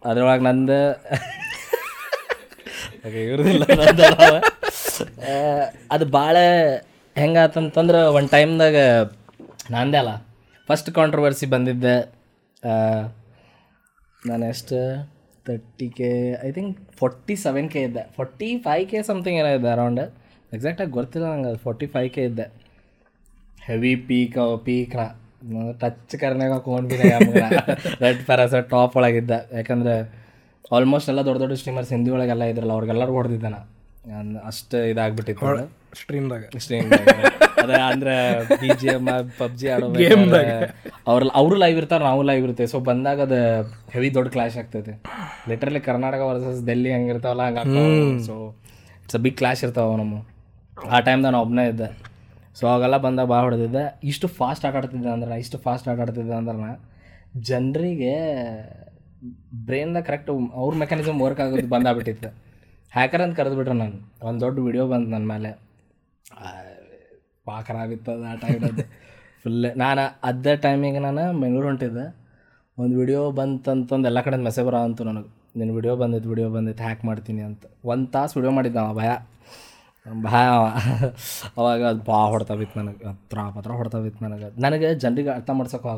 [0.10, 0.80] ಅದ್ರೊಳಗೆ ನಂದು
[3.23, 3.63] ಇವ್ರದಿಲ್ಲ
[5.95, 6.38] ಅದು ಭಾಳ
[7.15, 8.78] ಹೆಂಗಾತಂತಂದ್ರೆ ಒಂದು ಟೈಮ್ದಾಗ
[9.76, 10.12] ನಂದೇ ಅಲ್ಲ.
[10.69, 11.96] ಫಸ್ಟ್ ಕಾಂಟ್ರವರ್ಸಿ ಬಂದಿದ್ದೆ.
[14.29, 14.79] ನಾನು ಎಷ್ಟು?
[15.48, 16.10] Thirty K
[16.48, 18.04] I think forty seven K ಇದ್ದೆ.
[18.17, 20.04] ಫೋರ್ಟಿ ಫೈವ್ ಕೆ ಸಮಥಿಂಗ್ ಏನೋ ಇದೆ ಅರೌಂಡ್
[20.56, 21.60] ಎಕ್ಸಾಕ್ಟಾಗಿ ಗೊತ್ತಿಲ್ಲ ನಂಗೆ ಅದು.
[21.65, 22.46] ಫೋರ್ಟಿ ಫೈವ್ ಕೆ ಇದ್ದೆ
[23.67, 24.96] ಹೆವಿ ಪೀಕ್ ಪೀಕ್
[25.81, 27.10] ಟಚ್ ಕರ್ನಾಗ ಹಾಕೊಂಡ್ಬಿಟ್ಟೆ
[28.04, 29.40] ರೆಡ್ ಪ್ಯಾರಾಸ ಟಾಪ್ ಒಳಗಿದ್ದೆ.
[29.58, 29.96] ಯಾಕಂದರೆ
[30.76, 35.70] ಆಲ್ಮೋಸ್ಟ್ ಎಲ್ಲ ದೊಡ್ಡ ದೊಡ್ಡ ಸ್ಟ್ರೀಮರ್ಸ್ ಹಿಂದಿ ಒಳಗೆಲ್ಲ ಇದ್ರಲ್ಲ ಅವ್ರಿಗೆಲ್ಲರೂ ಹೊಡೆದಿದ್ದೆ ನಾನು ಅಷ್ಟು ಇದಾಗ್ಬಿಟ್ಟಿತ್ತು
[36.02, 36.90] ಸ್ಟ್ರೀಮ್ದಾಗ ಸ್ಟ್ರೀಮ್
[37.63, 38.15] ಅದ ಅಂದ್ರೆ
[38.62, 39.06] ಬಿ ಜಿ ಎಂ
[39.38, 39.88] ಪಬ್ಜಿ ಆಡೋ
[41.08, 42.68] ಅವ್ರ ಅವರು ಲೈವ್ ಇರ್ತಾರೆ ನಾವು ಲೈವ್ ಇರ್ತೇವೆ.
[42.68, 43.40] ಸೊ ಬಂದಾಗ ಅದು
[43.92, 44.94] ಹೆವಿ ದೊಡ್ಡ ಕ್ಲಾಶ್ ಆಗ್ತೈತೆ.
[45.50, 48.36] ಲಿಟ್ರಲಿ ಕರ್ನಾಟಕ ವರ್ಸಸ್ ಡೆಲ್ಲಿ ಹೆಂಗಿರ್ತಾವಲ್ಲ ಹಂಗೆ so
[49.04, 50.18] it's a big clash ಇರ್ತಾವ ನಮ್ಮ
[50.90, 51.88] ಆ ಟೈಮ್ದಾಗ ನಾನು ಒಬ್ಬನೇ ಇದ್ದೆ.
[52.60, 54.00] ಸೊ ಅವಾಗೆಲ್ಲ ಬಂದಾಗ ಭಾಳ ಹೊಡೆದಿದ್ದೆ.
[54.04, 56.74] ಇಷ್ಟು ಫಾಸ್ಟ್ ಆಟ ಆಡ್ತಿದ್ದೆ ಅಂದ್ರೆ ಇಷ್ಟು ಫಾಸ್ಟ್ ಆಟ ಆಡ್ತಿದ್ದೆ ಅಂದ್ರೆ
[57.42, 58.15] ಜನರಿಗೆ
[59.67, 60.30] ಬ್ರೈನ್ದಾಗ ಕರೆಕ್ಟ್
[60.62, 62.30] ಅವ್ರ ಮೆಕ್ಯಾನಿಸಮ್ ವರ್ಕ್ ಆಗೋದು ಬಂದಾಗ್ಬಿಟ್ಟಿತ್ತು
[62.92, 63.98] ಹ್ಯಾಕರ್ ಅಂತ ಕರೆದ್ಬಿಟ್ರೆ ನಾನು.
[64.28, 65.52] ಒಂದು ದೊಡ್ಡ ವಿಡಿಯೋ ಬಂತು ನನ್ನ ಮೇಲೆ
[67.96, 68.84] ಇತ್ತು ಅದು ಆ ಟೈಮ್ದು
[69.42, 72.06] ಫುಲ್ ನಾನು ಅದೇ ಟೈಮಿಗೆ ನಾನು ಬೆಂಗಳೂರು ಹೊಂಟಿದ್ದೆ.
[72.78, 75.30] ಒಂದು ವಿಡಿಯೋ ಬಂತಂತಂದು ಎಲ್ಲ ಕಡೆ ಮೆಸೇಜ್ ಬರೋ ಅಂತು ನನಗೆ.
[75.60, 77.63] ನಿನ್ನ ವಿಡಿಯೋ ಬಂದಿತ್ತು ವಿಡಿಯೋ ಬಂದಿತ್ತು ಹ್ಯಾಕ್ ಮಾಡ್ತೀನಿ ಅಂತ.
[77.92, 79.12] ಒಂದು ತಾಸು ವಿಡಿಯೋ ಮಾಡಿದ್ದೆ ಅವ ಭಯ.
[80.28, 80.46] ಭಯ
[81.58, 83.04] ಅವಾಗ ಅದು ಭಾಳ ಹೊಡ್ತಾ ಬಿತ್ತು ನನಗೆ.
[83.12, 84.50] ಹತ್ರ ಪತ್ರ ಹೊಡ್ತಾ ಬಿತ್ತು ನನಗೆ.
[84.65, 85.90] ನನಗೆ ಜನರಿಗೆ ಅರ್ಥ ಮಾಡ್ಸೋಕ್ಕೂ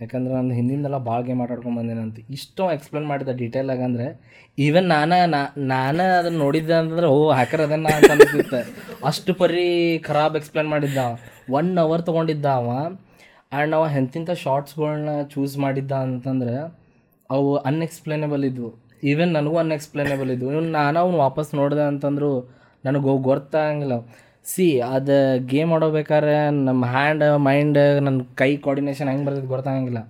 [0.00, 2.18] ಯಾಕಂದ್ರೆ ನಾನು ಹಿಂದಿಂದೆಲ್ಲ ಭಾಳ ಗೇಮ್ ಆಟಾಡ್ಕೊಂಡು ಅಂತ.
[2.30, 4.20] ಇಷ್ಟು ಎಕ್ಸ್ಪ್ಲೇನ್ ಮಾಡಿದ್ದೆ ಡೀಟೇಲ್ ಆಗಂದ್ರೆ
[4.58, 8.90] ಈವನ್ ನಾನು ನಾನು ಅದನ್ನು ನೋಡಿದ್ದೆ ಅಂತಂದ್ರೆ, ಓ ಹ್ಯಾಕರ್ ಅದನ್ನ ಅಂತ ಅನಿಸುತ್ತೆ.
[9.04, 10.98] ಅಷ್ಟು ಪರಿ ಖರಾಬ್ ಎಕ್ಸ್ಪ್ಲೇನ್ ಮಾಡಿದ್ದ.
[11.50, 12.70] ಒನ್ ಅವರ್ ತೊಗೊಂಡಿದ್ದ ಅವ.
[13.52, 16.74] ಆ್ಯಂಡ್ ಅವ ಎಂತಿಂಥ ಶಾರ್ಟ್ಸ್ಗಳನ್ನ ಚೂಸ್ ಮಾಡಿದ್ದ ಅಂತಂದ್ರೆ,
[17.30, 18.74] ಅವು ಅನ್ಎಕ್ಸ್ಪ್ಲೇನೇಬಲ್ ಇದ್ವು.
[19.04, 20.52] ಈವನ್ ನನಗೂ ಅನ್ಎಕ್ಸ್ಪ್ಲೇನೇಬಲ್ ಇದ್ವು.
[20.52, 23.92] ಇವನ್ ನಾನು ಅವ್ನು ವಾಪಸ್ ನೋಡಿದೆ ಅಂತಂದ್ರು, ನನಗೆ ಗೊತ್ತಾಗಂಗಿಲ್ಲ
[24.46, 25.16] ಸಿ ಅದು
[25.52, 26.34] ಗೇಮ್ ಆಡೋಬೇಕಾದ್ರೆ
[26.68, 30.00] ನಮ್ಮ ಹ್ಯಾಂಡ್ ಮೈಂಡ್ ನನ್ನ ಕೈ ಕೋರ್ಡಿನೇಷನ್ ಹೆಂಗೆ ಬರ್ತೈತೆ ಗೊತ್ತಾಗಂಗಿಲ್ಲ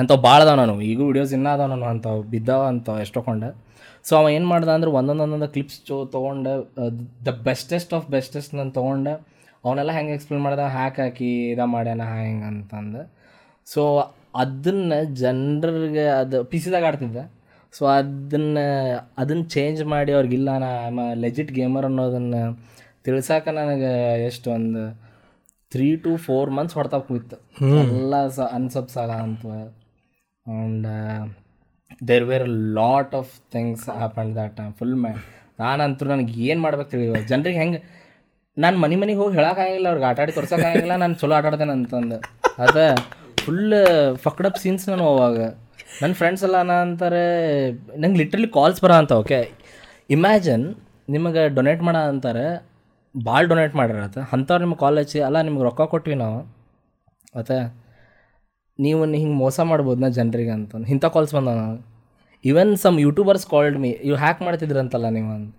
[0.00, 0.74] ಅಂಥವು ಭಾಳ ಅದಾವ ನಾನು.
[0.90, 3.50] ಈಗೂ ವೀಡಿಯೋಸ್ ಇನ್ನೂ ಅದಾವ ನಾನು ಅಂಥವು ಬಿದ್ದಾವ ಅಂಥವು ಎಷ್ಟೊಕೊಂಡೆ
[4.08, 6.52] ಸೊ ಅವ ಏನು ಮಾಡ್ದೆ ಅಂದ್ರೆ ಒಂದೊಂದೊಂದೊಂದು ಒಂದೊಂದು ಕ್ಲಿಪ್ಸ್ ಚೋ ತೊಗೊಂಡೆ
[7.26, 9.12] ದ ಬೆಸ್ಟೆಸ್ಟ್ ಆಫ್ ಬೆಸ್ಟೆಸ್ಟ್ ನಾನು ತೊಗೊಂಡೆ
[9.64, 10.66] ಅವನ್ನೆಲ್ಲ ಹೆಂಗೆ ಎಕ್ಸ್ಪ್ಲೇನ್ ಮಾಡ್ದೆ?
[10.76, 13.02] ಹ್ಯಾಕ್ ಹಾಕಿ ಇದು ಮಾಡ್ಯಾನ ಹೆಂಗೆ ಅಂತಂದು.
[13.66, 13.82] ಸೊ
[14.34, 17.24] ಅದನ್ನು ಜನರಿಗೆ ಅದು ಪಿ ಸಿದಾಗ ಆಡ್ತಿದ್ದೆ.
[17.74, 18.64] ಸೊ ಅದನ್ನು
[19.18, 20.70] ಅದನ್ನು ಚೇಂಜ್ ಮಾಡಿ ಅವ್ರಿಗಿಲ್ಲ ನಾ
[21.24, 22.42] ಲೆಜಿಟ್ ಗೇಮರ್ ಅನ್ನೋದನ್ನು
[23.04, 23.92] ತಿಳ್ಸಾಕ ನನಗೆ
[24.28, 24.82] ಎಷ್ಟು ಒಂದು
[25.72, 27.36] ತ್ರೀ ಟು ಫೋರ್ ಮಂತ್ಸ್ ಹೊಡ್ತಾ ಕೂಯ್ತು
[27.82, 29.46] ಎಲ್ಲ ಸ ಅನ್ಸಬ್ಸ್ ಆಗ ಅಂತ.
[30.46, 30.86] And
[32.08, 32.46] there were
[32.78, 35.12] lot of things and that time full my
[35.62, 37.80] ನಾನಂತೂ ನನಗೆ ಏನು ಮಾಡ್ಬೇಕು ತಿಳಿಯೋ, ಜನರಿಗೆ ಹೆಂಗೆ,
[38.56, 42.18] ನಾನು ಮನೆ ಮನೆಗೆ ಹೋಗಿ ಹೇಳೋಕ್ಕಾಗಿಲ್ಲ ಅವ್ರಿಗೆ ಆಟ ಆಡಿ ತೋರ್ಸೋಕ್ಕಾಗಿಲ್ಲ ನಾನು ಚಲೋ ಆಟ ಆಡ್ತೇನೆ ಅಂತಂದು.
[42.64, 42.84] ಅದು
[43.44, 43.74] ಫುಲ್
[44.24, 45.38] ಫಕ್ಡಪ್ ಸೀನ್ಸ್ ನಾನು ಅವಾಗ.
[46.00, 47.24] ನನ್ನ ಫ್ರೆಂಡ್ಸ್ ಎಲ್ಲ ನಾ ಅಂತಾರೆ,
[48.02, 49.40] ನಂಗೆ ಲಿಟ್ರಲಿ ಕಾಲ್ಸ್ ಬರೋ ಅಂತ ಓಕೆ
[50.16, 50.66] ಇಮ್ಯಾಜಿನ್
[51.14, 52.46] ನಿಮಗೆ ಡೊನೇಟ್ ಮಾಡೋ ಅಂತಾರೆ
[53.14, 54.18] ಭಾಳ ಡೊನೇಟ್ ಮಾಡಿರತ್ತ.
[54.18, 56.40] ಅಂಥವ್ರು ನಿಮ್ಮ ಕಾಲೇಜ್ ಅಲ್ಲ ನಿಮ್ಗೆ ರೊಕ್ಕ ಕೊಟ್ವಿ ನಾವು.
[57.36, 57.56] ಮತ್ತೆ
[58.80, 60.74] ನೀವು ಹಿಂಗೆ ಮೋಸ ಮಾಡ್ಬೋದು ನಾ ಜನರಿಗೆ ಅಂತ.
[60.88, 61.76] ಇಂಥ ಕಾಲ್ಸ್ ಬಂದ ನಾವು.
[62.44, 65.54] Even some YouTubers called me ಇವು ಹ್ಯಾಕ್ ಮಾಡ್ತಿದ್ರಂತಲ್ಲ ನೀವು ಅಂತ.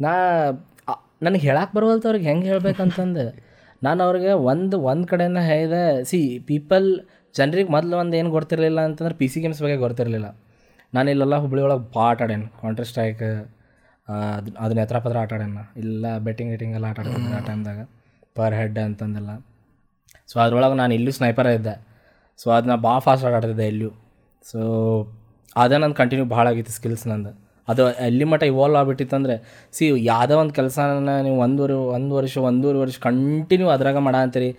[0.00, 0.12] ನಾ
[1.22, 3.24] ನನಗೆ ಹೇಳಕ್ಕೆ ಬರುವಲ್ತ ಅವ್ರಿಗೆ ಹೆಂಗೆ ಹೇಳ್ಬೇಕಂತಂದು.
[3.82, 7.00] ನಾನು ಅವ್ರಿಗೆ ಒಂದು ಒಂದು ಕಡೆಯಿಂದ ಹೇಳಿದೆ, ಸಿ ಪೀಪಲ್
[7.36, 10.40] ಜನರಿಗೆ ಮೊದಲು ಒಂದು ಏನು ಗೊತ್ತಿರಲಿಲ್ಲ ಅಂತಂದ್ರೆ ಪಿ ಸಿ ಗೇಮ್ಸ್ ಬಗ್ಗೆ ಗೊತ್ತಿರಲಿಲ್ಲ.
[10.94, 13.22] ನಾನು ಇಲ್ಲೆಲ್ಲ ಹುಬ್ಳಿ ಒಳಗೆ ಭಾಳ ಆಟಾಡೇನು ಸ್ಟ್ರೈಕ್
[14.10, 17.80] ಅದು ಅದನ್ನ ಎತ್ತರ ಪತ್ರ ಆಟ ಆಡ್ಯಾನ ಇಲ್ಲ ಬೆಟ್ಟಿಂಗ್ ಗಿಟ್ಟಿಂಗ್ ಎಲ್ಲ ಆಟ ಆಡ್ತಾನೆ ಆ ಟೈಮ್ದಾಗ
[18.36, 19.30] ಪರ್ ಹೆಡ್ ಅಂತಂದೆಲ್ಲ.
[20.28, 21.74] ಸೊ ಅದ್ರೊಳಗೆ ನಾನು ಇಲ್ಲೂ ಸ್ನೈಪರ್ ಇದ್ದೆ.
[22.38, 23.90] ಸೊ ಅದನ್ನ ಭಾಳ ಫಾಸ್ಟ್ ಆಟಾಡ್ತಿದ್ದೆ ಇಲ್ಲೂ
[24.50, 24.60] ಸೊ
[25.56, 27.30] ಅದೇ ನಂದು ಕಂಟಿನ್ಯೂ ಭಾಳ ಆಗಿತ್ತು ಸ್ಕಿಲ್ಸ್ ನಂದು.
[27.68, 29.34] ಅದು ಎಲ್ಲಿ ಮಟ್ಟ ಇವಾಲ್ವ್ ಆಗ್ಬಿಟ್ಟಿತ್ತಂದ್ರೆ
[29.72, 34.50] ಸಿ ಯಾವುದೋ ಒಂದು ಕೆಲಸನ ನೀವು ಒಂದೂವರೆ ಒಂದು ವರ್ಷ, ಒಂದೂವರೆ ವರ್ಷ ಕಂಟಿನ್ಯೂ ಅದ್ರಾಗ ಅಂತೀರಿ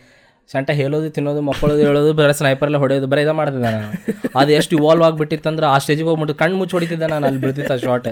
[0.54, 3.90] ಸಂಟ ಹೇಳೋದು ತಿನ್ನೋದು ಮಕ್ಕಳೋದು ಹೇಳೋದು ಬರೀ ಸ್ನೈಪರ್ಲ್ಲ ಹೊಡೆಯೋದು ಬರೀ ಇದು ಮಾಡ್ತಿದ್ದೆ ನಾನು.
[4.40, 8.10] ಅದು ಎಷ್ಟು ಇವಾಲ್ವ್ ಆಗಿಬಿಟ್ಟಿತ್ತಂದ್ರೆ ಆ ಸ್ಟೇಜಿಗೆ ಹೋಗ್ಬಿಟ್ಟು ಕಣ್ಣು ಮುಚ್ಚಿ ಹೊಡಿತಿದ್ದೆ ನಾನು ಅಲ್ಲಿ ಬಿಡ್ತಿದ್ದೆ short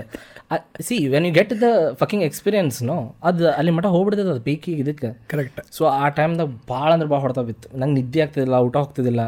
[0.82, 5.10] see when you get the fucking experience no ಅದು ಅಲ್ಲಿ ಮಟ್ಟ ಹೋಗ್ಬಿಡ್ತದೆ ಅದು ಪೀಕಿಗೆ ಇದಕ್ಕೆ.
[5.28, 7.78] ಕರೆಕ್ಟ್ ಸೊ ಆ ಟೈಮ್ದಾಗ ಭಾಳ ಅಂದ್ರೆ ಭಾಳ ಹೊಡ್ತಾ ಬಿತ್ತು.
[7.78, 9.22] ನಂಗೆ ನಿದ್ದೆ ಆಗ್ತಿದ್ದಿಲ್ಲ ಊಟ ಹೋಗ್ತಿದ್ದಿಲ್ಲ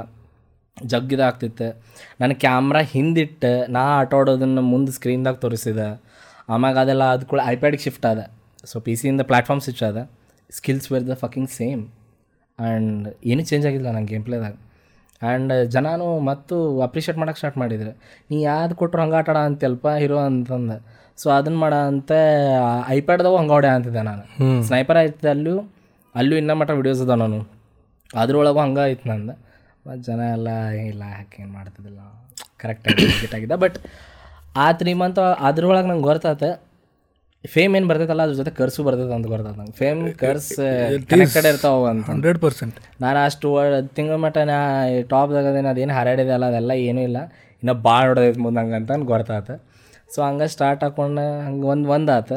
[0.86, 1.68] ಜಗ್ಗಿದ ಆಗ್ತಿತ್ತು.
[2.22, 5.88] ನನ್ನ ಕ್ಯಾಮ್ರಾ ಹಿಂದಿಟ್ಟು ನಾ ಆಟ ಆಡೋದನ್ನು ಮುಂದೆ ಸ್ಕ್ರೀನ್ದಾಗ ತೋರಿಸಿದೆ.
[6.49, 8.20] ಆಮ್ಯಾಗ ಅದೆಲ್ಲ ಅದು ಕೂಡ ಐಪ್ಯಾಡಿಗೆ ಶಿಫ್ಟ್ ಆದ.
[8.66, 10.09] ಸೊ ಪಿ ಸಿಯಿಂದ ಪ್ಲ್ಯಾಟ್ಫಾರ್ಮ್ ಸ್ವಿಚ್ ಆದ.
[10.51, 11.82] Skills were the fucking same
[12.62, 14.55] and ಏನೂ ಚೇಂಜ್ ಆಗಿಲ್ಲ ನನ್ನ ಗೇಮ್ ಪ್ಲೇದಾಗ
[15.24, 17.91] ಆ್ಯಂಡ್ ಜನಾನೂ ಮತ್ತು ಅಪ್ರಿಷಿಯೇಟ್ ಮಾಡೋಕೆ ಸ್ಟಾರ್ಟ್ ಮಾಡಿದ್ರು.
[18.32, 20.78] ನೀ ಯಾವ್ದು ಕೊಟ್ಟರು ಹಂಗೆ ಆಟಾಡ ಅಂತಲ್ಪ ಹೀರೋ ಅಂತಂದು.
[21.22, 22.12] ಸೊ ಅದನ್ನು ಮಾಡ ಅಂತ
[22.88, 24.24] ಐಪ್ಯಾಡ್ದಾಗ ಹಂಗೆ ಹೊಡೆ ಅಂತಿದ್ದೆ ನಾನು.
[24.64, 25.55] ಸ್ನೈಪರ್ ಆಯ್ತು ಅಲ್ಲೂ
[26.16, 27.39] ಅಲ್ಲೂ ಇನ್ನೂ ಮಟ್ಟ ವಿಡಿಯೋಸ್ ಅದಾವ ನಾನು.
[28.16, 29.34] ಅದ್ರೊಳಗೂ ಹಂಗೆ ಆಯ್ತು ನಂದು.
[29.88, 31.99] ಮತ್ತು ಜನ ಎಲ್ಲ ಇಲ್ಲ ಯಾಕೆ ಏನು ಮಾಡ್ತಿದ್ದಿಲ್ಲ.
[32.57, 33.51] ಕರೆಕ್ಟಾಗಿ ಆಗಿದ್ದ.
[33.51, 33.78] ಬಟ್
[34.55, 36.43] ಆ ತ್ರೀ ಮಂತ್ ಅದ್ರೊಳಗೆ ನಂಗೆ ಗೊತ್ತಾತ
[37.54, 39.76] ಫೇಮ್ ಏನು ಬರ್ತೈತಲ್ಲ ಅದ್ರ ಜೊತೆ ಕರ್ಸು ಬರ್ತೈತೆ ಅಂತ ಬರ್ತದೆ ನಂಗೆ.
[39.82, 40.50] ಫೇಮ್ ಕರ್ಸ್
[41.12, 42.06] ಕನೆಕ್ಟೆಡ್ ಇರ್ತಾವ ಅಂತ.
[42.12, 43.50] ಹಂಡ್ರೆಡ್ ಪರ್ಸೆಂಟ್ ನಾನು ಅಷ್ಟು
[43.98, 44.58] ತಿಂಗಳ ಮಟ್ಟ ನಾ
[45.14, 47.20] ಟಾಪ್ದಾಗ ಅದೇನು ಅದೇನು ಹರಡಿದೆ ಅಲ್ಲ ಅದೆಲ್ಲ ಏನೂ ಇಲ್ಲ.
[47.64, 49.50] ಇನ್ನೂ ಭಾಳ ಹೊಡೆದೈತೆ ಮುಂದೆ ಹಂಗೆ ಅಂತ ಗೊತ್ತಾತ.
[50.14, 52.32] ಸೊ ಹಂಗೆ ಸ್ಟಾರ್ಟ್ ಹಾಕೊಂಡು ಹಂಗೆ ಒಂದು ಒಂದು ಆತ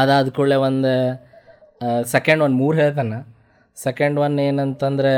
[0.00, 0.92] ಅದಾದ ಕೂಡಲೇ ಒಂದು
[2.14, 3.14] ಸೆಕೆಂಡ್ ಒಂದು ಮೂರು ಹೇಳ್ತಾನ.
[3.76, 5.14] ಸೆಕೆಂಡ್ ಒನ್ ಏನಂತಂದ್ರೆ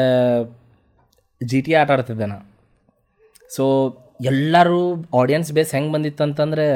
[1.40, 2.38] ಜಿ ಟಿ ಆಟ ಆಡ್ತಿದ್ದೆ ನಾ.
[3.56, 3.64] ಸೊ
[4.32, 4.80] ಎಲ್ಲರೂ
[5.20, 6.66] ಆಡಿಯನ್ಸ್ ಬೇಸ್ ಹೆಂಗೆ ಬಂದಿತ್ತು ಅಂತಂದರೆ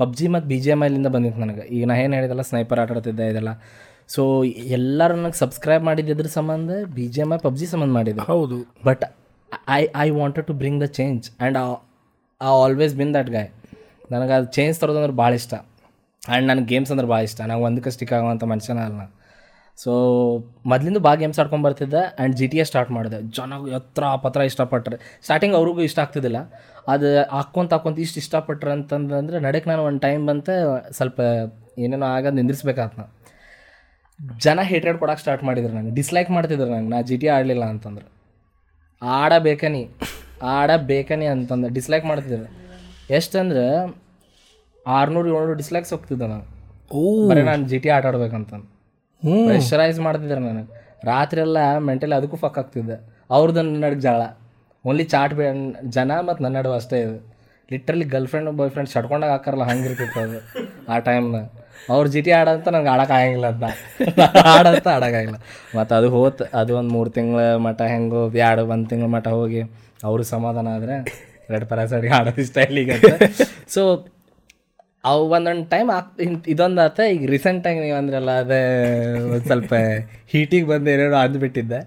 [0.00, 1.64] ಪಬ್ಜಿ ಮತ್ತು ಬಿ ಜಿ ಎಂ ಐಲಿಂದ ಬಂದಿತ್ತು ನನಗೆ.
[1.76, 3.52] ಈಗ ನಾ ಏನು ಹೇಳಿದಲ್ಲ ಸ್ನೈಪರ್ ಆಟ ಆಡ್ತಿದ್ದೆ ಇದೆಲ್ಲ.
[4.14, 4.22] ಸೊ
[4.78, 8.58] ಎಲ್ಲರೂ ನನಗೆ ಸಬ್ಸ್ಕ್ರೈಬ್ ಮಾಡಿದ್ದಿದ್ರ ಸಂಬಂಧ B G M I PUBG ಸಂಬಂಧ ಮಾಡಿದ್ದೆ ಹೌದು.
[8.88, 9.04] But
[9.78, 13.50] I I wanted to bring the change and uh always been that guy
[14.12, 15.54] ನನಗೆ ಅದು ಚೇಂಜ್ ತರೋದಂದ್ರೆ ಭಾಳ ಇಷ್ಟ.
[16.28, 17.40] ಆ್ಯಂಡ್ ನನಗೆ ಗೇಮ್ಸ್ ಅಂದ್ರೆ ಭಾಳ ಇಷ್ಟ.
[17.50, 19.02] ನಾವು ಒಂದಕ್ಕೆ ಸ್ಟಿಕ್ ಆಗುವಂಥ ಮನುಷ್ಯನ ಅಲ್ಲ.
[19.82, 19.92] ಸೊ
[20.72, 23.18] ಮೊದಲಿಂದ ಭಾಳ ಗೇಮ್ಸ್ ಆಡ್ಕೊಂಡು ಬರ್ತಿದ್ದೆ and G T A start ಮಾಡಿದೆ.
[23.36, 26.38] ಜನ ಎತ್ರ ಪತ್ರ ಇಷ್ಟಪಟ್ಟರೆ ಸ್ಟಾರ್ಟಿಂಗ್ ಅವ್ರಿಗೂ ಇಷ್ಟ ಆಗ್ತಿದ್ದಿಲ್ಲ.
[26.88, 30.54] ಅದು ಹಾಕ್ಕೊಂತ ಹಾಕ್ಕೊಂತ ಇಷ್ಟು ಇಷ್ಟಪಟ್ರೆ ಅಂತಂದ್ರೆ ನಡಕ್ಕೆ ನಾನು ಒಂದು ಟೈಮ್ ಬಂತೆ
[30.92, 31.20] ಸ್ವಲ್ಪ
[31.78, 33.04] ಏನೇನೋ ಆಗ ನಿಂದಿರ್ಸ್ಬೇಕಾತ್ ನಾ
[34.38, 35.94] ಜನ ಹೇಟ್ರೇಡ್ ಕೊಡಕ್ಕೆ ಸ್ಟಾರ್ಟ್ ಮಾಡಿದ್ರು ನಂಗೆ.
[35.94, 36.90] ಡಿಸ್ಲೈಕ್ ಮಾಡ್ತಿದ್ರು ನಂಗೆ.
[36.90, 38.06] ನಾ ಜಿ ಟಿ ಆಡಲಿಲ್ಲ ಅಂತಂದ್ರೆ.
[39.02, 39.82] ಆಡಬೇಕನಿ
[40.42, 42.48] ಆಡಬೇಕನಿ ಅಂತಂದ್ರೆ ಡಿಸ್ಲೈಕ್ ಮಾಡ್ತಿದ್ರು.
[43.10, 43.64] ಎಷ್ಟಂದ್ರೆ
[44.86, 46.46] ಆರ್ನೂರು ಏಳ್ನೂರು ಡಿಸ್ಲೈಕ್ಸ್ ಹೋಗ್ತಿದ್ದೆ ನಾನು
[46.90, 47.28] ಓ.
[47.28, 48.66] ಬರೀ ನಾನು ಜಿ ಟಿ ಆಟ ಆಡ್ಬೇಕಂತಂದು.
[49.22, 50.72] ಹ್ಞೂ ಪ್ರೆಷರೈಸ್ ಮಾಡ್ತಿದ್ರು ನನಗೆ.
[51.04, 52.96] ರಾತ್ರಿ ಎಲ್ಲ ಮೆಂಟಲಿ ಅದಕ್ಕೂ ಫಕ್ ಆಗ್ತಿದ್ದೆ.
[53.30, 54.22] ಅವ್ರದ್ದು ನಡುವೆ ಜಗಳ
[54.90, 55.46] ಓನ್ಲಿ ಚಾಟ್ ಬೇ
[55.96, 57.16] ಜನ ಮತ್ತು ನನ್ನ ನಡುವೆ ಅಷ್ಟೇ ಇದು.
[57.72, 60.40] Literally girlfriend boyfriend ಸಡ್ಕೊಂಡಾಗ ಹಾಕಾರಲ್ಲ ಹಂಗಿರ್ತಿತ್ತು ಅದು
[60.92, 61.38] ಆ ಟೈಮ್ನ
[61.94, 63.64] ಅವ್ರ ಜಿಟಿ ಆಡಂತ ನಂಗೆ ಆಡಕ್ಕೆ ಆಗಂಗಿಲ್ಲ ಅಂತ.
[64.54, 65.38] ಆಡಂತ ಆಡೋಕ್ಕಾಗಿಲ್ಲ
[65.78, 69.62] ಮತ್ತು ಅದು ಹೋತ್, ಅದು ಒಂದು ಮೂರು ತಿಂಗಳ ಮಠ ಹೆಂಗೋ ಎರಡು ಒಂದು ತಿಂಗಳ ಮಟ ಹೋಗಿ
[70.08, 70.96] ಅವರು ಸಮಾಧಾನ ಆದರೆ
[71.54, 72.92] ರೆಡ್ ಪರಾಸೈಡ್ಗೆ ಆಡೋದು ಈಗ
[73.74, 73.82] ಸೊ
[75.10, 76.08] ಅವು ಒಂದೊಂದು ಟೈಮ್ ಆಗ್
[76.52, 78.62] ಇದೊಂದು ಆತ, ಈಗ ರೀಸೆಂಟಾಗಿ ನೀವು ಅಂದ್ರಲ್ಲ, ಅದೇ
[79.48, 79.74] ಸ್ವಲ್ಪ
[80.32, 81.80] ಹೀಟಿಗೆ ಬಂದು ಏನೇನೋ ಅಂದ್ಬಿಟ್ಟಿದ್ದೆ.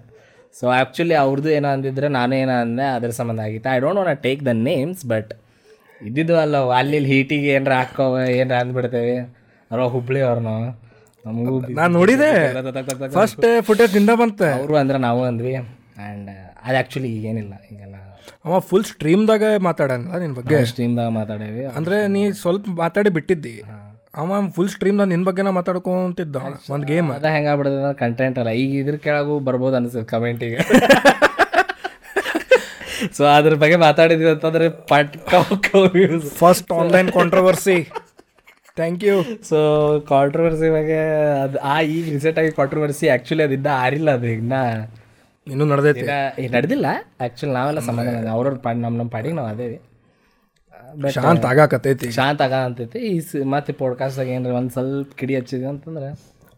[0.58, 3.68] ಸೊ ಆ್ಯಕ್ಚುಲಿ ಅವ್ರದ್ದು ಏನೋ ಅಂದಿದ್ರೆ ನಾನು ಏನೋ ಅಂದೆ ಅದ್ರ ಸಂಬಂಧ ಆಗಿತ್ತು.
[3.76, 5.32] I don't want take the names but
[6.02, 9.16] ಇದ್ದಿದ್ದು ಅಲ್ಲ ಅಲ್ಲಿ ಹೀಟಿಗೆ ಏನಾರ ಹಾಕೋ ಏನಾರ ಅಂದ್ಬಿಡ್ತೇವೆ.
[9.70, 10.64] ಅವ್ರ ಹುಬ್ಳಿ ಅವ್ರು ನಾವು
[11.26, 12.30] ನಮಗೂ ನಾನು ನೋಡಿದೆ.
[13.08, 14.48] ಫಸ್ಟ್ ಫುಟೇಜ್ನಿಂದ ಬಂತೆ.
[14.60, 15.54] ಅವರು ಅಂದ್ರೆ ನಾವು ಅಂದ್ವಿ.
[15.56, 16.30] ಆ್ಯಂಡ್
[16.64, 17.54] ಅದು ಆ್ಯಕ್ಚುಲಿ ಈಗೇನಿಲ್ಲ.
[17.72, 17.96] ಈಗೆಲ್ಲ
[18.44, 20.64] ಅವ ಫುಲ್ ಸ್ಟ್ರೀಮ್ದಾಗ ಮಾತಾಡಲ್ಲ ನಿನ್ನ ಬಗ್ಗೆ?
[20.64, 21.64] ಸ್ಟ್ರೀಮ್ದಾಗ ಮಾತಾಡೇವಿ.
[21.64, 23.62] ಅಂದ್ರೆ ನೀ ಸ್ವಲ್ಪ ಮಾತಾಡಿ ಬಿಟ್ಟಿದ್ದಿ.
[24.14, 26.36] ಅವ ಫುಲ್ ಸ್ಟ್ರೀಮ್ ನಾನು ನಿನ್ನ ಬಗ್ಗೆನ ಮಾತಾಡ್ಕೊಂತಿದ್ದ.
[26.74, 28.52] ಒಂದು ಗೇಮ್ ಅದ ಹೆಂಗಾಗ್ಬಿಡ್ತದೆ ಕಂಟೆಂಟ್ ಅಲ್ಲ.
[28.62, 30.58] ಈಗ ಇದ್ರ ಕೆಳಗೂ ಬರ್ಬೋದು ಅನಿಸ್ತದೆ ಕಮೆಂಟಿಗೆ
[33.16, 34.66] ಸೊ ಅದ್ರ ಬಗ್ಗೆ ಮಾತಾಡಿದ್ವಿ ಅಂತಂದ್ರೆ
[36.40, 37.76] first online controversy
[38.78, 39.14] thank you
[39.50, 39.58] so
[40.10, 40.98] controversy ಬಗ್ಗೆ
[41.44, 44.52] ಅದು ಆ ಈಗ ರೀಸೆಂಟಾಗಿ ಕಾಂಟ್ರವರ್ಸಿ ಆ್ಯಕ್ಚುಲಿ ಅದಿದ್ದ ಆರಿಲ್ಲ ಅದು ಇನ್ನ.
[45.46, 46.02] ಇನ್ನೂ ನಡೆದೈತಿ.
[46.42, 46.86] ಈಗ ನಡೆದಿಲ್ಲ.
[47.20, 48.16] ಆ್ಯಕ್ಚುಲಿ ನಾವೆಲ್ಲ ಸಮಾಧಾನ.
[48.36, 49.78] ಅವ್ರವ್ರ ಪಾಡಿ ನಮ್ಮ ನಮ್ಮ ಪಾಡಿಗೆ ನಾವು ಅದೇವಿ
[51.16, 56.08] ಶಾಂತ ಆಗಾಕತೈತಿ ಶಾಂತ ಆಗ ಅಂತೈತಿ ಈ ಸ ಮತ್ತೆ ಪಾಡ್ಕಾಸ್ಟಾಗ ಏನ್ರಿ ಒಂದು ಸ್ವಲ್ಪ ಕಿಡಿ ಹಚ್ಚಿದ್ವಿ ಅಂತಂದ್ರೆ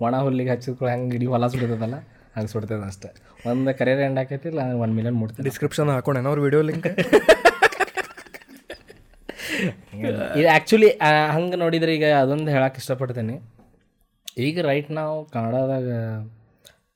[0.07, 1.97] ಒಣ ಹುಲ್ಲಿಗೆ ಹಚ್ಚಿದ್ಕೊಳ್ಳಿ ಹೆಂಗೆ ಇಡೀ ಹೊಲ ಸುಡ್ತದಲ್ಲ
[2.35, 3.09] ಹಂಗೆ ಸುಡ್ತದೆ ಅಷ್ಟೇ.
[3.51, 6.89] ಒಂದು ಕರಿಯರ್ ಎಂಡ್ ಆಕೈತಿ ಇಲ್ಲ ಒನ್ ಮಿಲಿಯನ್ ಮುಟ್ತದೆ ಡಿಸ್ಕ್ರಿಪ್ಷನ್ ಹಾಕೊಂಡೇನ ಅವ್ರ ವಿಡಿಯೋ ಲಿಂಕ್
[10.39, 10.91] ಇದು ಆ್ಯಕ್ಚುಲಿ
[11.35, 13.37] ಹಂಗೆ ನೋಡಿದ್ರೆ ಈಗ ಅದೊಂದು ಹೇಳಕ್ಕೆ ಇಷ್ಟಪಡ್ತೀನಿ.
[14.47, 15.89] ಈಗ ರೈಟ್ ನಾವು ಕನ್ನಡದಾಗ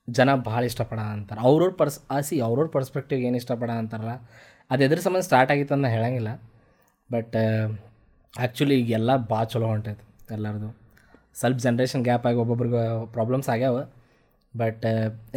[0.07, 1.41] ಜನ ಭಾಳ ಇಷ್ಟಪಡ ಅಂತಾರೆ.
[1.47, 4.13] ಅವ್ರವ್ರ ಪರ್ಸ್ ಆಸಿ ಅವ್ರವ್ರ ಪರ್ಸ್ಪೆಕ್ಟಿವ್ ಏನು ಇಷ್ಟಪಡ ಅಂತಾರಲ್ಲ
[4.71, 6.29] ಅದು ಎದ್ರ ಸಂಬಂಧ ಸ್ಟಾರ್ಟ್ ಆಗಿತ್ತು ಅಂತ ಹೇಳಂಗಿಲ್ಲ.
[7.11, 7.35] ಬಟ್
[8.33, 10.03] ಆ್ಯಕ್ಚುಲಿ ಈಗ ಎಲ್ಲ ಭಾಳ ಚಲೋ ಹೊಂಟೈತೆ
[10.35, 10.69] ಎಲ್ಲರದು.
[11.39, 12.81] ಸ್ವಲ್ಪ ಜನ್ರೇಷನ್ ಗ್ಯಾಪ್ ಆಗಿ ಒಬ್ಬೊಬ್ರಿಗೆ
[13.13, 13.77] ಪ್ರಾಬ್ಲಮ್ಸ್ ಆಗ್ಯಾವ.
[14.53, 14.85] ಬಟ್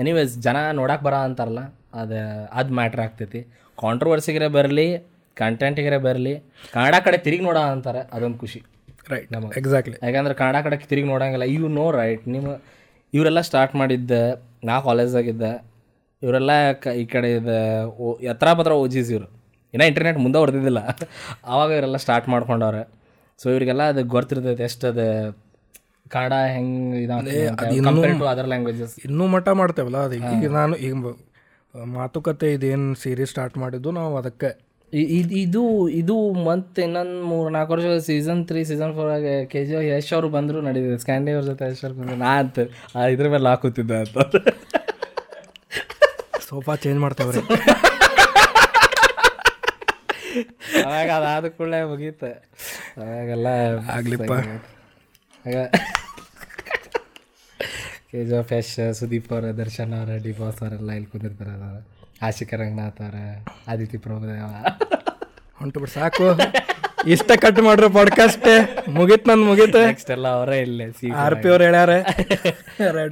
[0.03, 1.63] ಎನಿವೇಸ್ ಜನ ನೋಡಕ್ಕೆ ಬರ ಅಂತಾರಲ್ಲ
[2.01, 2.19] ಅದು
[2.59, 3.41] ಅದು ಮ್ಯಾಟ್ರ್ ಆಗ್ತೈತಿ.
[3.83, 4.87] ಕಾಂಟ್ರವರ್ಸಿಗರೆ ಬರಲಿ
[5.37, 6.35] ಕಂಟೆಂಟಿಗರೆ ಬರಲಿ
[6.73, 8.61] ಕನ್ನಡ ಕಡೆ ತಿರುಗಿ ನೋಡ ಅಂತಾರೆ ಅದೊಂದು ಖುಷಿ.
[9.11, 12.49] ರೈಟ್ ಎಕ್ಸಾಕ್ಟ್ಲಿ ಯಾಕಂದ್ರೆ ಕನ್ನಡ ಕಡೆ ತಿರುಗಿ ನೋಡೋಂಗಿಲ್ಲ ಇವು ನೋ ರೈಟ್ ನಿಮ್ಮ
[13.13, 14.23] ಇವರೆಲ್ಲ ಸ್ಟಾರ್ಟ್ ಮಾಡಿದ್ದೆ
[14.65, 15.53] ನಾ ಕಾಲೇಜಾಗಿದ್ದೆ
[16.23, 17.57] ಇವರೆಲ್ಲ ಕ ಈ ಕಡೆ ಇದು
[18.05, 19.40] ಓ ಎತ್ತರ ಪತ್ರ ಓಜಿಸ್ ಇವರು.
[19.75, 20.81] ಇನ್ನೂ ಇಂಟರ್ನೆಟ್ ಮುಂದೆ ಹೊಡೆದಿದ್ದಿಲ್ಲ
[21.53, 22.83] ಆವಾಗ ಇವರೆಲ್ಲ ಸ್ಟಾರ್ಟ್ ಮಾಡ್ಕೊಂಡವ್ರೆ.
[23.41, 25.07] ಸೊ ಇವರಿಗೆಲ್ಲ ಅದು ಗೊತ್ತಿರ್ತೈತೆ ಎಷ್ಟು ಅದು
[26.15, 30.17] ಕನ್ನಡ ಹೆಂಗೆ ಇದಾವೆ ಟು ಅದರ್ ಲ್ಯಾಂಗ್ವೇಜಸ್ ಇನ್ನೂ ಮಟ್ಟ ಮಾಡ್ತೇವಲ್ಲ ಅದು.
[30.37, 30.95] ಈಗ ನಾನು ಈಗ
[31.99, 34.51] ಮಾತುಕತೆ ಇದೇನು ಸೀರೀಸ್ ಸ್ಟಾರ್ಟ್ ಮಾಡಿದ್ದು ನಾವು ಅದಕ್ಕೆ.
[35.43, 35.63] ಇದು
[36.01, 36.15] ಇದು
[36.49, 40.61] ಮತ್ತೆ ಇನ್ನೊಂದು ಮೂರು ನಾಲ್ಕು ವರ್ಷ ಸೀಸನ್ ತ್ರೀ ಸೀಸನ್ ಫೋರ್ ಆಗಿ ಕೆ ಜಿ ಯಶ್ ಅವರು ಬಂದರು
[40.69, 40.97] ನಡೀತಿದೆ.
[41.05, 42.17] ಸ್ಕ್ಯಾಂಡಿ ಅವ್ರ ಜೊತೆ ಯಶ್ ಅವ್ರು ಬಂದರು.
[42.25, 42.59] ನಾ ಅಂತ
[43.15, 44.19] ಇದ್ರ ಮೇಲೆ ಹಾಕುತ್ತಿದ್ದೆ ಅಂತ.
[46.49, 47.43] ಸೋಫಾ ಚೇಂಜ್ ಮಾಡ್ತೇವ್ರಿ.
[50.87, 52.31] ಅವಾಗ ಅದಾದ ಕೂಡಲೇ ಮುಗೀತು.
[53.03, 53.47] ಅವಾಗೆಲ್ಲ
[53.91, 54.33] ಆಗ್ಲಿಪ್ಪ.
[55.47, 55.57] ಆಗ
[58.11, 61.77] K G F Yash Sudeep ಅವರ ದರ್ಶನ್ ಅವರ ಡಿ ಬಾಸ್ ಅವರೆಲ್ಲ ಇಲ್ಲಿ ಕುಂದಿರ್ತಾರೆ ಅದಾರ.
[62.27, 63.19] ಆಶಿಕ ರಂಗನಾಥ್ ಅವರ
[63.69, 64.49] ಆದಿತ್ಯ ಪ್ರಭುದೇವ.
[65.59, 66.27] ಹೊಂಟು ಬಿಡ್ ಸಾಕು.
[67.11, 68.49] ಇಷ್ಟ ಕಟ್ ಮಾಡ್ರು ಪಾಡ್ಕಾಸ್ಟ್
[68.89, 69.87] ಮುಗೀತು ನಂದು ಮುಗೀತು.
[69.87, 71.93] ನೆಕ್ಸ್ಟ್ ಎಲ್ಲ ಅವರೇ ಇಲ್ಲೇ ಸಿ ಆರ್ ಪಿ ಅವ್ರು ಹೇಳ್ಯಾರ.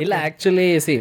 [0.01, 0.97] ಇಲ್ಲ ಆ್ಯಕ್ಚುಲಿ ಸಿ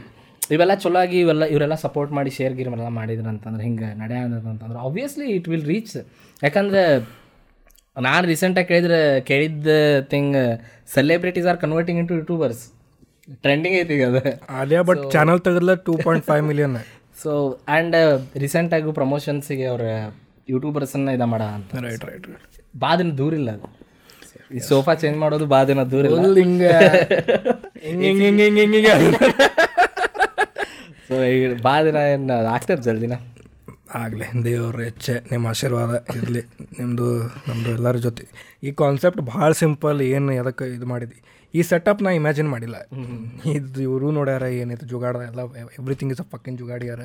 [0.50, 5.28] ಇವೆಲ್ಲ ಚಲೋ ಆಗಿ ಇವೆಲ್ಲ ಇವರೆಲ್ಲ ಸಪೋರ್ಟ್ ಮಾಡಿ ಶೇರ್ ಗಿರ್ವೆಲ್ಲ ಮಾಡಿದ್ರು ಅಂತಂದ್ರೆ ಹಿಂಗೆ ನಡೆಯ ಅಂತಂದ್ರೆ ಆಬ್ವಿಯಸ್ಲಿ
[5.38, 5.96] ಇಟ್ ವಿಲ್ ರೀಚ್
[6.42, 6.84] ಯಾಕಂದ್ರೆ
[7.98, 9.68] ನಾನು ರೀಸೆಂಟಾಗಿ ಕೇಳಿದ್ರೆ ಕೇಳಿದ್ದ
[10.12, 10.36] thing
[10.96, 12.62] celebrities are converting in to YouTubers
[13.44, 14.22] trending ಐತಿ ಈಗ ಅದು.
[14.60, 16.76] ಅದೇ but channel ತೆಗೆದ್ಲ two point five million
[17.24, 17.32] so
[17.68, 17.96] and
[18.44, 19.86] ರೀಸೆಂಟಾಗೂ ಪ್ರಮೋಷನ್ಸಿಗೆ ಅವ್ರ
[20.48, 21.72] ಯೂಟ್ಯೂಬರ್ಸನ್ನ ಇದು ಮಾಡ ಅಂತ.
[21.86, 22.28] ರೈಟ್ ರೈಟ್
[22.76, 23.68] ಬಾದಿನ ದೂರ ಇಲ್ಲ ಅದು.
[24.52, 26.20] ಈ ಸೋಫಾ ಚೇಂಜ್ ಮಾಡೋದು ಬಾದಿನ ದೂರ ಇಲ್ಲ.
[26.42, 26.70] ಹಿಂಗೆ
[27.88, 29.18] ಹಿಂಗೆ ಹಿಂಗೆ ಹಿಂಗ ಹಿಂಗ
[31.08, 33.16] ಸೊ ಈಗ ಭಾಳ ದಿನ ಏನು ಆಗ್ತದೆ ಜಲ್ದಿನ
[34.00, 36.42] ಆಗಲಿ, ದೇವ್ರ ಹೆಚ್ಚೆ ನಿಮ್ಮ ಆಶೀರ್ವಾದ ಇರಲಿ.
[36.78, 37.06] ನಿಮ್ಮದು
[37.48, 38.24] ನಮ್ಮದು ಎಲ್ಲರ ಜೊತೆ.
[38.68, 41.20] ಈ ಕಾನ್ಸೆಪ್ಟ್ ಭಾಳ ಸಿಂಪಲ್ ಏನು ಅದಕ್ಕೆ ಇದು ಮಾಡಿದ್ವಿ
[41.54, 42.78] ಈ ಸೆಟಪ್ ನಾ ಇಮ್ಯಾಜಿನ್ ಮಾಡಿಲ್ಲ.
[43.58, 45.42] ಇದು ಇವರು ನೋಡ್ಯಾರ ಏನಿತ್ತು ಜುಗಾಡ ಎಲ್ಲ
[45.80, 47.02] ಎವ್ರಿಥಿಂಗ್ ಇಸ್ ಅ ಪಕ್ಕಿನ ಜುಗಾಡಿಯಾರ.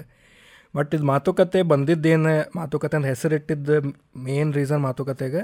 [0.77, 3.71] ಬಟ್ ಇದು ಮಾತುಕತೆ ಬಂದಿದ್ದೇನು ಮಾತುಕತೆ ಅಂತ ಹೆಸರಿಟ್ಟಿದ್ದ
[4.27, 5.43] ಮೇನ್ ರೀಸನ್ ಮಾತುಕತೆಗೆ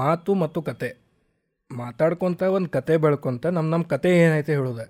[0.00, 0.90] ಮಾತು ಮತ್ತು ಕತೆ.
[1.70, 4.86] ಮಾತಾಡ್ಕೊತ ಒಂದು ಕತೆ ಬೆಳ್ಕೊತ ನಮ್ಮ ನಮ್ಮ ಕತೆ ಏನೈತೆ ಹೇಳೋದು?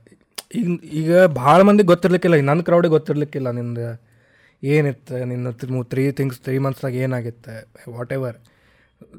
[0.58, 0.68] ಈಗ
[1.00, 3.86] ಈಗ ಭಾಳ ಮಂದಿಗೆ ಗೊತ್ತಿರ್ಲಿಕ್ಕಿಲ್ಲ ಈಗ ನನ್ನ ಕ್ರೌಡಿಗೆ ಗೊತ್ತಿರ್ಲಿಕ್ಕಿಲ್ಲ ನಿಂದು.
[4.62, 5.50] ಏನಿತ್ತು ನಿನ್ನ
[5.92, 7.54] ತ್ರೀ ಥಿಂಗ್ಸ್ ತ್ರೀ ಮಂತ್ಸ್ದಾಗ ಏನಾಗಿತ್ತು
[8.18, 8.36] whatever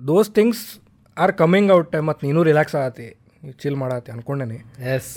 [0.09, 0.63] those things
[1.17, 3.07] are coming out ಮತ್ತು ನೀನು ರಿಲ್ಯಾಕ್ಸ್ ಆಗತಿ
[3.61, 4.57] ಚಿಲ್ ಮಾಡತ್ತಿ ಅನ್ಕೊಂಡೇನಿ.
[4.93, 5.09] ಎಸ್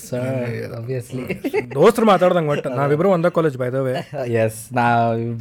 [0.78, 1.24] ಅಬ್ವಿಯಸ್ಲಿ
[1.76, 3.92] ದೋಸ್ತರು ಮಾತಾಡ್ದಂಗೆ ಒಟ್ಟು ನಾವಿಬ್ಬರು ಒಂದೇ college by the way
[4.44, 4.86] yes ನಾ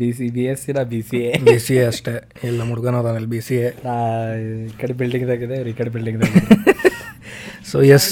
[0.02, 2.14] B C B S C ನಾ B C A B C A ಅಷ್ಟೇ.
[2.50, 3.96] ಇಲ್ಲ ಮುಡ್ಗನ ಅದಾನಲ್ಲಿ ಬಿ ಸಿ ಎ ನಾ
[4.44, 4.52] ಈ
[4.82, 6.36] ಕಡೆ ಬಿಲ್ಡಿಂಗ್ದಾಗಿದೆ ಇವ್ರು ಈ ಕಡೆ ಬಿಲ್ಡಿಂಗ್ದಾಗ
[7.72, 8.10] ಸೊ ಎಸ್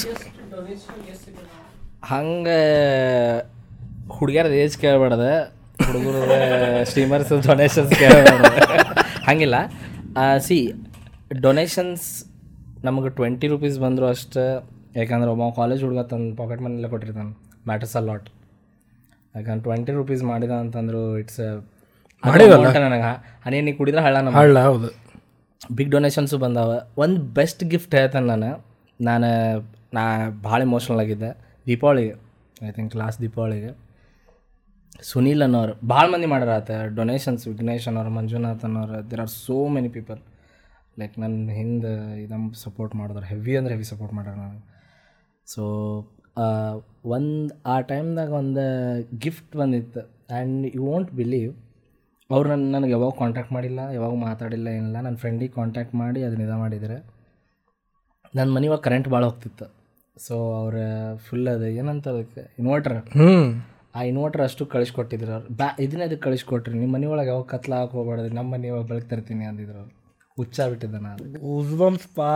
[2.11, 2.59] ಹಂಗೆ
[4.15, 5.25] ಹುಡುಗಿಯರ ಏಜ್ ಕೇಳಬಾರ್ದ.
[5.87, 6.21] ಹುಡುಗರು
[6.89, 8.49] ಸ್ಟೀಮರ್ಸ್ ಡೊನೇಷನ್ಸ್ ಕೇಳಬಾರ್ದು.
[9.27, 9.55] ಹಂಗಿಲ್ಲ.
[10.47, 10.57] ಸಿ
[11.45, 12.07] ಡೊನೇಷನ್ಸ್
[12.87, 14.45] ನಮಗೆ ಟ್ವೆಂಟಿ ರುಪೀಸ್ ಬಂದರೂ ಅಷ್ಟೇ.
[14.99, 17.31] ಯಾಕಂದ್ರೆ ಒಬ್ಬ ಕಾಲೇಜ್ ಹುಡುಗ ತನ್ನ ಪಾಕೆಟ್ ಮನೆಯಲ್ಲೇ ಕೊಟ್ಟಿರ್ತಾನೆ.
[17.69, 18.27] ಮ್ಯಾಟರ್ಸ್ ಲಾಟ್
[19.35, 21.39] ಯಾಕಂದ್ರೆ ಟ್ವೆಂಟಿ ರುಪೀಸ್ ಮಾಡಿದ ಅಂತಂದ್ರು ಇಟ್ಸ್
[22.87, 23.13] ನನಗೆ.
[23.45, 24.89] ಹನಿ ನೀ ಕುಡಿದ್ರೆ ಹಳ್ಳ ನಮ್ಮ ಹಳ್ಳ ಹೌದು.
[25.77, 26.71] ಬಿಗ್ ಡೊನೇಷನ್ಸು ಬಂದಾವ.
[26.97, 28.51] ಒಂದು ಬೆಸ್ಟ್ ಗಿಫ್ಟ್ ಹೇಳ್ತಾನೆ ನಾನು.
[29.09, 29.29] ನಾನು
[29.93, 30.03] ನಾ
[30.43, 31.31] ಭಾಳ ಇಮೋಷ್ನಲ್ ಆಗಿದ್ದೆ.
[31.67, 32.13] ದೀಪಾವಳಿಗೆ
[32.67, 33.71] ಐ ಥಿಂಕ್ ಲಾಸ್ಟ್ ದೀಪಾವಳಿಗೆ.
[35.01, 39.89] ಸುನೀಲ್ ಅನ್ನೋರು ಭಾಳ ಮಂದಿ ಮಾಡ್ಯಾರ ಆತ ಡೊನೇಷನ್ಸ್ ವಿಘ್ನೇಶ್ ಅನ್ನೋರು, ಮಂಜುನಾಥ್ ಅನ್ನೋರು there are so many
[39.89, 40.19] people
[40.99, 44.63] like ನನ್ನ ಹಿಂದೆ ಇದನ್ನು ಸಪೋರ್ಟ್ ಮಾಡಿದ್ರು ಹೆವಿ ಅಂದ್ರೆ ಹೆವಿ ಸಪೋರ್ಟ್ ಮಾಡ್ಯಾರ ನನಗೆ.
[45.47, 45.63] ಸೊ
[47.15, 48.63] ಒಂದು, ಆ ಟೈಮ್ದಾಗ ಒಂದು
[49.19, 50.01] ಗಿಫ್ಟ್ ಬಂದಿತ್ತು.
[50.35, 51.51] ಆ್ಯಂಡ್ ಯು ವೋಂಟ್ ಬಿಲೀವ್
[52.29, 54.97] ಅವ್ರು ನನ್ನ ನನಗೆ ಯಾವಾಗ ಕಾಂಟ್ಯಾಕ್ಟ್ ಮಾಡಿಲ್ಲ, ಯಾವಾಗ ಮಾತಾಡಿಲ್ಲ, ಏನಿಲ್ಲ.
[55.01, 56.97] ನನ್ನ ಫ್ರೆಂಡಿಗೆ ಕಾಂಟ್ಯಾಕ್ಟ್ ಮಾಡಿ ಅದನ್ನ ಇದು ಮಾಡಿದರೆ
[58.35, 59.65] ನನ್ನ ಮನೆ ಕರೆಂಟ್ ಭಾಳ ಹೋಗ್ತಿತ್ತು.
[60.17, 60.75] ಸೊ ಅವ್ರ
[61.25, 62.41] ಫುಲ್ ಅದು ಏನಂತ ಅದಕ್ಕೆ?
[62.59, 63.29] ಇನ್ವರ್ಟರ್ ಹ್ಞೂ
[63.95, 65.47] ಆ ಇನ್ವರ್ಟರ್ ಅಷ್ಟು ಕಳಿಸ್ಕೊಟ್ಟಿದ್ರು ಅವ್ರು.
[65.55, 66.79] ಬ್ಯಾ ಇದನ್ನೇ ಅದಕ್ಕೆ ಕಳಿಸ್ಕೊಟ್ರಿ.
[66.79, 69.93] ನಿಮ್ಮ ಮನೆ ಒಳಗೆ ಯಾವಾಗ ಕತ್ಲ ಹಾಕಿ ಹೋಗ್ಬಾರ್ದು ನಮ್ಮ ಮನೆ ಒಳಗೆ ಬೆಳಗ್ಗೆ ತರ್ತೀನಿ ಅಂದಿದ್ರು ಅವ್ರು.
[70.37, 71.23] ಹುಚ್ಚ ಬಿಟ್ಟಿದ್ದ ನಾನು.
[71.57, 72.29] ಉಜ್ವಂಸ್ ಪಾ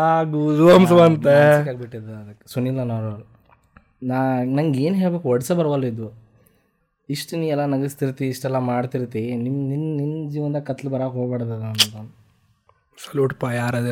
[0.47, 1.27] ಉಜ್ವಂಸ್ ಅಂತ
[1.71, 2.45] ಆಗಿಬಿಟ್ಟಿದ್ದ ಅದಕ್ಕೆ.
[2.53, 3.13] ಸುನೀಲ್ ಅನ್ನೋರು
[4.03, 6.09] ನಾ ನಂಗೆ ಏನು ಹೇಳ್ಬೇಕು ಒಡ್ಸ ಬರವಲ್ಲ ಇದ್ವು
[7.09, 11.95] ಇಷ್ಟು ನೀ ಎಲ್ಲ ನಗಿಸ್ತಿರ್ತಿ ಇಷ್ಟೆಲ್ಲ ಮಾಡ್ತಿರ್ತಿ ನಿಮ್ಮ ನಿನ್ನ ನಿನ್ನ ಜೀವನದಾಗ ಕತ್ಲು ಬರೋಕೆ ಹೋಗ್ಬಾರ್ದು ಅದ ಅಂತ
[12.97, 13.91] ಸಲ್ಯೂಟ್ ಪಾ ಯಾರು ಅದು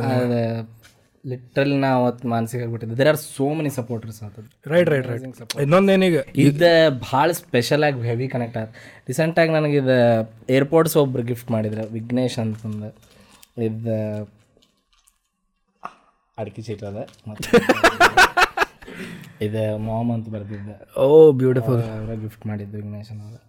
[1.25, 6.17] ಲಿಟ್ರಲಿ ನಾ ಅವತ್ತು ಮಾನಸಿಕ ಆಗಿಬಿಟ್ಟಿದ್ದೆ there are so many supporters ಅಂತ ರೈಟ್ ರೈಟ್ ರೈಟ್ ಇನ್ನೊಂದೇನೀಗ
[6.35, 6.69] ಇದು
[7.11, 8.67] ಭಾಳ ಸ್ಪೆಷಲ್ ಆಗಿ ಹೆವಿ ಕನೆಕ್ಟ್ ಆಗ
[9.07, 9.97] ರೀಸೆಂಟಾಗಿ ನನಗೆ ಇದು
[10.49, 12.89] ಏರ್ಪೋರ್ಟ್ಸ್ ಒಬ್ರು ಗಿಫ್ಟ್ ಮಾಡಿದ್ರು ವಿಘ್ನೇಶ್ ಅಂತಂದು.
[13.63, 13.95] ಇದು
[16.37, 16.97] ಅಡಿಕೆ ಚೀಟದ ಅದ.
[17.29, 17.49] ಮತ್ತು
[19.41, 20.99] ಇದು ಮಾಮ್ ಅಂತ ಬರೆದಿದ್ದೆ.
[20.99, 23.41] ಓ ಬ್ಯೂಟಿಫುಲ್ ಅವರ ಗಿಫ್ಟ್ ಮಾಡಿದ್ದು ವಿಘ್ನೇಶ್ ಅವರು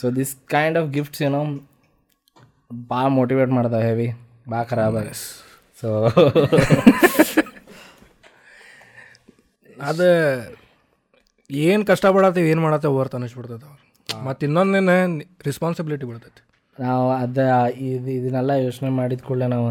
[0.00, 1.40] so this kind of gifts ಏನೋ
[2.90, 4.08] ಭಾಳ ಮೋಟಿವೇಟ್ ಮಾಡ್ದೆ ಹೆವಿ
[4.50, 4.96] ಭಾಳ ಖರಾಬ್
[5.84, 5.90] ಸೊ
[9.80, 10.06] ಅದು
[11.50, 13.80] ಏನು ಕಷ್ಟ ಪಡತ್ತೆ ಏನು ಮಾಡತ್ತೇವೆ ಓವರ್ ತನಿಸ್ಬಿಡ್ತೈತೆ ಅವ್ರು.
[14.08, 14.94] ಮತ್ತು ಇನ್ನೊಂದೇನು
[15.48, 16.40] ರೆಸ್ಪಾನ್ಸಿಬಿಲಿಟಿ ಬೀಳ್ತೈತಿ.
[16.78, 17.38] ನಾವು ಅದ
[17.88, 19.66] ಇದು ಇದನ್ನೆಲ್ಲ ಯೋಚನೆ ಮಾಡಿದ ಕೂಡಲೇ ನಾವು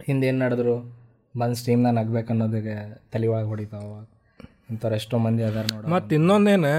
[0.00, 0.76] ಹಿಂದೇನು ನಡೆದ್ರು
[1.34, 2.76] ಬಂದು ಸ್ಟೀಮ್ನ ನಗ್ಬೇಕು ಅನ್ನೋದಕ್ಕೆ
[3.14, 3.90] ತಲೆ ಒಳಗೆ ಹೊಡಿತಾವ.
[4.70, 6.72] ಇಂಥವ್ರು ಎಷ್ಟೋ ಮಂದಿ ಅದಾರ ನೋಡಿ ಮತ್ತು ಇನ್ನೊಂದೇನು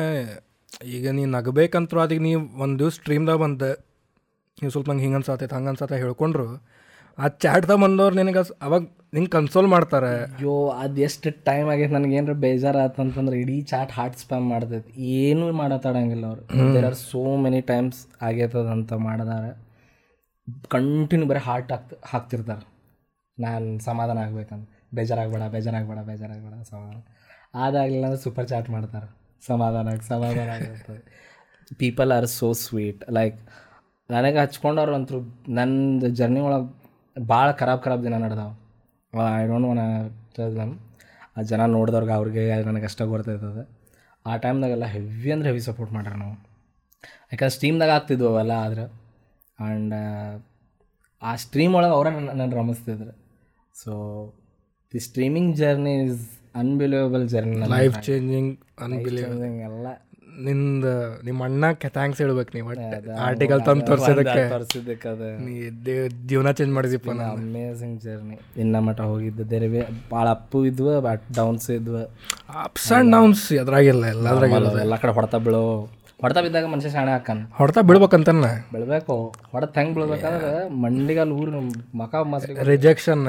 [0.96, 3.70] ಈಗ ನೀ ನಗಬೇಕಂತರೂ ಅದಕ್ಕೆ ನೀವು ಒಂದು ದಿವ್ಸ ಸ್ಟ್ರೀಮ್ದಾಗ ಬಂದು
[4.58, 6.48] ನೀವು ಸ್ವಲ್ಪ ನಂಗೆ ಹಿಂಗೆ ಅನ್ಸತ್ತೈತೆ ಹಂಗೆ ಅನ್ಸತ್ತೆ ಹೇಳ್ಕೊಂಡ್ರು
[7.18, 8.82] ಆ ಚಾಟ್ದಾಗ ಬಂದವ್ರು ನಿನಗೆ ಅವಾಗ
[9.14, 10.12] ನಿಂಗೆ ಕನ್ಸೋಲ್ ಮಾಡ್ತಾರೆ.
[10.24, 14.92] ಅಯ್ಯೋ ಅದು ಎಷ್ಟು ಟೈಮ್ ಆಗೈತೆ ನನಗೆ ಏನಾರ ಬೇಜಾರು ಆತಂತಂದ್ರೆ ಇಡೀ ಚಾಟ್ ಹಾರ್ಟ್ ಸ್ಪ್ಯಾಮ್ ಮಾಡ್ತೈತಿ.
[15.02, 16.44] ಏನೂ ಮಾಡತ್ತಾಡಂಗಿಲ್ಲ ಅವ್ರು.
[16.74, 19.52] There are so many times ಆಗೈತದಂತ ಮಾಡಿದಾರೆ.
[20.68, 22.66] ಕಂಟಿನ್ಯೂ ಬರೀ ಹಾರ್ಟ್ ಹಾಕ್ತ ಹಾಕ್ತಿರ್ತಾರೆ.
[23.38, 27.00] ನಾನು ಸಮಾಧಾನ ಆಗ್ಬೇಕಂತ ಬೇಜಾರಾಗಬೇಡ ಬೇಜಾರಾಗಬೇಡ ಬೇಜಾರಾಗಬೇಡ ಸಮಾಧಾನ.
[27.66, 29.08] ಅದಾಗಲಿಲ್ಲ ಅಂದ್ರೆ ಸೂಪರ್ ಚಾಟ್ ಮಾಡ್ತಾರೆ.
[29.48, 31.02] ಸಮಾಧಾನ ಆಗಿ ಸಮಾಧಾನ ಆಗಿರ್ತದೆ
[31.80, 33.38] people are so sweet like
[34.10, 35.18] ನನಗೆ ಹಚ್ಕೊಂಡವ್ರು ಅಂತೂ
[35.50, 36.68] ನನ್ನ ಜರ್ನಿ ಒಳಗೆ
[37.20, 38.52] ಭಾಳ ಖರಾಬ್ ಖರಾಬ್ ದಿನ ನಡೆದಾವ.
[39.44, 39.78] ಐ ಡೋಂಟ್ ಒನ್
[40.58, 40.88] ನಾನು
[41.38, 43.68] ಆ ಜನ ನೋಡಿದವ್ರಿಗೆ ಅವ್ರಿಗೆ ನನಗೆ ಅಷ್ಟ ಗೊತ್ತೈತದ
[44.26, 46.32] ಆ ಟೈಮ್ದಾಗೆಲ್ಲ ಹೆವಿ ಅಂದ್ರೆ ಹೆವಿ ಸಪೋರ್ಟ್ ಮಾಡ್ರಿ ನಾವು.
[47.04, 48.86] ಯಾಕಂದ್ರೆ ಸ್ಟ್ರೀಮ್ದಾಗ ಆಗ್ತಿದ್ವು ಅವೆಲ್ಲ ಆದ್ರೆ.
[49.60, 49.94] ಆ್ಯಂಡ್
[51.22, 53.18] ಆ ಸ್ಟ್ರೀಮ್ ಒಳಗೆ ಅವರೇ ನನ್ನ ರಮಿಸ್ತಿದ್ರು.
[53.76, 53.92] So
[54.94, 58.60] the streaming journey is unbelievable journey life changing
[59.62, 59.88] ಎಲ್ಲ.
[60.46, 60.86] ನಿಂದ
[61.28, 62.70] ನಿಮ್ಮ ಅಣ್ಣಕ್ಕೆ ಥ್ಯಾಂಕ್ಸ್ ಹೇಳ್ಬೇಕು ನೀವು
[63.28, 65.28] ಆರ್ಟಿಕಲ್ ತಂದು ತೋರಿಸೋದಕ್ಕೆ ತೋರಿಸಿದ್ದಕ್ಕೆ ಅದು.
[65.46, 65.54] ನೀ
[66.30, 69.68] ಜೀವನ ಚೇಂಜ್ ಮಾಡಿದಿಪ್ಪ ನಾ ಅಮೇಝಿಂಗ್ ಜರ್ನಿ ಇನ್ನ ಮಠ ಹೋಗಿದ್ದು ಬೇರೆ
[70.14, 72.04] ಭಾಳ ಅಪ್ಪು ಇದ್ವು ಬಟ್ ಡೌನ್ಸ್ ಇದ್ವು.
[72.66, 75.64] ಅಪ್ಸ್ ಆ್ಯಂಡ್ ಡೌನ್ಸ್ ಎದ್ರಾಗಿಲ್ಲ ಎಲ್ಲದ್ರಾಗಿಲ್ಲ ಎಲ್ಲ ಕಡೆ ಹೊಡೆತ ಬೀಳೋ.
[76.22, 77.42] ಹೊಡೆತ ಬಿದ್ದಾಗ ಮನುಷ್ಯ ಶಾಣೆ ಹಾಕನ್.
[77.58, 78.48] ಹೊಡ್ತಾ ಬೀಳ್ಬೇಕಂತನ?
[78.74, 79.16] ಬಿಳ್ಬೇಕು.
[79.52, 80.52] ಹೊಡೆತ ಹೆಂಗೆ ಬೀಳ್ಬೇಕಂದ್ರೆ
[80.84, 81.60] ಮಂಡಿಗಲ್ಲಿ ಊರು
[82.02, 83.26] ಮಕ ಮಸ್ರಿ ರಿಜೆಕ್ಷನ್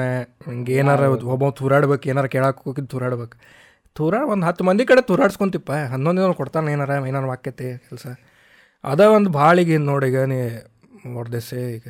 [0.47, 3.37] ಹಿಂಗೆ ಏನಾರ ಒಬ್ಬ ತೂರಾಡ್ಬೇಕು ಏನಾರ ಕೇಳಕ್ಕೆ ಹೋಗಿದ್ದು ತೂರಾಡ್ಬೇಕು.
[3.95, 5.71] ತೂರಾಡ್ ಒಂದು ಹತ್ತು ಮಂದಿ ಕಡೆ ತೂರಾಡ್ಸ್ಕೊಂತಿಪ್ಪ.
[5.93, 8.07] ಹನ್ನೊಂದು ದಿನ ಕೊಡ್ತಾನೆ ಏನಾರ ಏನಾರ ವಾಕ್ಯತೆ ಕೆಲಸ.
[8.83, 10.39] ಅದ ಒಂದು ಭಾಳ ಈಗ ನೋಡಿ ಈಗ ನೀ
[11.15, 11.87] ಹೊಡೆದೆಸೆ ಈಗ.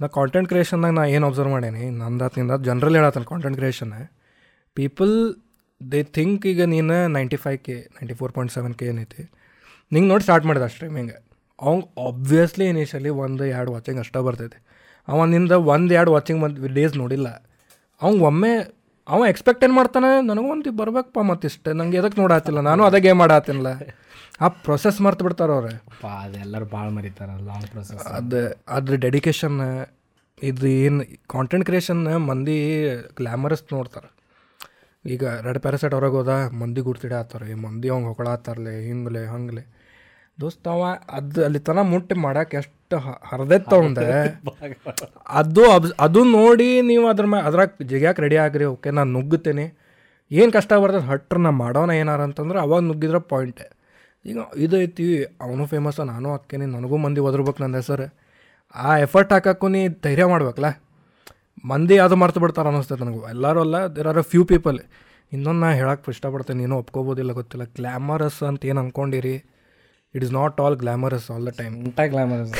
[0.00, 3.92] ನಾ ಕಾಂಟೆಂಟ್ ಕ್ರಿಯೇಷನ್ದಾಗ ನಾ ಏನು ಅಬ್ಸರ್ವ್ ಮಾಡೇನಿ ನಂದಾತಿಂದ general ಹೇಳತ್ತನ content creation
[4.76, 5.14] people
[5.80, 9.22] they think ಈಗ ನೀನು ninety five K ninety four point seven K ಏನೈತಿ.
[9.92, 11.12] ನಿಂಗೆ ನೋಡಿ ಸ್ಟಾರ್ಟ್ ಮಾಡಿದ ಸ್ಟ್ರೀಮಿಂಗ್
[11.58, 14.58] ಅವ್ನು ಆಬ್ವಿಯಸ್ಲಿ ಇನಿಷಿಯಲಿ ಒಂದು ಎರಡು ವಾಚಿಂಗ್ ಅಷ್ಟೇ ಬರ್ತೈತಿ.
[15.08, 17.28] ಅವನಿಂದ ಒಂದು ಎರಡು ವಾಚಿಂಗ್ ಬಂದು ಡೇಸ್ ನೋಡಿಲ್ಲ.
[18.00, 18.52] ಅವ್ನು ಒಮ್ಮೆ
[19.08, 20.08] ಅವ ಎಕ್ಸ್ಪೆಕ್ಟ್ ಏನು ಮಾಡ್ತಾನೆ?
[20.26, 21.72] ನನಗೂ ಒಂದು ಬರ್ಬೇಕಪ್ಪ ಮತ್ತಿಷ್ಟೇ.
[21.72, 23.66] ನಂಗೆ ಎದಕ್ಕೆ ನೋಡಾತಿಲ್ಲ ನಾನು ಅದೇ ಗೇಮ್ ಆಡಾತಿಲ್ಲ
[24.40, 25.72] ಆ ಪ್ರೊಸೆಸ್ ಮರ್ತು ಬಿಡ್ತಾರೆ ಅವ್ರೆ.
[26.02, 29.58] ಪಾ ಅದೆಲ್ಲರೂ ಭಾಳ ಮರಿತಾರ ಲಾಂಗ್ ಪ್ರೊಸೆಸ್ ಅದು ಅದ್ರ ಡೆಡಿಕೇಶನ್
[30.42, 32.56] ಇದು ಏನು ಕಾಂಟೆಂಟ್ ಕ್ರಿಯೇಷನ್ ಮಂದಿ
[33.16, 34.08] ಗ್ಲ್ಯಾಮರಸ್ ನೋಡ್ತಾರೆ.
[35.04, 39.62] ಈಗ ರೆಡ್ ಪ್ಯಾರಾಸೈಟ್ ಹೊರಗೆ ಹೋದ ಮಂದಿ ಗುರ್ತಿಡ ಆತಾರೆ ಮಂದಿ ಅವ್ನು ಹೊಗಳಾತಾರಲೆ ಹಿಂಗ್ಲೆ ಹಂಗ್ಲೆ.
[40.38, 40.82] ದೋಸ್ತ, ಅವ
[41.18, 42.96] ಅದು ಅಲ್ಲಿ ತನ ಮುಟ್ಟಿ ಮಾಡಕ್ಕೆ ಎಷ್ಟು
[43.30, 44.06] ಹರಿದೆತ್ತವಂದೆ
[45.40, 49.66] ಅದು ಅಬ್ಸ್ ಅದು ನೋಡಿ ನೀವು ಅದ್ರ ಮ್ಯಾ ಅದ್ರಾಗ ಜಿಗ್ಯಾಕೆ ರೆಡಿ ಆಗ್ರಿ, ಓಕೆ, ನಾನು ನುಗ್ಗುತ್ತೇನೆ
[50.30, 53.62] ಏನು ಕಷ್ಟ ಬರ್ತದೆ ಹಟ್ರ ನಾ ಮಾಡೋಣ ಏನಾರ ಅಂತಂದ್ರೆ ಅವಾಗ ನುಗ್ಗಿದ್ರೆ ಪಾಯಿಂಟ್
[54.24, 55.06] ಈಗ ಇದು ಐತಿ,
[55.44, 58.06] ಅವನು ಫೇಮಸ್ ನಾನು ಹಾಕೇನಿ ನನಗೂ ಮಂದಿ ಒದರ್ಬೇಕು ನನ್ನ ಹೆಸರು.
[58.74, 60.68] ಆ ಎಫರ್ಟ್ ಹಾಕಕ್ಕೂ ನೀ ಧೈರ್ಯ ಮಾಡ್ಬೇಕಲ್ಲ
[61.70, 63.22] ಮಂದಿ ಅದು ಮರ್ತು ಬಿಡ್ತಾರೆ ಅನ್ನಿಸ್ತೈತೆ ನನಗೂ.
[63.34, 64.78] ಎಲ್ಲರೂ ಅಲ್ಲ there are a few people
[65.32, 67.64] ಇನ್ನೊಂದು ನಾ ಹೇಳಕ್ಕೆ ಇಷ್ಟಪಡ್ತೇನೆ, ನೀನು ಒಪ್ಕೋಬೋದಿಲ್ಲ, ಗೊತ್ತಿಲ್ಲ.
[67.78, 69.34] ಗ್ಲ್ಯಾಮರಸ್ ಅಂತ ಏನು ಅಂದ್ಕೊಂಡಿರಿ
[70.14, 71.74] it is not all glamorous all the time.
[71.84, 72.52] ಎಂಥ ಗ್ಲಾಮರಸ್?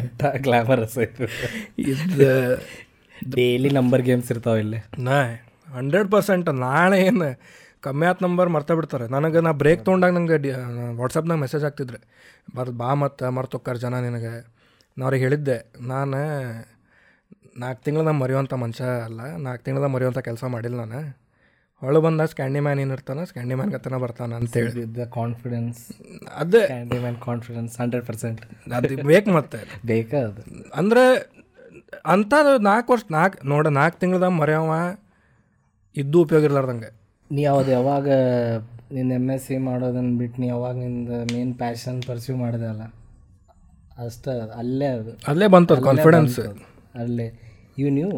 [0.00, 1.26] ಎಂಥ ಗ್ಲಾಮರಸ್ ಆಯ್ತು
[1.92, 2.28] ಇದು
[3.36, 4.80] ಡೈಲಿ ನಂಬರ್ ಗೇಮ್ಸ್ ಇರ್ತಾವ ಇಲ್ಲಿ.
[4.98, 5.16] ನಾ
[5.68, 7.28] ಹಂಡ್ರೆಡ್ ಪರ್ಸೆಂಟ್ ನಾಳೆ ಏನು
[7.82, 9.08] ಕಮ್ಮಿ ಆತ್ ನಂಬರ್ ಮರ್ತಾ ಬಿಡ್ತಾರೆ.
[9.08, 10.50] ನನಗೆ ನಾ ಬ್ರೇಕ್ ತೊಗೊಂಡಾಗ ನಂಗೆ ಡಿ
[11.00, 11.98] ವಾಟ್ಸಪ್ನಾಗ ಮೆಸೇಜ್ ಆಗ್ತಿದ್ರೆ.
[12.56, 14.32] ಬರ್ ಬಾ ಮತ್ತು ಮರ್ತೊಕ್ಕಾರ ಜನ ನಿನಗೆ.
[14.96, 15.56] ನಾ ಅವ್ರಿಗೆ ಹೇಳಿದ್ದೆ
[15.92, 16.20] ನಾನು
[17.58, 21.21] ನಾಲ್ಕು ತಿಂಗಳದಾಗ ಮರೆಯುವಂಥ ಮನುಷ್ಯ ಅಲ್ಲ ನಾಲ್ಕು ತಿಂಗಳ ಮರೆಯುವಂಥ ಕೆಲಸ ಮಾಡಿಲ್ಲ ನಾನು.
[21.82, 24.84] ಹೊಳು ಬಂದ ಸ್ಕ್ಯಾಂಡಿ ಮ್ಯಾನ್ ಏನಿರ್ತಾನೆ ಸ್ಕ್ಯಾಂಡಿ ಮ್ಯಾನ್ ಗತನ ಬರ್ತಾನೆ ಅಂತ ಹೇಳಿ.
[24.94, 25.80] ದ ಕಾನ್ಫಿಡೆನ್ಸ್
[26.36, 26.60] ಅದೇ.
[26.60, 28.40] ಸ್ಕ್ಯಾಂಡಿ ಮ್ಯಾನ್ ಕಾನ್ಫಿಡೆನ್ಸ್ ಹಂಡ್ರೆಡ್ ಪರ್ಸೆಂಟ್
[28.72, 29.60] ಅದು ಬೇಕು ಮತ್ತೆ.
[29.86, 30.42] ಬೇಕಾ ಅದು?
[30.74, 31.04] ಅಂದರೆ
[32.06, 34.74] ಅಂಥ ನಾಲ್ಕು ವರ್ಷ ನಾಲ್ಕು ನೋಡ ನಾಲ್ಕು ತಿಂಗಳದಾಗ ಮರೆಯವ
[35.96, 36.90] ಇದ್ದು ಉಪಯೋಗ ಇರ್ಲಾರ್ದಂಗೆ.
[37.30, 38.06] ನೀ ಯಾವ್ದು ಯಾವಾಗ
[38.92, 42.82] ನಿನ್ನ ಎಂ ಎಸ್ ಸಿ ಮಾಡೋದನ್ನ ಬಿಟ್ಟು ನೀ ಯಾವಾಗ ನಿಂದ ಮೇನ್ ಪ್ಯಾಷನ್ ಪರ್ಸ್ಯೂ ಮಾಡಿದೆ ಅಲ್ಲ?
[44.06, 44.52] ಅಷ್ಟೇ ಅದು.
[44.52, 45.80] ಅಲ್ಲೇ ಅದು ಅಲ್ಲೇ ಬಂತದ.
[45.80, 46.38] ಕಾನ್ಫಿಡೆನ್ಸ್
[46.94, 47.26] ಅಲ್ಲೇ.
[47.78, 48.16] ಯು ನೀವು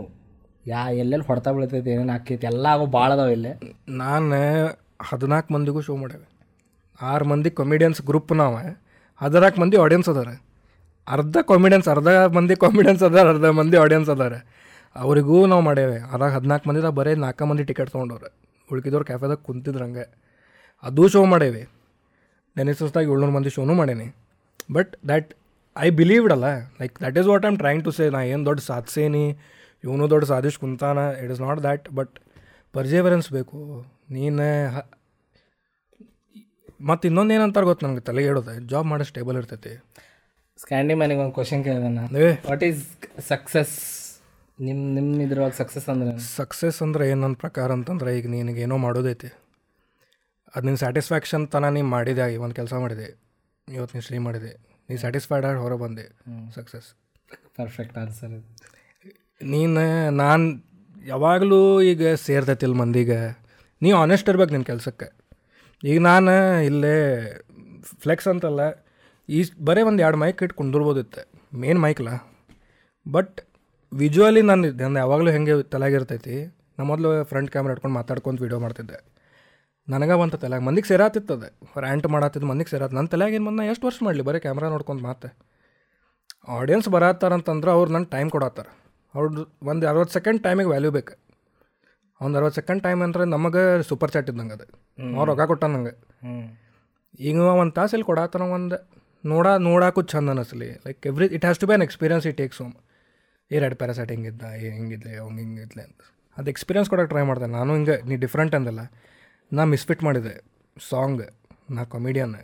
[0.66, 3.52] ಯಾ, ಎಲ್ಲೆಲ್ಲಿ ಹೊಡ್ತಾ ಬೀಳ್ತೈತಿ, ಏನೇನು ಆಕೈತಿ ಎಲ್ಲ ಆಗೋ ಭಾಳ ಅದಾವ ಇಲ್ಲೇ.
[3.88, 4.38] ನಾನು
[5.02, 6.26] ಹದಿನಾಲ್ಕು ಮಂದಿಗೂ ಶೋ ಮಾಡೇವೆ
[7.02, 8.56] ಆರು ಮಂದಿ ಕಾಮಿಡಿಯನ್ಸ್ ಗ್ರೂಪ್ ನಾವು.
[9.20, 10.30] ಹದಿನಾಲ್ಕು ಮಂದಿ ಆಡಿಯನ್ಸ್ ಅದಾರ.
[11.08, 14.34] ಅರ್ಧ ಕಾಮಿಡಿಯನ್ಸ್ ಅರ್ಧ ಮಂದಿ ಕಾಮಿಡಿಯನ್ಸ್ ಅದಾರ, ಅರ್ಧ ಮಂದಿ ಆಡಿಯನ್ಸ್ ಅದಾರ.
[14.96, 18.30] ಅವರಿಗೂ ನಾವು ಮಾಡೇವೆ ಅದಾಗ ಹದಿನಾಲ್ಕು ಮಂದಿದಾಗ ಬರೀ ನಾಲ್ಕು ಮಂದಿ ಟಿಕೆಟ್ ತೊಗೊಂಡವ್ರೆ.
[18.72, 20.04] ಉಳ್ಕಿದವ್ರು ಕ್ಯಾಫೆದಾಗ ಕುಂತಿದ್ರು ಹಂಗೆ
[20.82, 21.62] ಅದು ಶೋ ಮಾಡೇವಿ
[22.56, 24.06] ನೆನೆಸಸ್ದಾಗ ಏಳ್ನೂರು ಮಂದಿ ಶೋನೂ ಮಾಡೇನಿ.
[24.72, 25.30] ಬಟ್ ದ್ಯಾಟ್
[25.76, 26.48] ಐ ಬಿಲೀವ್ಡ್ ಅಲ್ಲ.
[26.80, 29.24] Like that is what I'm trying to say ನಾ ಏನು ದೊಡ್ಡ ಸಾಧಿಸೇನಿ?
[29.84, 32.14] ಇವನು ದೊಡ್ಡ ಸಾಧಿಸ್ ಕುಂತಾನ it is not that but
[32.72, 33.58] perseverance ಬೇಕು.
[34.10, 34.46] ನೀನು
[36.84, 38.54] ಮತ್ತು ಇನ್ನೊಂದು ಏನಂತಾರೆ ಗೊತ್ತು ನನಗೆ ತಲೆಗೆ ಹೇಳೋದು?
[38.68, 39.72] ಜಾಬ್ ಮಾಡೋ ಸ್ಟೇಬಲ್ ಇರ್ತೈತಿ.
[40.62, 42.18] ಸ್ಕ್ಯಾಂಡಿ ಮನೆಗೆ ಒಂದು ಕ್ವಶನ್ ಕೇಳಿದೆ ನಾನು.
[42.48, 42.82] ವಾಟ್ ಈಸ್
[43.28, 43.74] ಸಕ್ಸಸ್
[44.60, 46.18] ನಿಮ್ಮ ನಿಮ್ಮ ಇದ್ರೊಳಗೆ ಸಕ್ಸಸ್ ಅಂದ್ರೆ?
[46.18, 49.30] ಸಕ್ಸಸ್ ಅಂದ್ರೆ ಏನು ನನ್ನ ಪ್ರಕಾರ ಅಂತಂದ್ರೆ ಈಗ ನಿನಗೆ ಏನೋ ಮಾಡೋದೈತಿ.
[50.56, 53.06] ಅದು ನಿನ್ನ ಸ್ಯಾಟಿಸ್ಫ್ಯಾಕ್ಷನ್ ತನ ನೀನು ಮಾಡಿದೆ ಈ ಒಂದು ಕೆಲಸ ಮಾಡಿದೆ.
[53.68, 54.52] ಇವತ್ತು ನೀನು ಶ್ರೀ ಮಾಡಿದೆ.
[54.90, 56.04] ನೀ ಸ್ಯಾಟಿಸ್ಫೈಡ್ ಆಗಿ ಹೊರ ಬಂದೆ.
[56.54, 56.88] ಸಕ್ಸಸ್
[57.56, 58.46] ಪರ್ಫೆಕ್ಟ್ ಆನ್ಸರ್ ಇದು.
[59.40, 59.84] ನೀನು,
[60.22, 60.44] ನಾನು
[61.06, 61.60] ಯಾವಾಗಲೂ
[61.90, 63.18] ಈಗ ಸೇರ್ತೈತಿಲ್ಲ ಮಂದಿಗೆ.
[63.82, 65.08] ನೀ ಆನೆಸ್ಟ್ ಇರ್ಬೇಕು ನಿನ್ನ ಕೆಲಸಕ್ಕೆ.
[65.82, 66.34] ಈಗ ನಾನು
[66.68, 66.96] ಇಲ್ಲೇ
[68.02, 68.60] ಫ್ಲೆಕ್ಸ್ ಅಂತಲ್ಲ,
[69.28, 71.22] ಈ ಬರೀ ಒಂದು ಎರಡು ಮೈಕ್ ಇಟ್ಟು ಕುಂದಿರ್ಬೋದಿತ್ತೆ
[71.62, 72.08] ಮೇನ್ ಮೈಕ್ಲ
[73.06, 73.36] ಬಟ್
[73.92, 76.36] ವಿಜುವಲಿ ನಾನು ನಾನು ಯಾವಾಗಲೂ ಹೆಂಗೆ ತಲೆಗಿರ್ತೈತಿ
[76.78, 78.98] ನಾ ಮೊದಲು ಫ್ರಂಟ್ ಕ್ಯಾಮ್ರಾ ಇಟ್ಕೊಂಡು ಮಾತಾಡ್ಕೊಂತ ವೀಡಿಯೋ ಮಾಡ್ತಿದ್ದೆ.
[79.88, 81.44] ನನಗೆ ಬಂತ ತಲೆಯಾಗ, ಮಂದಿಗೆ ಸೇರಾತಿತ್ತದ
[81.84, 85.28] ರ್ಯಾಂಟ್ ಮಾಡತ್ತಿದ್ದು ಮಂದಿಗೆ ಸೇರಾತ ನನ್ನ ತಲೆಗೆ ಏನು ನಾ ಎಷ್ಟು ವರ್ಷ ಮಾಡಲಿ, ಬರೀ ಕ್ಯಾಮ್ರಾ ನೋಡ್ಕೊಂಡು ಮಾತೆ.
[86.58, 88.68] ಆಡಿಯನ್ಸ್ ಬರತ್ತಾರಂತಂದ್ರೆ ಅವ್ರು ನನ್ನ ಟೈಮ್ ಕೊಡತ್ತಾರ
[89.14, 91.14] ಅವ್ರದ್ದು ಒಂದು ಅರವತ್ತು ಸೆಕೆಂಡ್ ಟೈಮಿಗೆ ವ್ಯಾಲ್ಯೂ ಬೇಕು.
[92.20, 94.66] ಒಂದು ಅರವತ್ತು ಸೆಕೆಂಡ್ ಟೈಮ್ ಅಂದ್ರೆ ನಮಗೆ ಸೂಪರ್ ಚಾಟ್ ಇದ್ದಂಗೆ ಅದು.
[95.16, 95.94] ಅವ್ರು ರೊಕ್ಕ ಕೊಟ್ಟ ನಂಗೆ.
[97.20, 98.76] ಈಗ ಒಂದು ತಾಸು ಇಲ್ಲಿ ಕೊಡಾತನ ಒಂದು
[99.26, 100.68] ನೋಡ ನೋಡಾಕು ಚಂದ ಅನಿಸ್ಲಿ.
[100.86, 102.74] Like every it has to be an experience it takes home
[103.52, 106.00] a Red Parasite ಹಿಂಗಿದ್ದ ಹಿಂಗಿದ್ಲೆ ಅವ್ನು ಹಿಂಗಿದ್ಲೆ ಅಂತ.
[106.36, 107.46] ಅದು ಎಕ್ಸ್ಪೀರಿಯನ್ಸ್ ಕೊಡೋಕೆ ಟ್ರೈ ಮಾಡಿದೆ.
[107.46, 108.80] ನಾನು ಹಿಂಗೆ ನೀ ಡಿಫ್ರೆಂಟ್ ಅಂದಲ್ಲ.
[109.52, 110.34] ನಾ ಮಿಸ್ಫಿಟ್ ಮಾಡಿದೆ.
[110.90, 111.22] ಸಾಂಗ್
[111.70, 112.34] ನಾ ಕಾಮಿಡಿಯನ್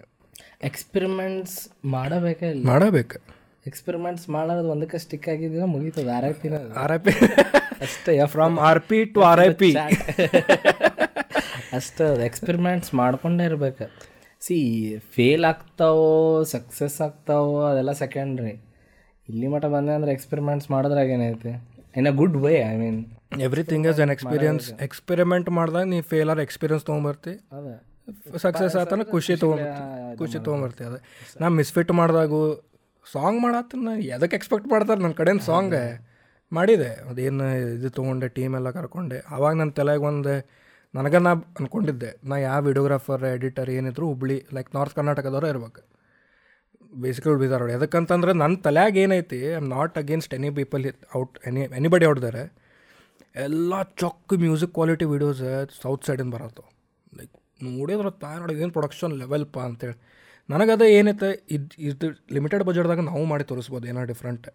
[0.63, 3.40] ಎಕ್ಸ್ಪೆರಿಮೆಂಟ್ಸ್ ಮಾಡಬೇಕೇ ಮಾಡಬೇಕು.
[3.69, 6.11] ಎಕ್ಸ್ಪೆರಿಮೆಂಟ್ಸ್ ಮಾಡೋದು ಒಂದಕ್ಕೆ ಸ್ಟಿಕ್ ಆಗಿದ್ದೀನ ಮುಗೀತದೆ.
[6.19, 7.13] ಆರ್ ಐ ಪಿನ ಆರ್ ಐ ಪಿ
[7.87, 9.71] ಅಷ್ಟೇ from R P to R I P
[11.79, 13.87] ಅಷ್ಟೇ ಅದು ಎಕ್ಸ್ಪೆರಿಮೆಂಟ್ಸ್ ಮಾಡ್ಕೊಂಡೇ ಇರ್ಬೇಕು.
[14.47, 14.57] ಸಿ
[15.17, 16.09] ಫೇಲ್ ಆಗ್ತಾವೋ
[16.55, 18.55] ಸಕ್ಸಸ್ ಆಗ್ತಾವೋ ಅದೆಲ್ಲ ಸೆಕೆಂಡ್ರಿ
[19.29, 21.53] ಇಲ್ಲಿ ಮಟ್ಟ ಬಂದೆ ಅಂದ್ರೆ ಎಕ್ಸ್ಪೆರಿಮೆಂಟ್ಸ್ ಮಾಡಿದ್ರಾಗ ಏನೈತೆ
[21.99, 22.99] in a good way I mean
[23.47, 27.35] everything is an experience experiment ಮಾಡಿದಾಗ ನೀ ಫೇಲ್ ಆರ್ ಎಕ್ಸ್ಪೀರಿಯನ್ಸ್ ತೊಗೊಂಬರ್ತಿ.
[28.45, 29.83] ಸಕ್ಸಸ್ ಆತನ ಖುಷಿ ತೊಗೊಂಬರ್ತಿ.
[30.21, 31.01] ಖುಷಿ ತೊಗೊಂಬರ್ತಿ ಅದೇ.
[31.43, 32.41] ನಾ ಮಿಸ್ಫಿಟ್ ಮಾಡಿದಾಗು
[33.13, 35.77] ಸಾಂಗ್ ಮಾಡತ್ತನ ಎದಕ್ಕೆ ಎಕ್ಸ್ಪೆಕ್ಟ್ ಮಾಡ್ತಾರೆ ನನ್ನ ಕಡೆಯಿಂದ ಸಾಂಗ್?
[36.53, 36.91] ಮಾಡಿದೆ.
[37.11, 37.45] ಅದೇನು
[37.77, 39.19] ಇದು ತೊಗೊಂಡೆ ಟೀಮ್ ಎಲ್ಲ ಕರ್ಕೊಂಡೆ.
[39.35, 40.33] ಆವಾಗ ನನ್ನ ತಲೆಗೆ ಒಂದು
[40.95, 45.83] ನನಗೆ ನಾ ಅಂದ್ಕೊಂಡಿದ್ದೆ ನಾ ಯಾವ ವಿಡಿಯೋಗ್ರಾಫರ್ ಎಡಿಟರ್ ಏನಿದ್ರು ಹುಬ್ಳಿ ಲೈಕ್ ನಾರ್ತ್ ಕರ್ನಾಟಕದವ್ರು ಇರ್ಬೇಕು.
[47.03, 50.85] ಬೇಸಿಕಲಿ ಬೀದಾರ್ ಎದಕ್ಕಂತಂದ್ರೆ ನನ್ನ ತಲೆಯಾಗ ಏನೈತಿ I am not against any people
[51.19, 52.43] out any anybody ಔಟ್ದಾರೆ
[53.47, 55.43] ಎಲ್ಲ ಚೊಕ್ಕ ಮ್ಯೂಸಿಕ್ ಕ್ವಾಲಿಟಿ ವೀಡಿಯೋಸ್
[55.83, 56.65] ಸೌತ್ ಸೈಡಿಂದ ಬರತ್ತೆ
[57.19, 57.35] ಲೈಕ್
[57.69, 59.15] ನೋಡಿದ್ರೆ ತಾಯಿ ನೋಡೋದು ಏನು ಪ್ರೊಡಕ್ಷನ್
[59.69, 59.97] ಅಂತೇಳಿ.
[60.51, 64.47] ನನಗದ ಏನೈತೆ ಇದು ಇದು ಲಿಮಿಟೆಡ್ ಬಜೆಟ್ದಾಗ ನಾವು ಮಾಡಿ ತೋರಿಸ್ಬೋದು ಏನೋ ಡಿಫ್ರೆಂಟ್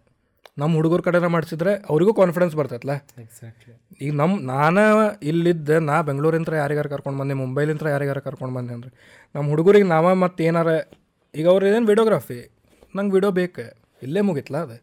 [0.58, 4.82] ನಮ್ಮ ಹುಡುಗರ ಕಡೆನ ಮಾಡಿಸಿದ್ರೆ ಅವರಿಗೂ ಕಾನ್ಫಿಡೆನ್ಸ್ ಬರ್ತೈತಲ್ಲ ಎಕ್ಸಾಕ್ಟ್ಲಿ ಈಗ ನಮ್ಮ ನಾನು
[5.22, 8.90] ಇಲ್ಲಿದ್ದೆ ನಾ ಬೆಂಗಳೂರಿಂತ್ರ ಯಾರಿಗಾರು ಕರ್ಕೊಂಡು ಬಂದೆ ಮುಂಬೈಲಿಂತ್ರ ಯಾರಿಗಾರು ಕರ್ಕೊಂಡು ಬಂದೆ ಅಂದ್ರೆ
[9.34, 10.70] ನಮ್ಮ ಹುಡುಗರಿಗೆ ನಾವ ಮತ್ತು ಏನಾರ
[11.34, 12.38] ಈಗ ಅವ್ರು ಏನು ವಿಡಿಯೋಗ್ರಾಫಿ
[12.94, 13.64] ನಂಗೆ ವಿಡಿಯೋ ಬೇಕು
[14.02, 14.76] ಇಲ್ಲೇ ಮುಗಿತ್ಲ ಅದು?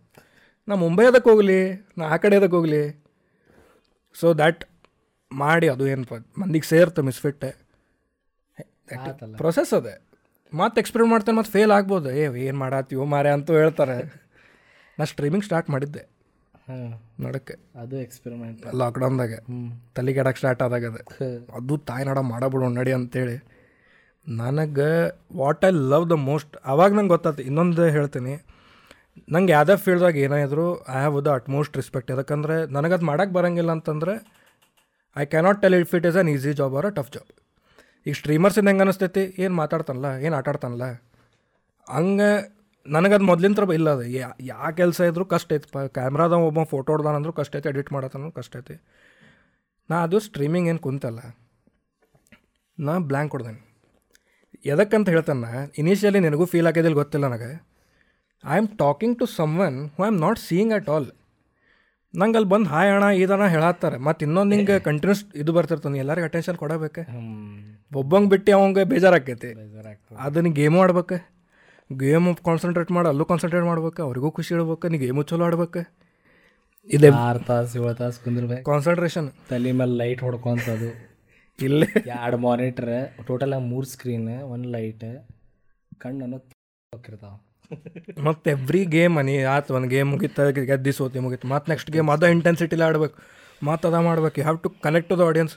[0.67, 1.57] ನಾ ಮುಂಬೈ ಅದಕ್ಕೆ ಹೋಗಲಿ
[1.97, 2.81] ನಾ ಆ ಕಡೆ ಅದಕ್ಕೆ ಹೋಗಲಿ.
[4.15, 4.63] ಸೊ ದ್ಯಾಟ್
[5.31, 6.03] ಮಾಡಿ ಅದು ಏನು
[6.39, 7.49] ಮಂದಿಗೆ ಸೇರ್ತು ಮಿಸ್ಫಿಟ್ಟೆ
[9.37, 9.93] ಪ್ರೊಸೆಸ್ ಅದೇ.
[10.53, 12.11] ಮತ್ತೆ ಎಕ್ಸ್ಪೆರಿಮೆಂಟ್ ಮಾಡ್ತೇನೆ ಮತ್ತೆ ಫೇಲ್ ಆಗ್ಬೋದು.
[12.11, 13.97] ಏ ಏನು ಮಾಡತ್ತೀವೋ ಮಾರೆ ಅಂತೂ ಹೇಳ್ತಾರೆ.
[14.99, 16.03] ನಾ ಸ್ಟ್ರೀಮಿಂಗ್ ಸ್ಟಾರ್ಟ್ ಮಾಡಿದ್ದೆ.
[16.67, 16.91] ಹಾಂ.
[17.19, 17.55] ನೋಡೋಕ್ಕೆ.
[17.75, 19.39] ಅದು ಎಕ್ಸ್ಪೆರಿಮೆಂಟ್ ಲಾಕ್ಡೌನ್ದಾಗೆ
[19.95, 21.01] ತಲೆಗೆಡಕ್ಕೆ ಸ್ಟಾರ್ಟ್ ಆದಾಗ ಅದು.
[21.55, 23.37] ಅದು ತಾಯಿ ನಡ ಮಾಡಬಿಡು ನಡಿ ಅಂತೇಳಿ.
[24.27, 24.89] ನನಗೆ
[25.35, 28.35] what I love the most ಅವಾಗ ನಂಗೆ ಗೊತ್ತಾಯ್ತು ಇನ್ನೊಂದು ಹೇಳ್ತೀನಿ.
[29.29, 33.71] ನಂಗೆ ಯಾವುದೇ ಫೀಲ್ಡ್ದಾಗ ಏನೇ ಇದ್ರು I have the utmost respect ಯಾಕಂದರೆ ನನಗೆ ಅದು ಮಾಡೋಕ್ಕೆ ಬರೋಂಗಿಲ್ಲ
[33.71, 34.13] ಅಂತಂದ್ರೆ
[35.17, 37.42] I cannot tell if it is an easy job or a tough job
[38.05, 39.23] ಈಗ ಸ್ಟ್ರೀಮರ್ಸಿಂದ ಹೆಂಗೆ ಅನಿಸ್ತೈತಿ?
[39.43, 40.87] ಏನು ಮಾತಾಡ್ತಾನಲ್ಲ, ಏನು ಆಟಾಡ್ತಾನಲ್ಲ
[41.87, 42.29] ಹಂಗೆ
[42.85, 44.05] ನನಗದು ಮೊದ್ಲಿನ ಇಲ್ಲ ಅದು.
[44.51, 45.67] ಯಾ ಕೆಲಸ ಇದ್ದರೂ ಕಷ್ಟ ಐತಿ.
[45.73, 48.75] ಪ ಕ್ಯಾಮ್ರಾದ ಒಬ್ಬ ಫೋಟೋ ಹೊಡ್ದಾನಂದ್ರೂ ಕಷ್ಟ ಐತಿ ಎಡಿಟ್ ಮಾಡತ್ತಂದ್ರೂ ಕಷ್ಟ ಐತಿ.
[49.89, 51.21] ನಾ ಅದು ಸ್ಟ್ರೀಮಿಂಗ್ ಏನು ಕುಂತಲ್ಲ,
[52.77, 53.61] ನಾ ಬ್ಲ್ಯಾಂಕ್ ಕೊಡ್ದೇನೆ
[54.73, 55.49] ಎದಕ್ಕಂತ ಹೇಳ್ತಾನೆ
[55.81, 57.51] ಇನಿಷಿಯಲಿ ನಿನಗೂ ಫೀಲ್ ಆಗೋದಿಲ್ಲ ಗೊತ್ತಿಲ್ಲ ನನಗೆ.
[58.43, 59.25] I am talking to
[59.65, 61.07] someone who I am not seeing at all
[62.15, 63.97] ನಂಗೆ ಅಲ್ಲಿ ಬಂದು ಹಾಯ್ ಅಣ್ಣ ಇದನ್ನ ಹೇಳತ್ತಾರೆ.
[63.97, 67.01] ಮತ್ತು ಇನ್ನೊಂದು ಹಿಂಗೆ ಕಂಟಿನ್ಯೂಸ್ ಇದು ಬರ್ತಿರ್ತಾನೆ ಎಲ್ಲರಿಗೆ ಅಟೆನ್ಷನ್ ಕೊಡಬೇಕು?
[67.95, 69.49] ಒಬ್ಬಂಗೆ ಬಿಟ್ಟು ಅವಂಗೆ ಬೇಜಾರಾಕೈತಿ
[70.19, 71.17] ಅದನ್ನ ಗೇಮು ಆಡ್ಬೇಕು?
[71.97, 74.03] ಗೇಮ್ ಕಾನ್ಸಂಟ್ರೇಟ್ ಮಾಡಿ ಅಲ್ಲೂ ಕಾನ್ಸಂಟ್ರೇಟ್ ಮಾಡ್ಬೇಕು?
[74.03, 74.87] ಅವ್ರಿಗೂ ಖುಷಿ ಇಡ್ಬೇಕು?
[74.87, 75.81] ನೀ ಗೇಮು ಚಲೋ ಆಡ್ಬೇಕು?
[76.87, 78.63] ಇದೆ ಆರು ತಾಸು ಏಳು ತಾಸು ಕುಂದಿರ್ಬೇಕು.
[78.63, 80.89] ಕಾನ್ಸಂಟ್ರೇಷನ್ ತಲೆ ಮೇಲೆ ಲೈಟ್ ಹೊಡ್ಕೊಂತದು.
[81.65, 81.83] ಇಲ್ಲ.
[82.05, 85.05] ಎರಡು ಮಾನಿಟ್ರ್ ಟೋಟಲ್ ಮೂರು ಸ್ಕ್ರೀನ್ ಒಂದು ಲೈಟ್
[85.97, 87.35] ಕಣ್ಣನ್ನು ಹೋಗಿರ್ತಾವ
[88.27, 91.47] ಮತ್ತು ಎವ್ರಿ ಗೇಮ್ ಅನಿ ಆತು ಒಂದು ಗೇಮ್ ಮುಗಿತ ಗೆದ್ದಿ ಸೋತಿ ಮುಗೀತು.
[91.53, 93.15] ಮತ್ತು ನೆಕ್ಸ್ಟ್ ಗೇಮ್ ಅದ ಇಂಟೆನ್ಸಿಟಿಲಿ ಆಡ್ಬೇಕು.
[93.69, 94.35] ಮತ್ತು ಅದ ಮಾಡ್ಬೇಕು.
[94.39, 95.55] You have to connect to the audience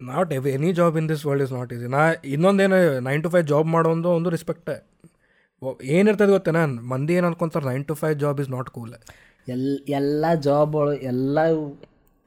[0.00, 2.02] not every any job in this world is not easy ನಾ
[2.34, 4.70] ಇನ್ನೊಂದೇನು ನೈನ್ ಟು ಫೈವ್ ಜಾಬ್ ಮಾಡೋದು ಒಂದು ರೆಸ್ಪೆಕ್ಟ್
[5.96, 6.62] ಏನಿರ್ತದೆ ಗೊತ್ತೇನ?
[6.92, 8.92] ಮಂದಿ ಏನು ಅನ್ಕೊಂತಾರೆ nine to five job is not cool
[9.54, 11.38] L ಎಲ್ಲ ಜಾಬ್ಗಳು ಎಲ್ಲ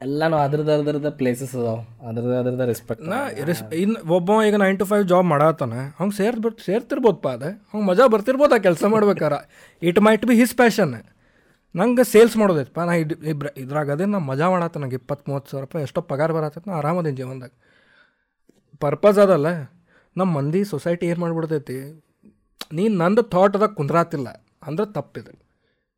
[0.00, 1.78] ಎಲ್ಲನೂ ಅದ್ರದ್ದು ಅದ್ರದ್ದು ಪ್ಲೇಸಸ್ ಅದಾವ.
[2.08, 3.18] ಅದ್ರದ್ದು ಅದ್ರದ್ದು ರೆಸ್ಪೆಕ್ಟ್ ನಾ
[3.48, 7.48] ರಿಸ್ ಇನ್ನು ಒಬ್ಬ ಈಗ ನೈನ್ ಟು ಫೈವ್ ಜಾಬ್ ಮಾಡತ್ತಾನ ಅವ್ನು ಸೇರ್ ಬಿಟ್ಟು ಸೇರ್ತಿರ್ಬೋದಪ್ಪ ಅದು?
[7.72, 9.34] ಅವ್ನು ಮಜಾ ಬರ್ತಿರ್ಬೋದು ಆ ಕೆಲಸ ಮಾಡ್ಬೇಕಾರ?
[9.82, 10.92] It might be his passion
[11.74, 15.64] ನಂಗೆ ಸೇಲ್ಸ್ ಮಾಡೋದೈತಪ್ಪ ನಾ ಇದ್ ಇಬ್ರ ಇದ್ರಾಗ ಅದೇ ನಾ ಮಜಾ ಮಾಡತ್ತೆ ನಂಗೆ ಇಪ್ಪತ್ತು ಮೂವತ್ತು ಸಾವಿರ
[15.64, 17.52] ರೂಪಾಯಿ ಎಷ್ಟೋ ಪಗಾರ ಬರತ್ತೈತೆ ನಾ ಆರಾಮದೇನು ಜೀವನದಾಗ.
[18.84, 19.48] ಪರ್ಪಸ್ ಅದಲ್ಲ
[20.16, 21.76] ನಮ್ಮ ಮಂದಿ ಸೊಸೈಟಿ ಏನು ಮಾಡ್ಬಿಡ್ತೈತಿ?
[22.78, 24.28] ನೀನು ನಂದು ಥಾಟ್ದಾಗ ಕುಂದ್ರಾತಿಲ್ಲ
[24.66, 25.32] ಅಂದ್ರೆ ತಪ್ಪಿದೆ.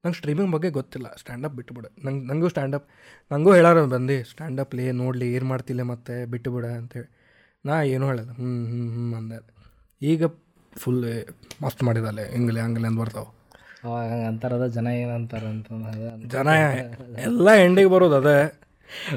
[0.05, 1.15] ನಂಗೆ ಸ್ಟ್ರೀಮಿಂಗ್ ಬಗ್ಗೆ ಗೊತ್ತಿಲ್ಲ.
[1.19, 2.87] ಸ್ಟ್ಯಾಂಡಪ್ ಬಿಟ್ಟುಬಿಡು ನಂಗೆ ನನಗೂ ಸ್ಟ್ಯಾಂಡಪ್
[3.33, 7.09] ನನಗೂ ಹೇಳಾರ ಬಂದು ಸ್ಟ್ಯಾಂಡಪ್ ಲೇ ನೋಡಲಿ ಏನು ಮಾಡ್ತಿಲ್ಲ ಮತ್ತೆ ಬಿಟ್ಟುಬಿಡ ಅಂತೇಳಿ.
[7.65, 8.31] ನಾ ಏನೂ ಹೇಳಲ್ಲ.
[8.31, 9.39] ಹ್ಞೂ ಹ್ಞೂ ಹ್ಞೂ ಅಂದೆ.
[10.03, 10.27] ಈಗ
[10.79, 11.05] ಫುಲ್
[11.63, 13.29] ಮಸ್ತ್ ಮಾಡಿದಲ್ಲೇ ಹಿಂಗಲೆ ಹಂಗಲೆ ಅಂತ ಬರ್ತಾವೆ.
[14.29, 16.49] ಅಂತಾರದ ಜನ ಏನಂತಾರ ಅಂತಂದ್ರೆ ಜನ
[17.19, 18.39] ಎಲ್ಲ ಎಂಡಿಗೆ ಬರೋದು ಅದೇ.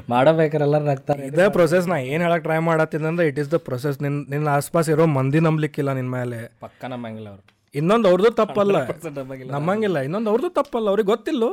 [0.09, 4.47] ಮಾಡಬೇಕಾರೆಲ್ಲ ನಗ್ತಾರೆ ಇದೇ ಪ್ರೊಸೆಸ್ ನಾ ಏನು ಹೇಳಕ್ಕೆ ಟ್ರೈ ಮಾಡತ್ತಿದ್ದಂದ್ರೆ ಇಟ್ ಇಸ್ ದ ಪ್ರೊಸೆಸ್ ನಿನ್ನ ನಿನ್ನ
[4.47, 7.52] ಆಸ್ಪಾಸ್ ಇರೋ ಮಂದಿ ನಂಬಲಿಕ್ಕಿಲ್ಲ ನಿನ್ನ ಮೇಲೆ ಪಕ್ಕ ನಮ್ಮಂಗಿಲ್ಲ ಅವ್ರು.
[7.75, 8.77] ಇನ್ನೊಂದು ಅವ್ರದ್ದು ತಪ್ಪಲ್ಲ.
[9.51, 11.43] ನಮ್ಮಂಗಿಲ್ಲ ಇನ್ನೊಂದು ಅವ್ರದ್ದು ತಪ್ಪಲ್ಲ ಅವ್ರಿಗೆ ಗೊತ್ತಿಲ್ಲ.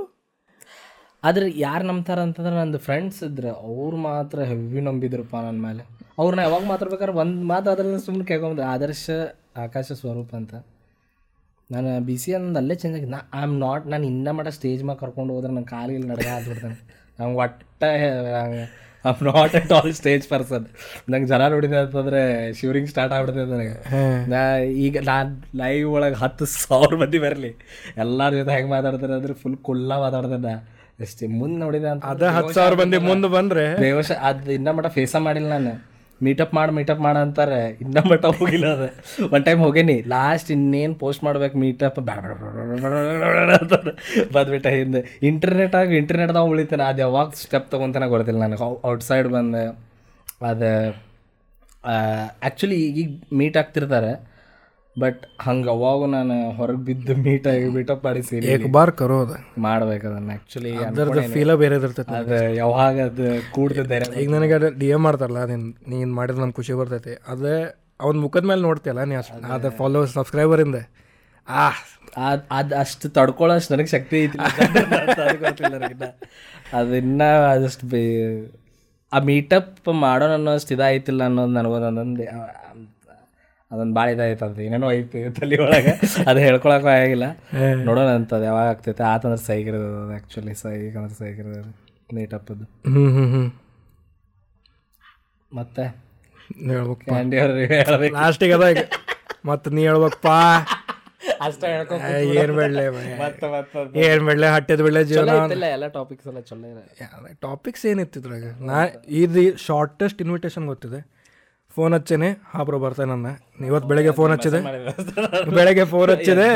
[1.25, 5.83] ಆದ್ರೆ ಯಾರು ನಂಬ್ತಾರ ಅಂತಂದ್ರೆ ನಂದು ಫ್ರೆಂಡ್ಸ್ ಇದ್ರೆ ಅವ್ರು ಮಾತ್ರ ಹೆವಿ ನಂಬಿದ್ರಪ್ಪ ನನ್ನ ಮೇಲೆ.
[6.19, 9.11] ಅವ್ರನ್ನ ಯಾವಾಗ ಮಾತಾಡ್ಬೇಕಾದ್ರೆ ಒಂದು ಮಾತು ಅದ್ರಲ್ಲಿ ಸುಮ್ಮನೆ ಕೇಳ್ಕೊಂಬಂದ್ರೆ ಆದರ್ಶ
[9.57, 10.55] ಆಕಾಶ ಸ್ವರೂಪ ಅಂತ.
[11.71, 14.85] ನಾನು ಬಿ ಸಿ ಅಂದ್ ಅಲ್ಲೇ ಚೇಂಜ್ ಆಗಿದೆ ನಾ ಐ ಆಮ್ ನಾಟ್ ನಾನು ಇನ್ನೂ ಮಟ್ಟ ಸ್ಟೇಜ್
[14.85, 16.77] ಮ್ಯಾಗ ಕರ್ಕೊಂಡು ಹೋದ್ರೆ ನನ್ನ ಕಾಲಿಗೆ ನಡ್ಗ ಆಗ್ಬಿಡ್ತಾನೆ.
[17.21, 17.85] ನಂಗೆ ಒಟ್ಟ
[19.05, 20.67] I am not at all stage person
[21.11, 23.77] ನಂಗೆ ಜನ ನೋಡಿದೆ ಅಂತಂದ್ರೆ ಶಿವರಿಂಗ್ ಸ್ಟಾರ್ಟ್ ಆಗ್ಬಿಡ್ತೈತೆ ನನಗೆ.
[24.31, 27.51] ನಾ ಈಗ ನಾನು ಲೈವ್ ಒಳಗೆ ಹತ್ತು ಸಾವಿರ ಮಂದಿ ಬರಲಿ.
[27.97, 30.55] ಎಲ್ಲರ ಜೊತೆ ಹೆಂಗೆ ಮಾತಾಡ್ತಾರೆ ಅಂದ್ರೆ ಫುಲ್ ಕುಲ್ಲ ಮಾತಾಡ್ದೆ ನಾ.
[31.01, 35.17] ಅಷ್ಟೇ ಮುಂದೆ ನೋಡಿದೆ ಅಂತ ಅದೇ ಹತ್ತು ಸಾವಿರ ಮಂದಿ ಮುಂದೆ ಬಂದರೆ ಬೇವಶ ಅದು ಇನ್ನೂ ಮಟ್ಟ ಫೇಸ
[35.17, 35.90] ಮಾಡಿಲ್ಲ ನಾನು.
[36.23, 37.79] ಮೀಟಪ್ ಮಾಡಿ ಮೀಟಪ್ ಮಾಡ ಅಂತಾರೆ.
[37.81, 40.03] ಇನ್ನ ಮಟ್ಟ ಹೋಗಿಲ್ಲ ಅದು ಒನ್ ಟೈಮ್ ಹೋಗೇನಿ.
[40.09, 41.99] ಲಾಸ್ಟ್ ಇನ್ನೇನು ಪೋಸ್ಟ್ ಮಾಡ್ಬೇಕು ಮೀಟಪ್
[44.33, 45.19] ಬಂದ್ಬಿಟ್ಟ ಹಿಂದೆ.
[45.23, 46.83] ಇಂಟರ್ನೆಟ್ ಆಗಿ ಇಂಟರ್ನೆಟ್ದಾಗ ಉಳಿತಾನೆ.
[46.83, 48.89] ಅದು ಯಾವಾಗ ಸ್ಟೆಪ್ ತೊಗೊತಾನೆ ಗೊತ್ತಿಲ್ಲ ನನಗೆ.
[48.89, 49.65] ಔಟ್ಸೈಡ್ ಬಂದೆ.
[50.47, 50.97] ಅದು
[51.85, 54.30] ಆ್ಯಕ್ಚುಲಿ ಈಗೀಗ ಮೀಟ್ ಆಗ್ತಿರ್ತಾರೆ.
[55.01, 60.05] ಬಟ್ ಹಂಗೆ ಅವಾಗ ನಾನು ಹೊರಗೆ ಬಿದ್ದು ಮೀಟ್ ಆಗಿ ಮೀಟಪ್ ಮಾಡಿ ಸೇರಿ ಏಕ್ ಬಾರ್ ಕರೋದು ಮಾಡ್ಬೇಕು
[60.09, 65.43] ಅದನ್ನ ಆ್ಯಕ್ಚುಲಿ ಅದರದ ಫೀಲ ಬೇರೆ ಇರ್ತೈತೆ ಅದು ಯಾವಾಗ ಅದು ಕೂಡ್ತೈತೆ ಈಗ ನನಗೆ ಡಿ ಎಂ ಮಾಡ್ತಾರಲ್ಲ
[65.53, 67.15] ನೀನು ನೀನು ಮಾಡಿದ್ರೆ ನಮ್ಗೆ ಖುಷಿ ಬರ್ತೈತಿ.
[67.29, 67.57] ಅದೇ
[68.01, 69.71] ಅವ್ನ ಮುಖದ ಮೇಲೆ ನೋಡ್ತೀಯಲ್ಲ ನೀ ಅಷ್ಟು ಅದು.
[69.79, 70.79] ಫಾಲೋ ಸಬ್ಸ್ಕ್ರೈಬರಿಂದ
[71.49, 71.65] ಆ.
[72.25, 74.39] ಅದ್ ಅದು ಅಷ್ಟು ತಡ್ಕೊಳ್ಳೋಷ್ಟು ನನಗೆ ಶಕ್ತಿ ಐತಿ.
[74.39, 74.79] ಅದನ್ನ
[75.45, 76.07] ಗೊತ್ತಿಲ್ಲ ನನಗಿನ್ನ.
[76.75, 78.03] ಅದು ಇನ್ನೂ ಅದಷ್ಟು ಬೇ
[79.13, 79.71] ಆ ಮೀಟಪ್
[80.03, 82.27] ಮಾಡೋಣ ಅನ್ನೋಷ್ಟು ಇದಾಯ್ತಿಲ್ಲ ಅನ್ನೋದು ನನಗೊಂದು
[83.71, 85.93] ಅದೊಂದು ಭಾಳ ಇದಾಯ್ತು ಅದು ಏನೇನೋ ಐತಿ ತಲೆ ಒಳಗೆ.
[86.31, 87.25] ಅದು ಹೇಳ್ಕೊಳಕ್ಕೂ ಆಗಿಲ್ಲ.
[87.85, 89.03] ನೋಡೋಣ ಅಂತದ್ದು ಯಾವಾಗ ಆಗ್ತೈತೆ.
[89.03, 91.63] ಆತಂದ್ರೆ ಸೈಗಿರೋದು ಆ್ಯಕ್ಚುಲಿ ಸೈಗಂದ್ರೆ ಸೈಗಿರೋದು
[92.15, 93.45] ಮೀಟಪ್ಪದ್ದು ಹ್ಞೂ ಹ್ಞೂ ಹ್ಞೂ
[95.53, 95.85] ಮತ್ತೆ?
[97.39, 98.15] ಹೇಳ್ಬೇಕು.
[98.15, 98.63] ಲಾಸ್ಟಿಗೆ ಅದ
[99.47, 100.29] ಮತ್ತೆ ನೀ ಹೇಳ್ಬೇಕಪ್ಪ.
[101.41, 101.95] ಅಷ್ಟೇ ಹೇಳ್ಕೊ
[102.43, 105.53] ಏನು ಬೇಡಲೆ ಮತ್ತೆ ಮತ್ತೆ ಏನು ಬೇಡಲೆ ಹಟ್ಟಿದ ಬಿಡಲೆ ಜೀವನ.
[105.73, 108.79] ಎಲ್ಲ ಟಾಪಿಕ್ಸ್ ಎಲ್ಲ ಚಲೋ ಟಾಪಿಕ್ಸ್ ಏನಿತ್ತು ಇದ್ರಾಗ ನಾ
[109.23, 111.01] ಇದು ಶಾರ್ಟೆಸ್ಟ್ ಇನ್ವಿಟೇಷನ್ ಗೊತ್ತಿದೆ.
[111.81, 112.29] ಫೋನ್ ಹಚ್ಚೇನೆ.
[112.53, 113.29] ಹಾ ಬ್ರೋ ಬರ್ತಾನೆ ನನ್ನ.
[113.69, 114.61] ಇವತ್ತು ಬೆಳಗ್ಗೆ ಫೋನ್ ಹಚ್ಚಿದೆ.
[115.57, 116.49] ಬೆಳಗ್ಗೆ ಫೋನ್ ಹಚ್ಚಿದೆ.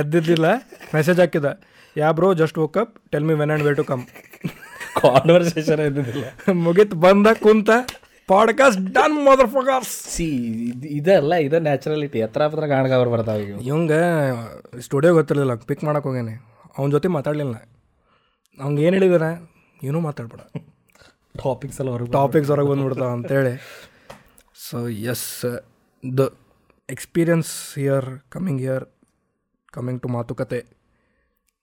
[0.00, 0.46] ಎದ್ದಿದ್ದಿಲ್ಲ
[0.94, 1.48] ಮೆಸೇಜ್ ಹಾಕಿದ
[1.96, 4.02] yeah bro just up tell me when and way to come
[5.02, 6.24] conversation ಇದ್ದಿದ್ದಿಲ್ಲ
[6.64, 7.70] ಮುಗಿತು ಬಂದ ಕುಂತ.
[8.28, 9.84] ಪಾಡ್ಕಾಸ್ಟ್ ಡನ್ ಮದರ್
[10.14, 10.28] ಸಿ
[10.98, 13.54] ಇದಲ್ಲ ಇದೆ ನ್ಯಾಚುರಲಿಟಿ ಎತ್ತರ ಹತ್ರ ಕಾಣಕ ಅವ್ರು ಬರ್ತಾವ ಈಗ.
[13.68, 13.92] ಇವಂಗ
[14.86, 15.56] ಸ್ಟುಡಿಯೋ ಗೊತ್ತಿರಲಿಲ್ಲ.
[15.70, 16.34] ಪಿಕ್ ಮಾಡಕ್ಕೆ ಹೋಗೇನೆ
[16.76, 17.56] ಅವನ ಜೊತೆ ಮಾತಾಡಲಿಲ್ಲ.
[18.58, 19.30] ಅವ್ನಿಗೆ ಏನು ಹೇಳಿದಾನೆ
[19.88, 20.40] ಏನೂ ಮಾತಾಡ್ಬೇಡ.
[21.42, 23.54] ಟಾಪಿಕ್ಸ್ ಎಲ್ಲ ಹೊರಗೆ ಟಾಪಿಕ್ಸ್ ಹೊರಗೆ ಬಂದ್ಬಿಡ್ತಾವ ಅಂತೇಳಿ.
[24.66, 24.78] So
[25.12, 25.26] as
[26.04, 26.22] the
[26.88, 28.84] experience here coming here
[29.72, 30.60] coming to ಮಾತುಕತೆ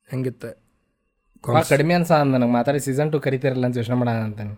[0.10, 0.52] ಹೆಂಗಿತ್ತೆ?
[1.70, 4.54] ಕಡಿಮೆ ಅನ್ಸ ಅಂದ ನನಗೆ ಮಾತಾಡಿ ಸೀಸನ್ ಟು ಕರಿತಿರಲ್ಲ ಅಂತ ಯೋಚನೆ ಮಾಡೋಣ ಅಂತಾನೆ.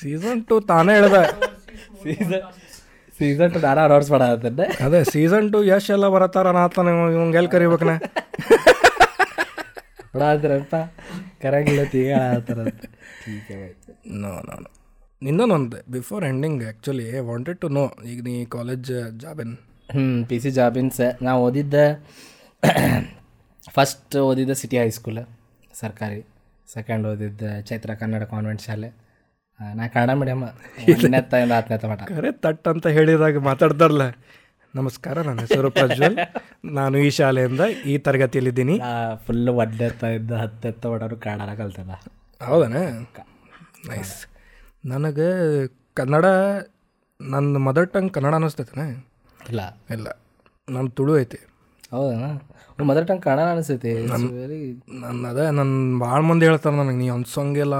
[0.00, 1.20] ಸೀಸನ್ ಟು ತಾನೇ ಹೇಳ್ದ.
[2.02, 2.42] ಸೀಸನ್
[3.18, 7.94] ಸೀಸನ್ ಟು ನಾನು ಅನೌನ್ಸ್ ಮಾಡತ್ತಂಡೆ ಅದೇ ಸೀಸನ್ ಟು ಯಶ್ ಎಲ್ಲ ಬರತ್ತಾರ ನಾತನ ಇವಂಗೆ ಎಲ್ಲಿ ಕರಿಬೇಕನ?
[10.16, 10.74] ನೋಡಾದ್ರಪ್ಪ
[11.42, 12.58] ಕರಂಗಿಲ್ಲ ತೀಗ ಆತರ
[14.10, 14.70] ನೋ ನೋ ನೋ
[15.22, 19.54] ಇನ್ನೊಂದು before ending actually wanted to know ಈಗ ನೀ ಕಾಲೇಜ್ ಜಾಬಿನ್
[19.90, 21.74] ಹ್ಞೂ ಪಿ ಸಿ ಜಾಬಿನ್ಸ್ ನಾ ಓದಿದ್ದ
[23.74, 25.20] ಫಸ್ಟ್ ಓದಿದ್ದ ಸಿಟಿ ಹೈಸ್ಕೂಲ್
[25.74, 26.20] ಸರ್ಕಾರಿ.
[26.74, 28.88] ಸೆಕೆಂಡ್ ಓದಿದ್ದ ಚೈತ್ರ ಕನ್ನಡ ಕಾನ್ವೆಂಟ್ ಶಾಲೆ.
[29.60, 30.42] ನಾ ಕನ್ನಡ ಮೀಡಿಯಮ್
[30.88, 31.44] ಇಂದ ಹತ್ತನೇ
[31.90, 32.00] ಮಠ.
[32.18, 34.06] ಅರೆ ತಟ್ ಅಂತ ಹೇಳಿದಾಗ ಮಾತಾಡ್ದಾರಲ್ಲ
[34.74, 36.18] ನಮಸ್ಕಾರ ನನ್ನ ಹೆಸರು ಪ್ರಜ್ವಲ್.
[36.64, 38.78] ನಾನು ಈ ಶಾಲೆಯಿಂದ ಈ ತರಗತಿಯಲ್ಲಿದ್ದೀನಿ.
[39.26, 41.90] ಫುಲ್ ಒಡ್ಡೆತ್ತ ಇದ್ದ ಹತ್ತೆತ್ತ ಒಡರು ಕನ್ನಡ ಕಲ್ತದ
[42.40, 42.76] ಹೌದನ?
[43.88, 44.26] ನೈಸ್
[44.86, 45.28] ನನಗೆ
[45.94, 46.24] ಕನ್ನಡ
[47.20, 48.80] ನನ್ನ ಮದರ್ ಟಂಗ್ ಕನ್ನಡ ಅನ್ನಿಸ್ತೈತನ.
[49.50, 49.78] ಇಲ್ಲ.
[49.90, 50.08] ಇಲ್ಲ.
[50.70, 51.38] ನನ್ನ ತುಳು ಐತಿ.
[51.90, 52.48] ಹೌದಾ?
[52.84, 53.92] ಮದರ್ ಟಂಗ್ ಕನ್ನಡ ಅನಿಸ್ತೈತಿ
[54.92, 57.74] ನನ್ನ ಅದೇ ನನ್ನ ಭಾಳ ಮಂದಿ ಹೇಳ್ತಾರೆ ನನಗೆ ನೀ ಅನ್ಸೋಂಗಿಲ್ಲ.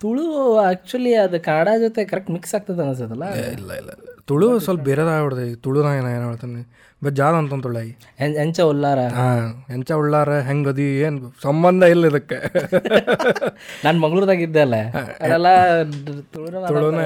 [0.00, 4.17] ತುಳು ಆ್ಯಕ್ಚುಲಿ ಅದು ಕನ್ನಡ ಜೊತೆ ಕರೆಕ್ಟ್ ಮಿಕ್ಸ್ ಆಗ್ತದೆ ಅನಿಸ್ತದಲ್ಲ ಇಲ್ಲ ಇಲ್ಲ ಇಲ್ಲ.
[4.28, 6.62] ತುಳು ಸ್ವಲ್ಪ ಬೇರೆದ ಆಗ್ಬಿಡ್ದೆ ಈ ತುಳು ನಾ ಏನ ಏನು ಹೇಳ್ತಾನೆ.
[7.04, 7.90] ಬಟ್ ಜಾದ ಅಂತ ತುಳಾಯಿ
[8.42, 9.00] ಎಂಚ ಉಳ್ಳಾರ?
[9.18, 12.38] ಹಾಂ ಎಂಚ ಉಳ್ಳಾರ ಹೆಂಗದಿ ಏನು ಸಂಬಂಧ ಇಲ್ಲ ಇದಕ್ಕೆ.
[13.84, 14.76] ನಾನು ಮಂಗ್ಳೂರ್ದಾಗ ಇದ್ದೆ ಅಲ್ಲ.
[15.20, 15.48] ಅದೆಲ್ಲ
[16.68, 17.02] ತುಳುನ.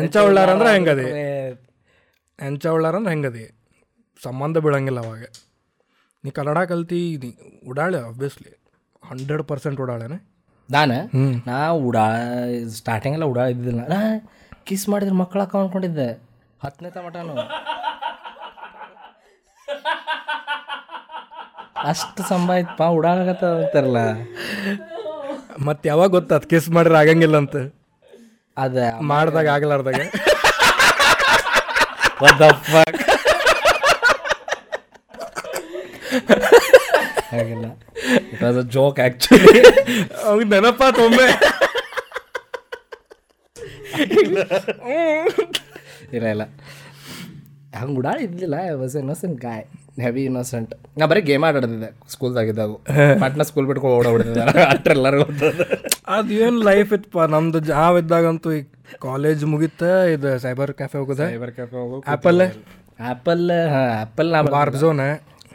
[0.00, 1.06] ಎಂಚ ಉಳ್ಳಾರ ಅಂದ್ರೆ ಹೆಂಗದಿ
[2.38, 3.44] ಎಂಚ ಉಳ್ಳಾರ ಅಂದ್ರೆ ಹೆಂಗದಿ
[4.22, 5.24] ಸಂಬಂಧ ಬೀಳಂಗಿಲ್ಲ ಅವಾಗ.
[6.24, 7.30] ನೀ ಕನ್ನಡ ಕಲ್ತಿ ನೀ
[7.70, 8.52] ಉಡಾಳೆ ಆಬ್ವಿಯಸ್ಲಿ
[9.10, 10.18] ಹಂಡ್ರೆಡ್ ಪರ್ಸೆಂಟ್ ಉಡಾಳೆನೆ.
[10.68, 10.98] ನಾನು?
[11.46, 11.58] ನಾ
[11.88, 12.06] ಉಡಾ
[12.78, 13.82] ಸ್ಟಾರ್ಟಿಂಗ್ ಎಲ್ಲ ಉಡಾ ಇದ್ದಿದ್ದಿಲ್ಲ.
[14.66, 16.08] ಕಿಸ್ ಮಾಡಿದ್ರೆ ಮಕ್ಕಳ ಅಕ್ಕ ಅನ್ಕೊಂಡಿದ್ದೆ.
[16.64, 17.34] ಹತ್ತನೇ ತಮಟನು
[21.84, 22.22] ಅಷ್ಟು
[22.76, 23.98] ಪಾ ಉಡಾಗತ್ತ ಅಂತಾರಲ್ಲ.
[25.66, 27.56] ಮತ್ತೆ ಯಾವಾಗ ಗೊತ್ತಾತ್ ಕಿಸ್ ಮಾಡಿದ್ರೆ ಆಗಂಗಿಲ್ಲ ಅಂತ.
[28.56, 28.76] ಅದ.
[29.00, 30.00] ಮಾಡ್ದಾಗ ಆಗ್ಲಾರ್ದಾಗ
[37.32, 37.66] ಹಾಗಿಲ್ಲ.
[38.32, 39.54] It was a joke actually
[40.24, 41.28] ಅವ್ನಿಗೆ ನೆನಪಾತ ಒಮ್ಮೆ.
[46.12, 46.42] ಇಲ್ಲ ಇಲ್ಲ.
[47.76, 49.64] ಹಂಗೆ ಗುಡಾಳ ಇದ್ದಿಲ್ಲ was innocent guy
[50.02, 52.70] heavy innocent ನಾ ಬರೀ ಗೇಮ್ ಆಟಾಡ್ತಿದ್ದೆ ಸ್ಕೂಲ್ದಾಗಿದ್ದಾಗ
[53.22, 54.92] ಪಟ್ನ ಸ್ಕೂಲ್ ಬಿಟ್ಕೊಂಡು ಓಡಾಡ್ತಿದ್ದೆ ಅಟ್ರ
[56.14, 57.18] ಅದು ಏನು ಲೈಫ್ ಇತ್ತಪ್ಪ?
[57.34, 58.64] ನಮ್ದು ಜಾವ್ ಇದ್ದಾಗಂತೂ ಈ
[59.02, 59.82] ಕಾಲೇಜ್ ಮುಗಿತ
[60.14, 61.20] ಇದು ಸೈಬರ್ ಕ್ಯಾಫೆ ಹೋಗುದ?
[62.08, 62.40] ಆ್ಯಪಲ್
[63.02, 65.00] ಆ್ಯಪಲ್ ಹಾಂ ಆ್ಯಪಲ್ ನಾ ಬಾರ್ಬ್ ಝೋನ್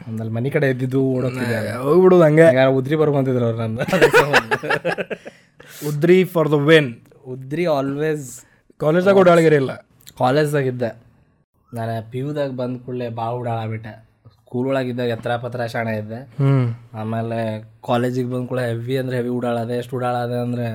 [0.02, 2.46] ಒಂದಲ್ಲಿ ಮನೆ ಕಡೆ ಇದ್ದಿದ್ದು ಓಡೋಗ್ತಿದ್ದೆ ಹೋಗ್ಬಿಡೋದು ಹಂಗೆ.
[2.58, 3.80] ಯಾರು ಉದ್ರಿ ಬರ್ಕೊಂತಿದ್ರು ಅವ್ರು ನನ್ನ
[5.88, 6.88] ಉದ್ರಿ ಫಾರ್ ದ ವೆನ್
[7.26, 8.44] ಉದ್ರಿ ಆಲ್ವೇಸ್
[8.76, 9.86] ಕಾಲೇಜ್ದಾಗ ಓಡಾಳಗಿರಿಲ್ಲ
[10.18, 10.90] ಕಾಲೇಜ್ದಾಗಿದ್ದೆ
[11.74, 16.18] ನಾನು ಪಿ ಯುದಾಗ ಬಂದ ಕೂಡಲೇ ಭಾಳ ಬಿಟ್ಟೆ ಸ್ಕೂಲ್ ಒಳಗಿದ್ದಾಗ ಎತ್ತರ ಪತ್ರ ಶಾಣ ಇದ್ದೆ.
[16.94, 20.66] ಆಮೇಲೆ ಕಾಲೇಜಿಗೆ ಬಂದ ಕೂಡ ಹೆವಿ ಅಂದರೆ ಹೆವಿ ಉಡಾಳದೆ ಎಷ್ಟು ಅಂದ್ರೆ ಅಂದರೆ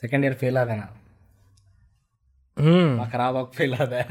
[0.00, 0.86] ಸೆಕೆಂಡ್ ಇಯರ್ ಫೇಲ್ ಆದೆ ನಾ
[2.56, 3.10] ಹ್ಮ್.
[3.12, 4.02] ಖರಾಬಾಗಿ ಫೇಲ್ ಆದೆ.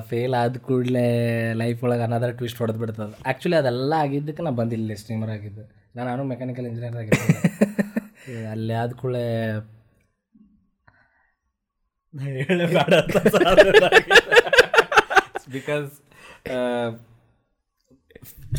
[0.00, 3.22] ಫೇಲ್ ಆದ ಕೂಡಲೇ ಲೈಫ್ ಒಳಗೆ ಅನ್ನೋದ್ರ ಟ್ವಿಸ್ಟ್ ಹೊಡೆದು ಬಿಡ್ತದೆ.
[3.26, 5.64] ಆ್ಯಕ್ಚುಲಿ ಅದೆಲ್ಲ ಆಗಿದ್ದಕ್ಕೆ ನಾನು ಬಂದಿಲ್ಲ ಸ್ಟ್ರೀಮರ್ ಆಗಿದ್ದು.
[5.96, 9.26] ನಾನು ನಾನು ಮೆಕ್ಯಾನಿಕಲ್ ಇಂಜಿನಿಯರ್ ಆಗಿದ್ದೆ ಅಲ್ಲಿ ಆದ ಕೂಡಲೇ
[15.52, 15.90] ಬಿಕಾಸ್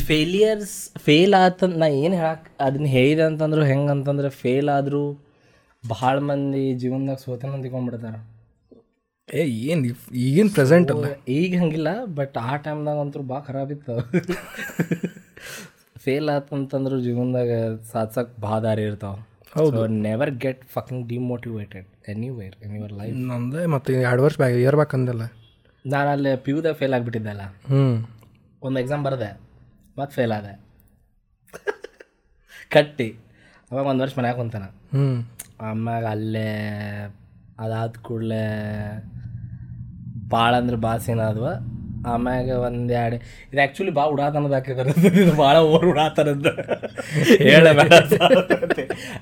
[0.06, 5.02] ಫೇಲಿಯರ್ಸ್ ಫೇಲ್ ಆತಂತ ನಾ ಏನು ಹೇಳಕ್ ಅದನ್ನ ಹೇಳಿದೆ ಅಂತಂದ್ರೆ ಹೆಂಗೆ ಅಂತಂದ್ರೆ ಫೇಲ್ ಆದರೂ
[5.84, 8.20] ಭಾಳ ಮಂದಿ ಜೀವನದಾಗ ಸೋತನ ಅಂದ್ಕೊಂಡ್ಬಿಡ್ತಾರೆ
[9.28, 11.04] ಏ ಏನು ಇಫ್- ಈಗಿನ ಪ್ರೆಸೆಂಟ್ ಅಲ್ಲ.
[11.28, 13.94] ಈಗ ಹಂಗಿಲ್ಲ ಬಟ್ ಆ ಟೈಮ್ದಾಗ ಅಂತೂ ಭಾಳ ಖರಾಬ್ ಇತ್ತು.
[15.98, 17.50] ಫೇಲ್ ಆತಂತಂದ್ರೆ ಜೀವನದಾಗ
[17.92, 19.20] ಸಾಧ್ಸಕ್ಕೆ ಭಾಳ ದಾರಿ ಇರ್ತಾವೆ.
[19.54, 19.86] ಹೌದು.
[19.86, 25.22] Never get fucking demotivated anywhere anywhere life ನಂದೇ ಮತ್ತು ಎರಡು ವರ್ಷ ಬ್ಯಾಗ್ ಇಯರ್ ಬ್ಯಾಕ್ ಅಂದಲ್ಲ.
[25.86, 27.40] ನಾನು ಅಲ್ಲಿ ಪಿ ಯುದಾಗ ಫೇಲ್ ಆಗಿಬಿಟ್ಟಿದ್ದಲ್ಲ.
[27.40, 28.08] ಹ್ಞೂ
[28.62, 29.40] ಒಂದು ಎಕ್ಸಾಮ್ ಬರೆದೆ.
[29.98, 30.60] ಮತ್ತು ಫೇಲ್ ಆದೆ.
[32.70, 33.16] ಕಟ್ಟಿ.
[33.70, 34.62] ಅವಾಗ ಒಂದು ವರ್ಷ ಮನ್ಯಾಗ ಕುಂತಾನ.
[34.62, 35.30] ಹ್ಞೂ
[35.60, 36.48] ಆಮ್ಯಾಗ ಅಲ್ಲೇ
[37.58, 38.42] ಅದಾದ ಕೂಡಲೇ
[40.28, 41.46] ಭಾಳ ಅಂದ್ರೆ ಭಾಳ ಸೀನ್ ಆದ್ವ.
[42.06, 43.16] ಆಮ್ಯಾಗ ಒಂದು ಎರಡು
[43.52, 44.58] ಇದು ಆ್ಯಕ್ಚುಲಿ ಭಾಳ ಉಡಾತನದ
[45.22, 46.52] ಇದು ಭಾಳ ಓವರ್ ಉಡಾತನದ್ದು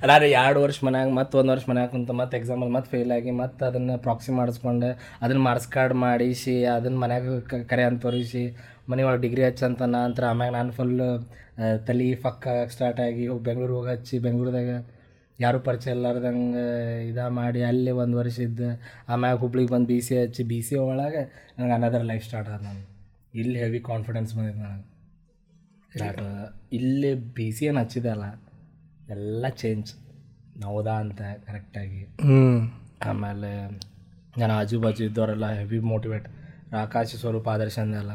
[0.07, 3.64] ನಾನು ಎರಡು ವರ್ಷ ಮನ್ಯಾಗ ಮತ್ತೆ ಒಂದು ವರ್ಷ ಮನ್ಯಾಗ ಕುಂತ ಮತ್ತೆ ಎಕ್ಸಾಮಲ್ಲಿ ಮತ್ತೆ ಫೇಲ್ ಆಗಿ ಮತ್ತೆ
[3.66, 4.91] ಅದನ್ನು ಪ್ರಾಕ್ಸಿ ಮಾಡಿಸ್ಕೊಂಡು.
[5.22, 8.57] ಅದನ್ನು ಮಾರ್ಕ್ಸ್ ಕಾರ್ಡ್ ಮಾಡಿಸಿ, ಅದನ್ನು ಮನ್ಯಾಗ ಕರೆ ಅಂತ ತೋರಿಸಿ,
[8.91, 10.95] ಮನೆಯೊಳಗೆ ಡಿಗ್ರಿ ಹಚ್ಚಂತ ನಂತರ ಆಮ್ಯಾಗ ನಾನು ಫುಲ್
[11.87, 14.70] ತಲೆ ಫಕ್ಕ ಸ್ಟಾರ್ಟ್ ಆಗಿ ಹೋಗಿ ಬೆಂಗ್ಳೂರು ಹೋಗಿ ಹಚ್ಚಿ, ಬೆಂಗ್ಳೂರ್ದಾಗ
[15.39, 16.64] ಯಾರೂ ಪರಿಚಯ ಇಲ್ಲಾರ್ದಂಗೆ
[17.09, 18.68] ಇದು ಮಾಡಿ ಅಲ್ಲಿ ಒಂದು ವರ್ಷ ಇದ್ದು
[19.09, 21.22] ಆಮ್ಯಾಗ ಹುಬ್ಳಿಗೆ ಬಂದು ಬಿ ಸಿ ಹಚ್ಚಿ ಬಿ ಸಿ ಒಳಗೆ
[21.59, 22.82] ನನಗೆ ಅನದರ್ ಲೈಫ್ ಸ್ಟಾರ್ಟ್ ಆದ ನಾನು
[23.34, 24.84] ಇಲ್ಲಿ ಹೆವಿ ಕಾನ್ಫಿಡೆನ್ಸ್ ಬಂದಿದ್ದು ನನಗೆ.
[26.01, 26.22] ಬಟ್
[26.72, 28.26] ಇಲ್ಲಿ ಬಿ ಸಿ ಏನು ಹಚ್ಚಿದೆ ಅಲ್ಲ
[29.11, 29.91] ಎಲ್ಲ ಚೇಂಜ್
[30.57, 32.03] ನವೋದ ಅಂತ ಕರೆಕ್ಟಾಗಿ
[33.09, 33.53] ಆಮೇಲೆ
[34.39, 36.26] ನಾನು ಆಜು ಬಾಜು ಇದ್ದವರೆಲ್ಲ ಹೆವಿ ಮೋಟಿವೇಟ್
[36.76, 38.14] ಆಕಾಶ ಸ್ವರೂಪ ಆದರ್ಶ ಅಂದೆಲ್ಲ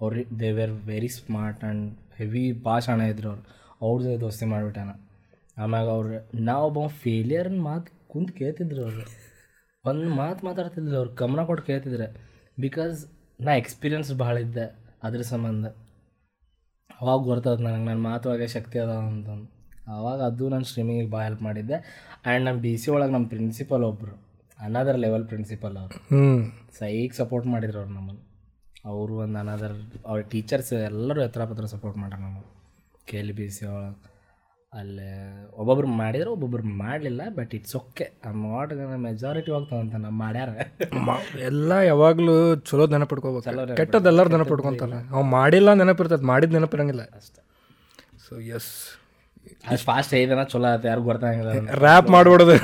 [0.00, 1.84] ಅವ್ರು they were very smart and
[2.16, 3.42] heavy ಭಾಳ ಶಾಣ ಇದ್ರು ಅವ್ರು.
[3.80, 4.90] ಅವ್ರ ಜೊತೆ ದೋಸ್ತಿ ಮಾಡಿಬಿಟ್ಟಾನ
[5.60, 9.04] ಆಮ್ಯಾಗ ಅವ್ರು ನಾವೊಬ್ಬ ಫೇಲಿಯರ್ನ ಮಾತು ಕುಂತು ಕೇಳ್ತಿದ್ರು ಅವರು.
[9.84, 12.06] ಒಂದು ಮಾತು ಮಾತಾಡ್ತಿದ್ರು ಅವ್ರು ಗಮನ ಕೊಟ್ಟು ಕೇಳ್ತಿದ್ರೆ.
[12.60, 12.96] ಬಿಕಾಸ್
[13.40, 14.66] ನಾ ಎಕ್ಸ್ಪೀರಿಯನ್ಸ್ ಭಾಳ ಇದ್ದೆ
[15.02, 15.66] ಅದ್ರ ಸಂಬಂಧ.
[17.00, 19.48] ಅವಾಗ ಗೊತ್ತದ ನನಗೆ ನನ್ನ ಮಾತುವಾಗೆ ಶಕ್ತಿ ಅದ ಅಂತಂದು.
[19.96, 21.76] ಅವಾಗ ಅದು ನಾನು ಸ್ಟ್ರೀಮಿಂಗಿಗೆ ಭಾಳ ಹೆಲ್ಪ್ ಮಾಡಿದ್ದೆ.
[22.26, 24.14] ಆ್ಯಂಡ್ ನಮ್ಮ ಬಿ ಸಿ ಒಳಗೆ ನಮ್ಮ ಪ್ರಿನ್ಸಿಪಲ್ ಒಬ್ಬರು
[24.58, 25.98] ಅನದರ್ ಲೆವೆಲ್ ಪ್ರಿನ್ಸಿಪಲ್ ಅವರು.
[26.78, 28.24] ಸೈಕ್ ಸಪೋರ್ಟ್ ಮಾಡಿದ್ರು ಅವ್ರು ನಮ್ಮನ್ನು
[28.84, 29.74] ಅವರು ಒಂದು ಅನದರ್
[30.06, 32.48] ಅವ್ರ ಟೀಚರ್ಸ್ ಎಲ್ಲರೂ ಎತ್ತರ ಪತ್ರ ಸಪೋರ್ಟ್ ಮಾಡ್ಯಾರ ನಮಗೆ
[33.06, 34.19] ಕೆ ಎಲ್ ಬಿ ಸಿ ಒಳಗೆ.
[34.78, 35.12] ಅಲ್ಲೇ
[35.60, 38.72] ಒಬ್ಬೊಬ್ರು ಮಾಡಿದ್ರೆ ಒಬ್ಬೊಬ್ರು ಮಾಡಲಿಲ್ಲ but it's okay amount
[39.06, 40.50] majority ಹೋಗ್ತಾವ ಅಂತ ನಾವು ಮಾಡ್ಯಾರ.
[41.48, 42.34] ಎಲ್ಲ ಯಾವಾಗಲೂ
[42.68, 43.74] ಚಲೋ ನೆನಪಿಟ್ಕೋಬೇಕು.
[43.80, 44.92] ಕೆಟ್ಟದ್ದು ಎಲ್ಲರೂ ನೆನಪಿಟ್ಕೊಂತಾರ.
[45.14, 47.04] ಅವ್ ಮಾಡಿಲ್ಲ ನೆನಪಿರ್ತದೆ ಮಾಡಿದ ನೆನಪಿರಂಗಿಲ್ಲ.
[47.20, 47.40] ಅಷ್ಟೇ.
[48.26, 48.70] ಸೊ ಎಸ್
[49.70, 51.52] ಅಷ್ಟು ಫಾಸ್ಟ್ ಐದನ ಚಲೋ ಆಯ್ತು ಯಾರು ಗೊತ್ತಾಗಿಲ್ಲ
[51.86, 52.56] ರ್ಯಾಪ್ ಮಾಡ್ಬಿಡೋದು.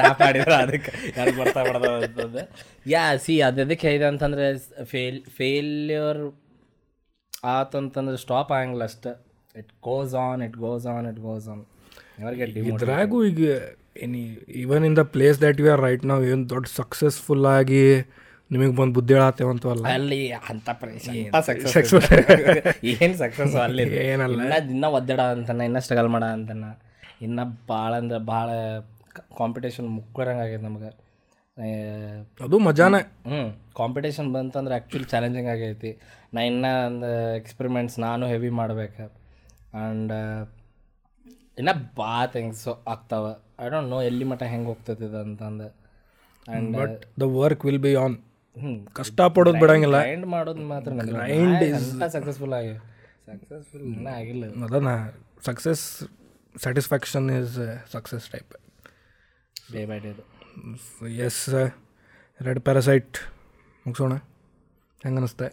[0.00, 2.44] ರ್ಯಾಪ್ ಮಾಡಿದ್ರೆ ಅದಕ್ಕೆ ಯಾರು ಗೊತ್ತಾಗ್ಬಿಡೋದು ಅಂತಂದು.
[2.90, 4.46] ಯಾ ಸಿ ಅದಕ್ಕೆ ಐದು ಅಂತಂದ್ರೆ
[4.84, 6.22] ಫೇಲ್ ಫೇಲ್ಯೂರ್
[7.56, 9.29] ಆತಂತಂದ್ರೆ ಸ್ಟಾಪ್ ಆಗಂಗಿಲ್ಲ ಅಷ್ಟೆ.
[9.58, 11.64] It goes on it goes on it goes on
[12.56, 13.44] ಇದ್ರಾಗೂ ಈಗ
[14.02, 17.98] any even in the place that you are right ನಾವು ಏನು ದೊಡ್ಡ ಸಕ್ಸಸ್ಫುಲ್ ಆಗಿ
[18.52, 20.32] ನಿಮಗೆ ಬಂದು ಬುದ್ಧಿ ಹೇಳತ್ತೇವಂತವಲ್ಲ ಅಲ್ಲಿ?
[20.32, 20.68] ಅಂತ
[22.84, 23.82] ಏನು ಸಕ್ಸಸ್ ಅಲ್ಲಿ?
[23.82, 24.40] ಏನಲ್ಲ.
[24.70, 26.64] ಇನ್ನ ಒದ್ದಾಡ ಅಂತಾನ ಇನ್ನ ಸ್ಟ್ರಗಲ್ ಮಾಡ ಅಂತಾನ.
[27.22, 28.50] ಇನ್ನ ಭಾಳ ಅಂದ್ರೆ ಭಾಳ
[29.38, 30.90] ಕಾಂಪಿಟೇಷನ್ ಮುಕ್ಕೊರಂಗೆ ಆಗ್ಯದ ನಮ್ಗೆ.
[32.44, 32.98] ಅದು ಮಜಾನೇ.
[32.98, 35.98] ಹ್ಞೂ ಕಾಂಪಿಟೇಷನ್ ಬಂತಂದ್ರೆ ಆ್ಯಕ್ಚುಲಿ ಚಾಲೆಂಜಿಂಗ್ ಆಗೈತಿ.
[36.34, 39.19] ನಾ ಇನ್ನೂ ಒಂದು ಎಕ್ಸ್ಪೆರಿಮೆಂಟ್ಸ್ ನಾನು ಹೆವಿ ಮಾಡ್ಬೇಕು.
[39.74, 40.12] ಆ್ಯಂಡ್
[41.60, 43.24] ಇನ್ನು ಭಾಳ ಥಿಂಗ್ಸ್ ಆಗ್ತಾವ.
[43.60, 47.92] ಐ ಡೋಂಟ್ ನೋ ಎಲ್ಲಿ ಮಟ್ಟ ಹೆಂಗೆ ಹೋಗ್ತೈತೆ ಇದು ಅಂತಂದು and but the work will be
[48.04, 48.16] on
[48.56, 49.98] ಹ್ಞೂ ಕಷ್ಟ ಪಡೋದು ಬಿಡಂಗಿಲ್ಲ.
[50.02, 51.64] ಗ್ರೈಂಡ್ ಮಾಡೋದು ಮಾತ್ರ ಗ್ರೈಂಡ್
[52.16, 52.72] ಸಕ್ಸಸ್ಫುಲ್ ಆಗಿ
[53.28, 54.44] ಸಕ್ಸಸ್ಫುಲ್ ಇನ್ನೂ ಆಗಿಲ್ಲ.
[54.68, 54.92] ಅದನ್ನ
[55.48, 55.84] success
[56.54, 57.58] satisfaction is
[57.92, 58.54] success type
[59.74, 60.12] day by day
[61.26, 61.42] yes
[62.40, 63.16] red parasite
[63.86, 64.14] ಮುಗಿಸೋಣ.
[65.04, 65.46] ಹೆಂಗೆ ಅನಿಸ್ತೆ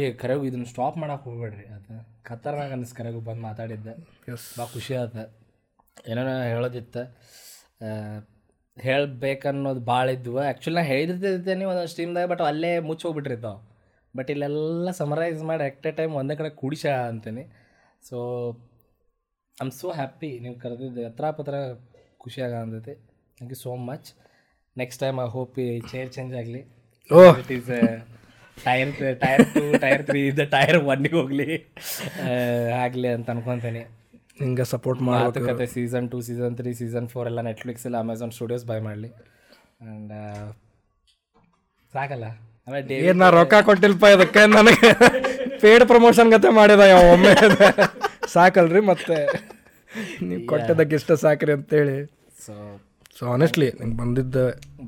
[0.00, 1.66] ಏ ಕರೆಗೂ ಇದನ್ನ ಸ್ಟಾಪ್ ಮಾಡಕ್ಕೆ ಹೋಗ್ಬೇಡ್ರಿ.
[1.76, 1.94] ಅದು
[2.28, 3.94] ಖತರ್ನಾಗ ಅನಿಸ್ ಕರೆಗೂ ಬಂದು ಮಾತಾಡಿದ್ದೆ.
[4.58, 5.24] ಭಾಳ ಖುಷಿ ಆಯ್ತು
[6.10, 6.22] ಏನೋ
[6.52, 7.02] ಹೇಳೋದಿತ್ತು?
[8.76, 10.38] ಹೇಳ್ಬೇಕನ್ನೋದು ಭಾಳ ಇದ್ವು.
[10.48, 13.60] ಆ್ಯಕ್ಚುಲಿ ನಾ ಹೇಳಿರ್ತಿದ್ದೇನೆ ಒಂದೊಂದು ಸ್ಟ್ರೀಮ್ದಾಗ ಬಟ್ ಅಲ್ಲೇ ಮುಚ್ಚಿ ಹೋಗ್ಬಿಟ್ಟಿರ್ತಾವೆ
[14.18, 17.44] ಬಟ್ ಇಲ್ಲೆಲ್ಲ ಸಮರೈಸ್ ಮಾಡಿ ಎಟ್ ಎ ಟೈಮ್ ಒಂದೇ ಕಡೆ ಕೂಡಿಸ ಅಂತೀನಿ.
[18.08, 18.16] So
[19.58, 21.54] I am so happy ನೀವು ಕರೆದಿದ್ದು ಹತ್ರ ಪತ್ರ
[22.24, 22.94] ಖುಷಿಯಾಗ ಅಂತೈತಿ
[23.38, 24.08] thank you so much
[24.76, 26.62] next time I hope ಈ ಚೇರ್ ಚೇಂಜ್ ಆಗಲಿ.
[27.42, 27.70] It is
[28.64, 28.92] tier
[29.22, 31.48] tier two tier three ಇದ್ದ ಟೈರ್ ಒನ್ನಿಗೆ ಹೋಗಲಿ.
[32.84, 33.82] ಆಗಲಿ ಅಂತ ಅನ್ಕೊತೀನಿ.
[34.42, 35.26] ಹಿಂಗೆ ಸಪೋರ್ಟ್ ಮಾಡ್ಬೇಕು.
[35.26, 39.10] ಮಾತುಕತೆ season two season three season four ಎಲ್ಲ ನೆಟ್ಫ್ಲಿಕ್ಸ್ ಇಲ್ಲ ಅಮೆಝಾನ್ ಸ್ಟುಡಿಯೋಸ್ ಬೈ ಮಾಡಲಿ.
[39.84, 40.12] ಆ್ಯಂಡ್
[41.92, 42.26] ಸಾಕಲ್ಲ.
[43.08, 44.42] ಏನು ನಾ ರೊಕ್ಕ ಕೊಟ್ಟಿಲ್ಪ ಇದಕ್ಕೆ?
[44.56, 44.88] ನನಗೆ
[45.62, 46.80] ಪೇಡ್ ಪ್ರಮೋಷನ್ ಗತೆ ಮಾಡಿದ
[47.12, 47.34] ಒಮ್ಮೆ?
[48.34, 49.18] ಸಾಕಲ್ರಿ ಮತ್ತೆ.
[50.28, 51.96] ನೀವು ಕೊಟ್ಟಿದ್ದಕ್ಕೆ ಇಷ್ಟ ಸಾಕ್ರಿ ಅಂತೇಳಿ.
[52.46, 52.54] ಸೊ
[53.18, 54.36] ಸೊ ಆನೆಸ್ಟ್ಲಿ ನಿಮ್ಗೆ ಬಂದಿದ್ದ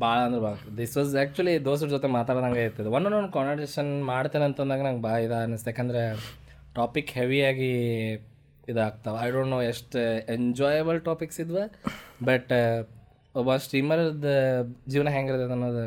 [0.01, 3.07] ಭಾಳ ಅಂದ್ರೆ ಭಾಳ ದಿಸ್ ವಾಸ್ ಆ್ಯಕ್ಚುಲಿ ದೋಸ್ತರ ಜೊತೆ ಮಾತಾಡ್ದಂಗೆ ಇರ್ತದೆ ಒನ್
[3.37, 6.03] ಕಾನ್ವರ್ಸೇಷನ್ ಮಾಡ್ತೇನೆ ಅಂತಂದಾಗ ನಂಗೆ ಭಾಳ ಇದು ಅನ್ನಿಸ್ತು ಯಾಕಂದರೆ
[6.75, 7.71] ಟಾಪಿಕ್ ಹೆವಿಯಾಗಿ
[8.73, 9.19] ಇದಾಗ್ತಾವೆ.
[9.27, 10.01] ಐ ಡೋಂಟ್ ನೋ ಎಷ್ಟು
[10.35, 11.59] ಎಂಜಾಯಬಲ್ ಟಾಪಿಕ್ಸ್ ಇದ್ವ
[12.29, 12.53] ಬಟ್
[13.35, 14.29] ಒಬ್ಬ ಸ್ಟ್ರೀಮರ್ದ
[14.93, 15.85] ಜೀವನ ಹೆಂಗಿರ್ತದೆ ಅನ್ನೋದು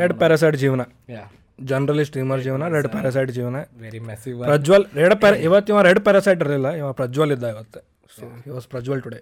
[0.00, 0.82] ರೆಡ್ ಪ್ಯಾರಾಸೈಡ್ ಜೀವನ.
[1.16, 1.24] ಯಾ
[1.70, 3.56] ಜನರಲಿ ಸ್ಟ್ರೀಮರ್ ಜೀವನ ರೆಡ್ ಪ್ಯಾರಾಸೈಡ್ ಜೀವನ.
[3.84, 7.80] Very massive Prajwal red para ಇವತ್ತು ಇವ ರೆಡ್ ಪ್ಯಾರಾಸೈಡ್ ಇರಲಿಲ್ಲ ಇವ ಪ್ರಜ್ವಲ್ ಇದ್ದ ಇವತ್ತು.
[8.16, 9.20] So he was Prajwal today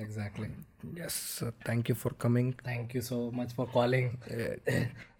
[0.00, 0.48] exactly
[1.04, 4.12] yes thank you for coming thank you so much for calling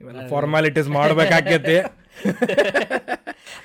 [0.01, 1.79] ಇವೆಲ್ಲ ಫಾರ್ಮಾಲಿಟೀಸ್ ಮಾಡಬೇಕಾಗ್ಯತಿ.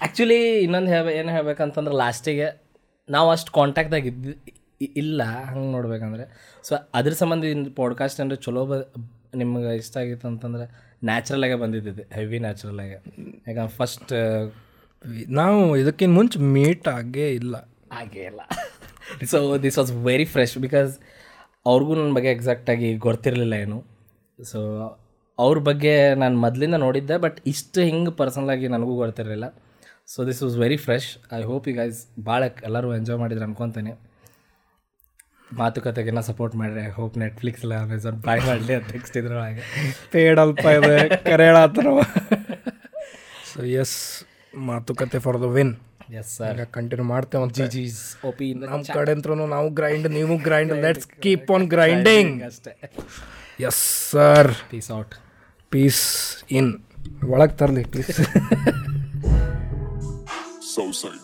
[0.02, 2.64] ಆ್ಯಕ್ಚುಲಿ ಇನ್ನೊಂದು ಹೇಳ ಏನು ಹೇಳ್ಬೇಕಂತಂದ್ರೆ ಲಾಸ್ಟಿಗೆ
[3.10, 4.54] ನಾವು ಅಷ್ಟು ಕಾಂಟ್ಯಾಕ್ಟ್ದಾಗ ಇದ್ದು
[4.96, 5.24] ಇಲ್ಲ.
[5.24, 6.56] ಹಂಗೆ ನೋಡ್ಬೇಕಂದ್ರೆ.
[6.64, 7.44] ಸೊ ಅದ್ರ ಸಂಬಂಧ
[7.76, 8.76] ಪಾಡ್ಕಾಸ್ಟ್ ಅಂದರೆ ಚಲೋ ಬ
[9.36, 10.66] ನಿಮ್ಗೆ ಇಷ್ಟ ಆಗಿತ್ತು ಅಂತಂದ್ರೆ
[11.04, 12.16] ನ್ಯಾಚುರಲಾಗೆ ಬಂದಿದ್ದಿದೆ.
[12.16, 12.98] ಹೆವಿ ನ್ಯಾಚುರಲಾಗೆ
[13.48, 14.14] ಯಾಕಂದ್ರೆ ಫಸ್ಟ್
[15.30, 17.56] ನಾವು ಇದಕ್ಕಿಂತ ಮುಂಚೆ ಮೀಟ್ ಆಗೇ ಇಲ್ಲ.
[17.92, 18.42] ಹಾಗೇ ಇಲ್ಲ.
[19.32, 20.92] So this was very fresh because
[21.66, 23.78] ಅವ್ರಿಗೂ ನನ್ನ ಬಗ್ಗೆ ಎಕ್ಸಾಕ್ಟಾಗಿ ಗೊತ್ತಿರಲಿಲ್ಲ ಏನು.
[24.52, 24.60] ಸೊ
[25.40, 29.48] ಅವ್ರ ಬಗ್ಗೆ ನಾನು ಮೊದಲಿಂದ ನೋಡಿದ್ದೆ ಬಟ್ ಇಷ್ಟು ಹಿಂಗೆ ಪರ್ಸನಲಾಗಿ ನನಗೂ ಗೊತ್ತಿರಲಿಲ್ಲ.
[30.14, 33.94] So this was very fresh I hope ಈಗ ಗೈಸ್ ಭಾಳ ಎಲ್ಲರೂ ಎಂಜಾಯ್ ಮಾಡಿದ್ರು ಅನ್ಕೊತೇನೆ.
[35.62, 36.82] ಮಾತುಕತೆಗೆಲ್ಲ ಸಪೋರ್ಟ್ ಮಾಡ್ರಿ.
[36.88, 39.64] ಐ ಹೋಪ್ ನೆಟ್ಫ್ಲಿಕ್ಸ್ ಇಲ್ಲ ಅಮೆಝಾನ್ ಬಾಯ್ ಮಾಡಲಿ ಅಂತ ನೆಕ್ಸ್ಟ್ ಇದ್ರೊಳಗೆ
[40.14, 40.96] ಪೇಡ್ ಅಲ್ಪ ಇದೆ
[41.30, 42.02] ಕರೆ ಹೇಳತ್ತಾರವ
[43.52, 43.98] ಸೊ ಎಸ್
[44.70, 45.74] ಮಾತುಕತೆ for the win
[46.20, 48.00] yes sir continue ಮಾಡ್ತೇವೆ ಜಿ ಜೀಸ್
[48.30, 52.74] ಓಪಿ ನಮ್ಮ ಕಡೆ ಅಂತೂ ನಾವು ಗ್ರೈಂಡ್ ನೀವು grind let's keep on grinding ಅಷ್ಟೇ
[53.70, 53.82] yes
[54.12, 55.16] sir peace out
[55.72, 56.04] peace
[56.60, 56.72] in
[57.34, 58.12] ಒಳಗೆ ತರಲಿ ಪ್ಲೀಸ್
[60.76, 61.20] ಸೌಸೈಡ್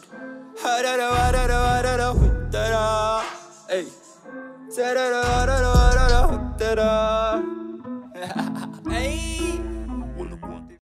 [0.64, 2.76] ಹರರ ವರರ ವರರ ಹುತ್ತರ
[3.78, 3.90] ಏಯ್
[4.76, 6.80] ಸರರ ವರರ ವರರ ಹುತ್ತರ.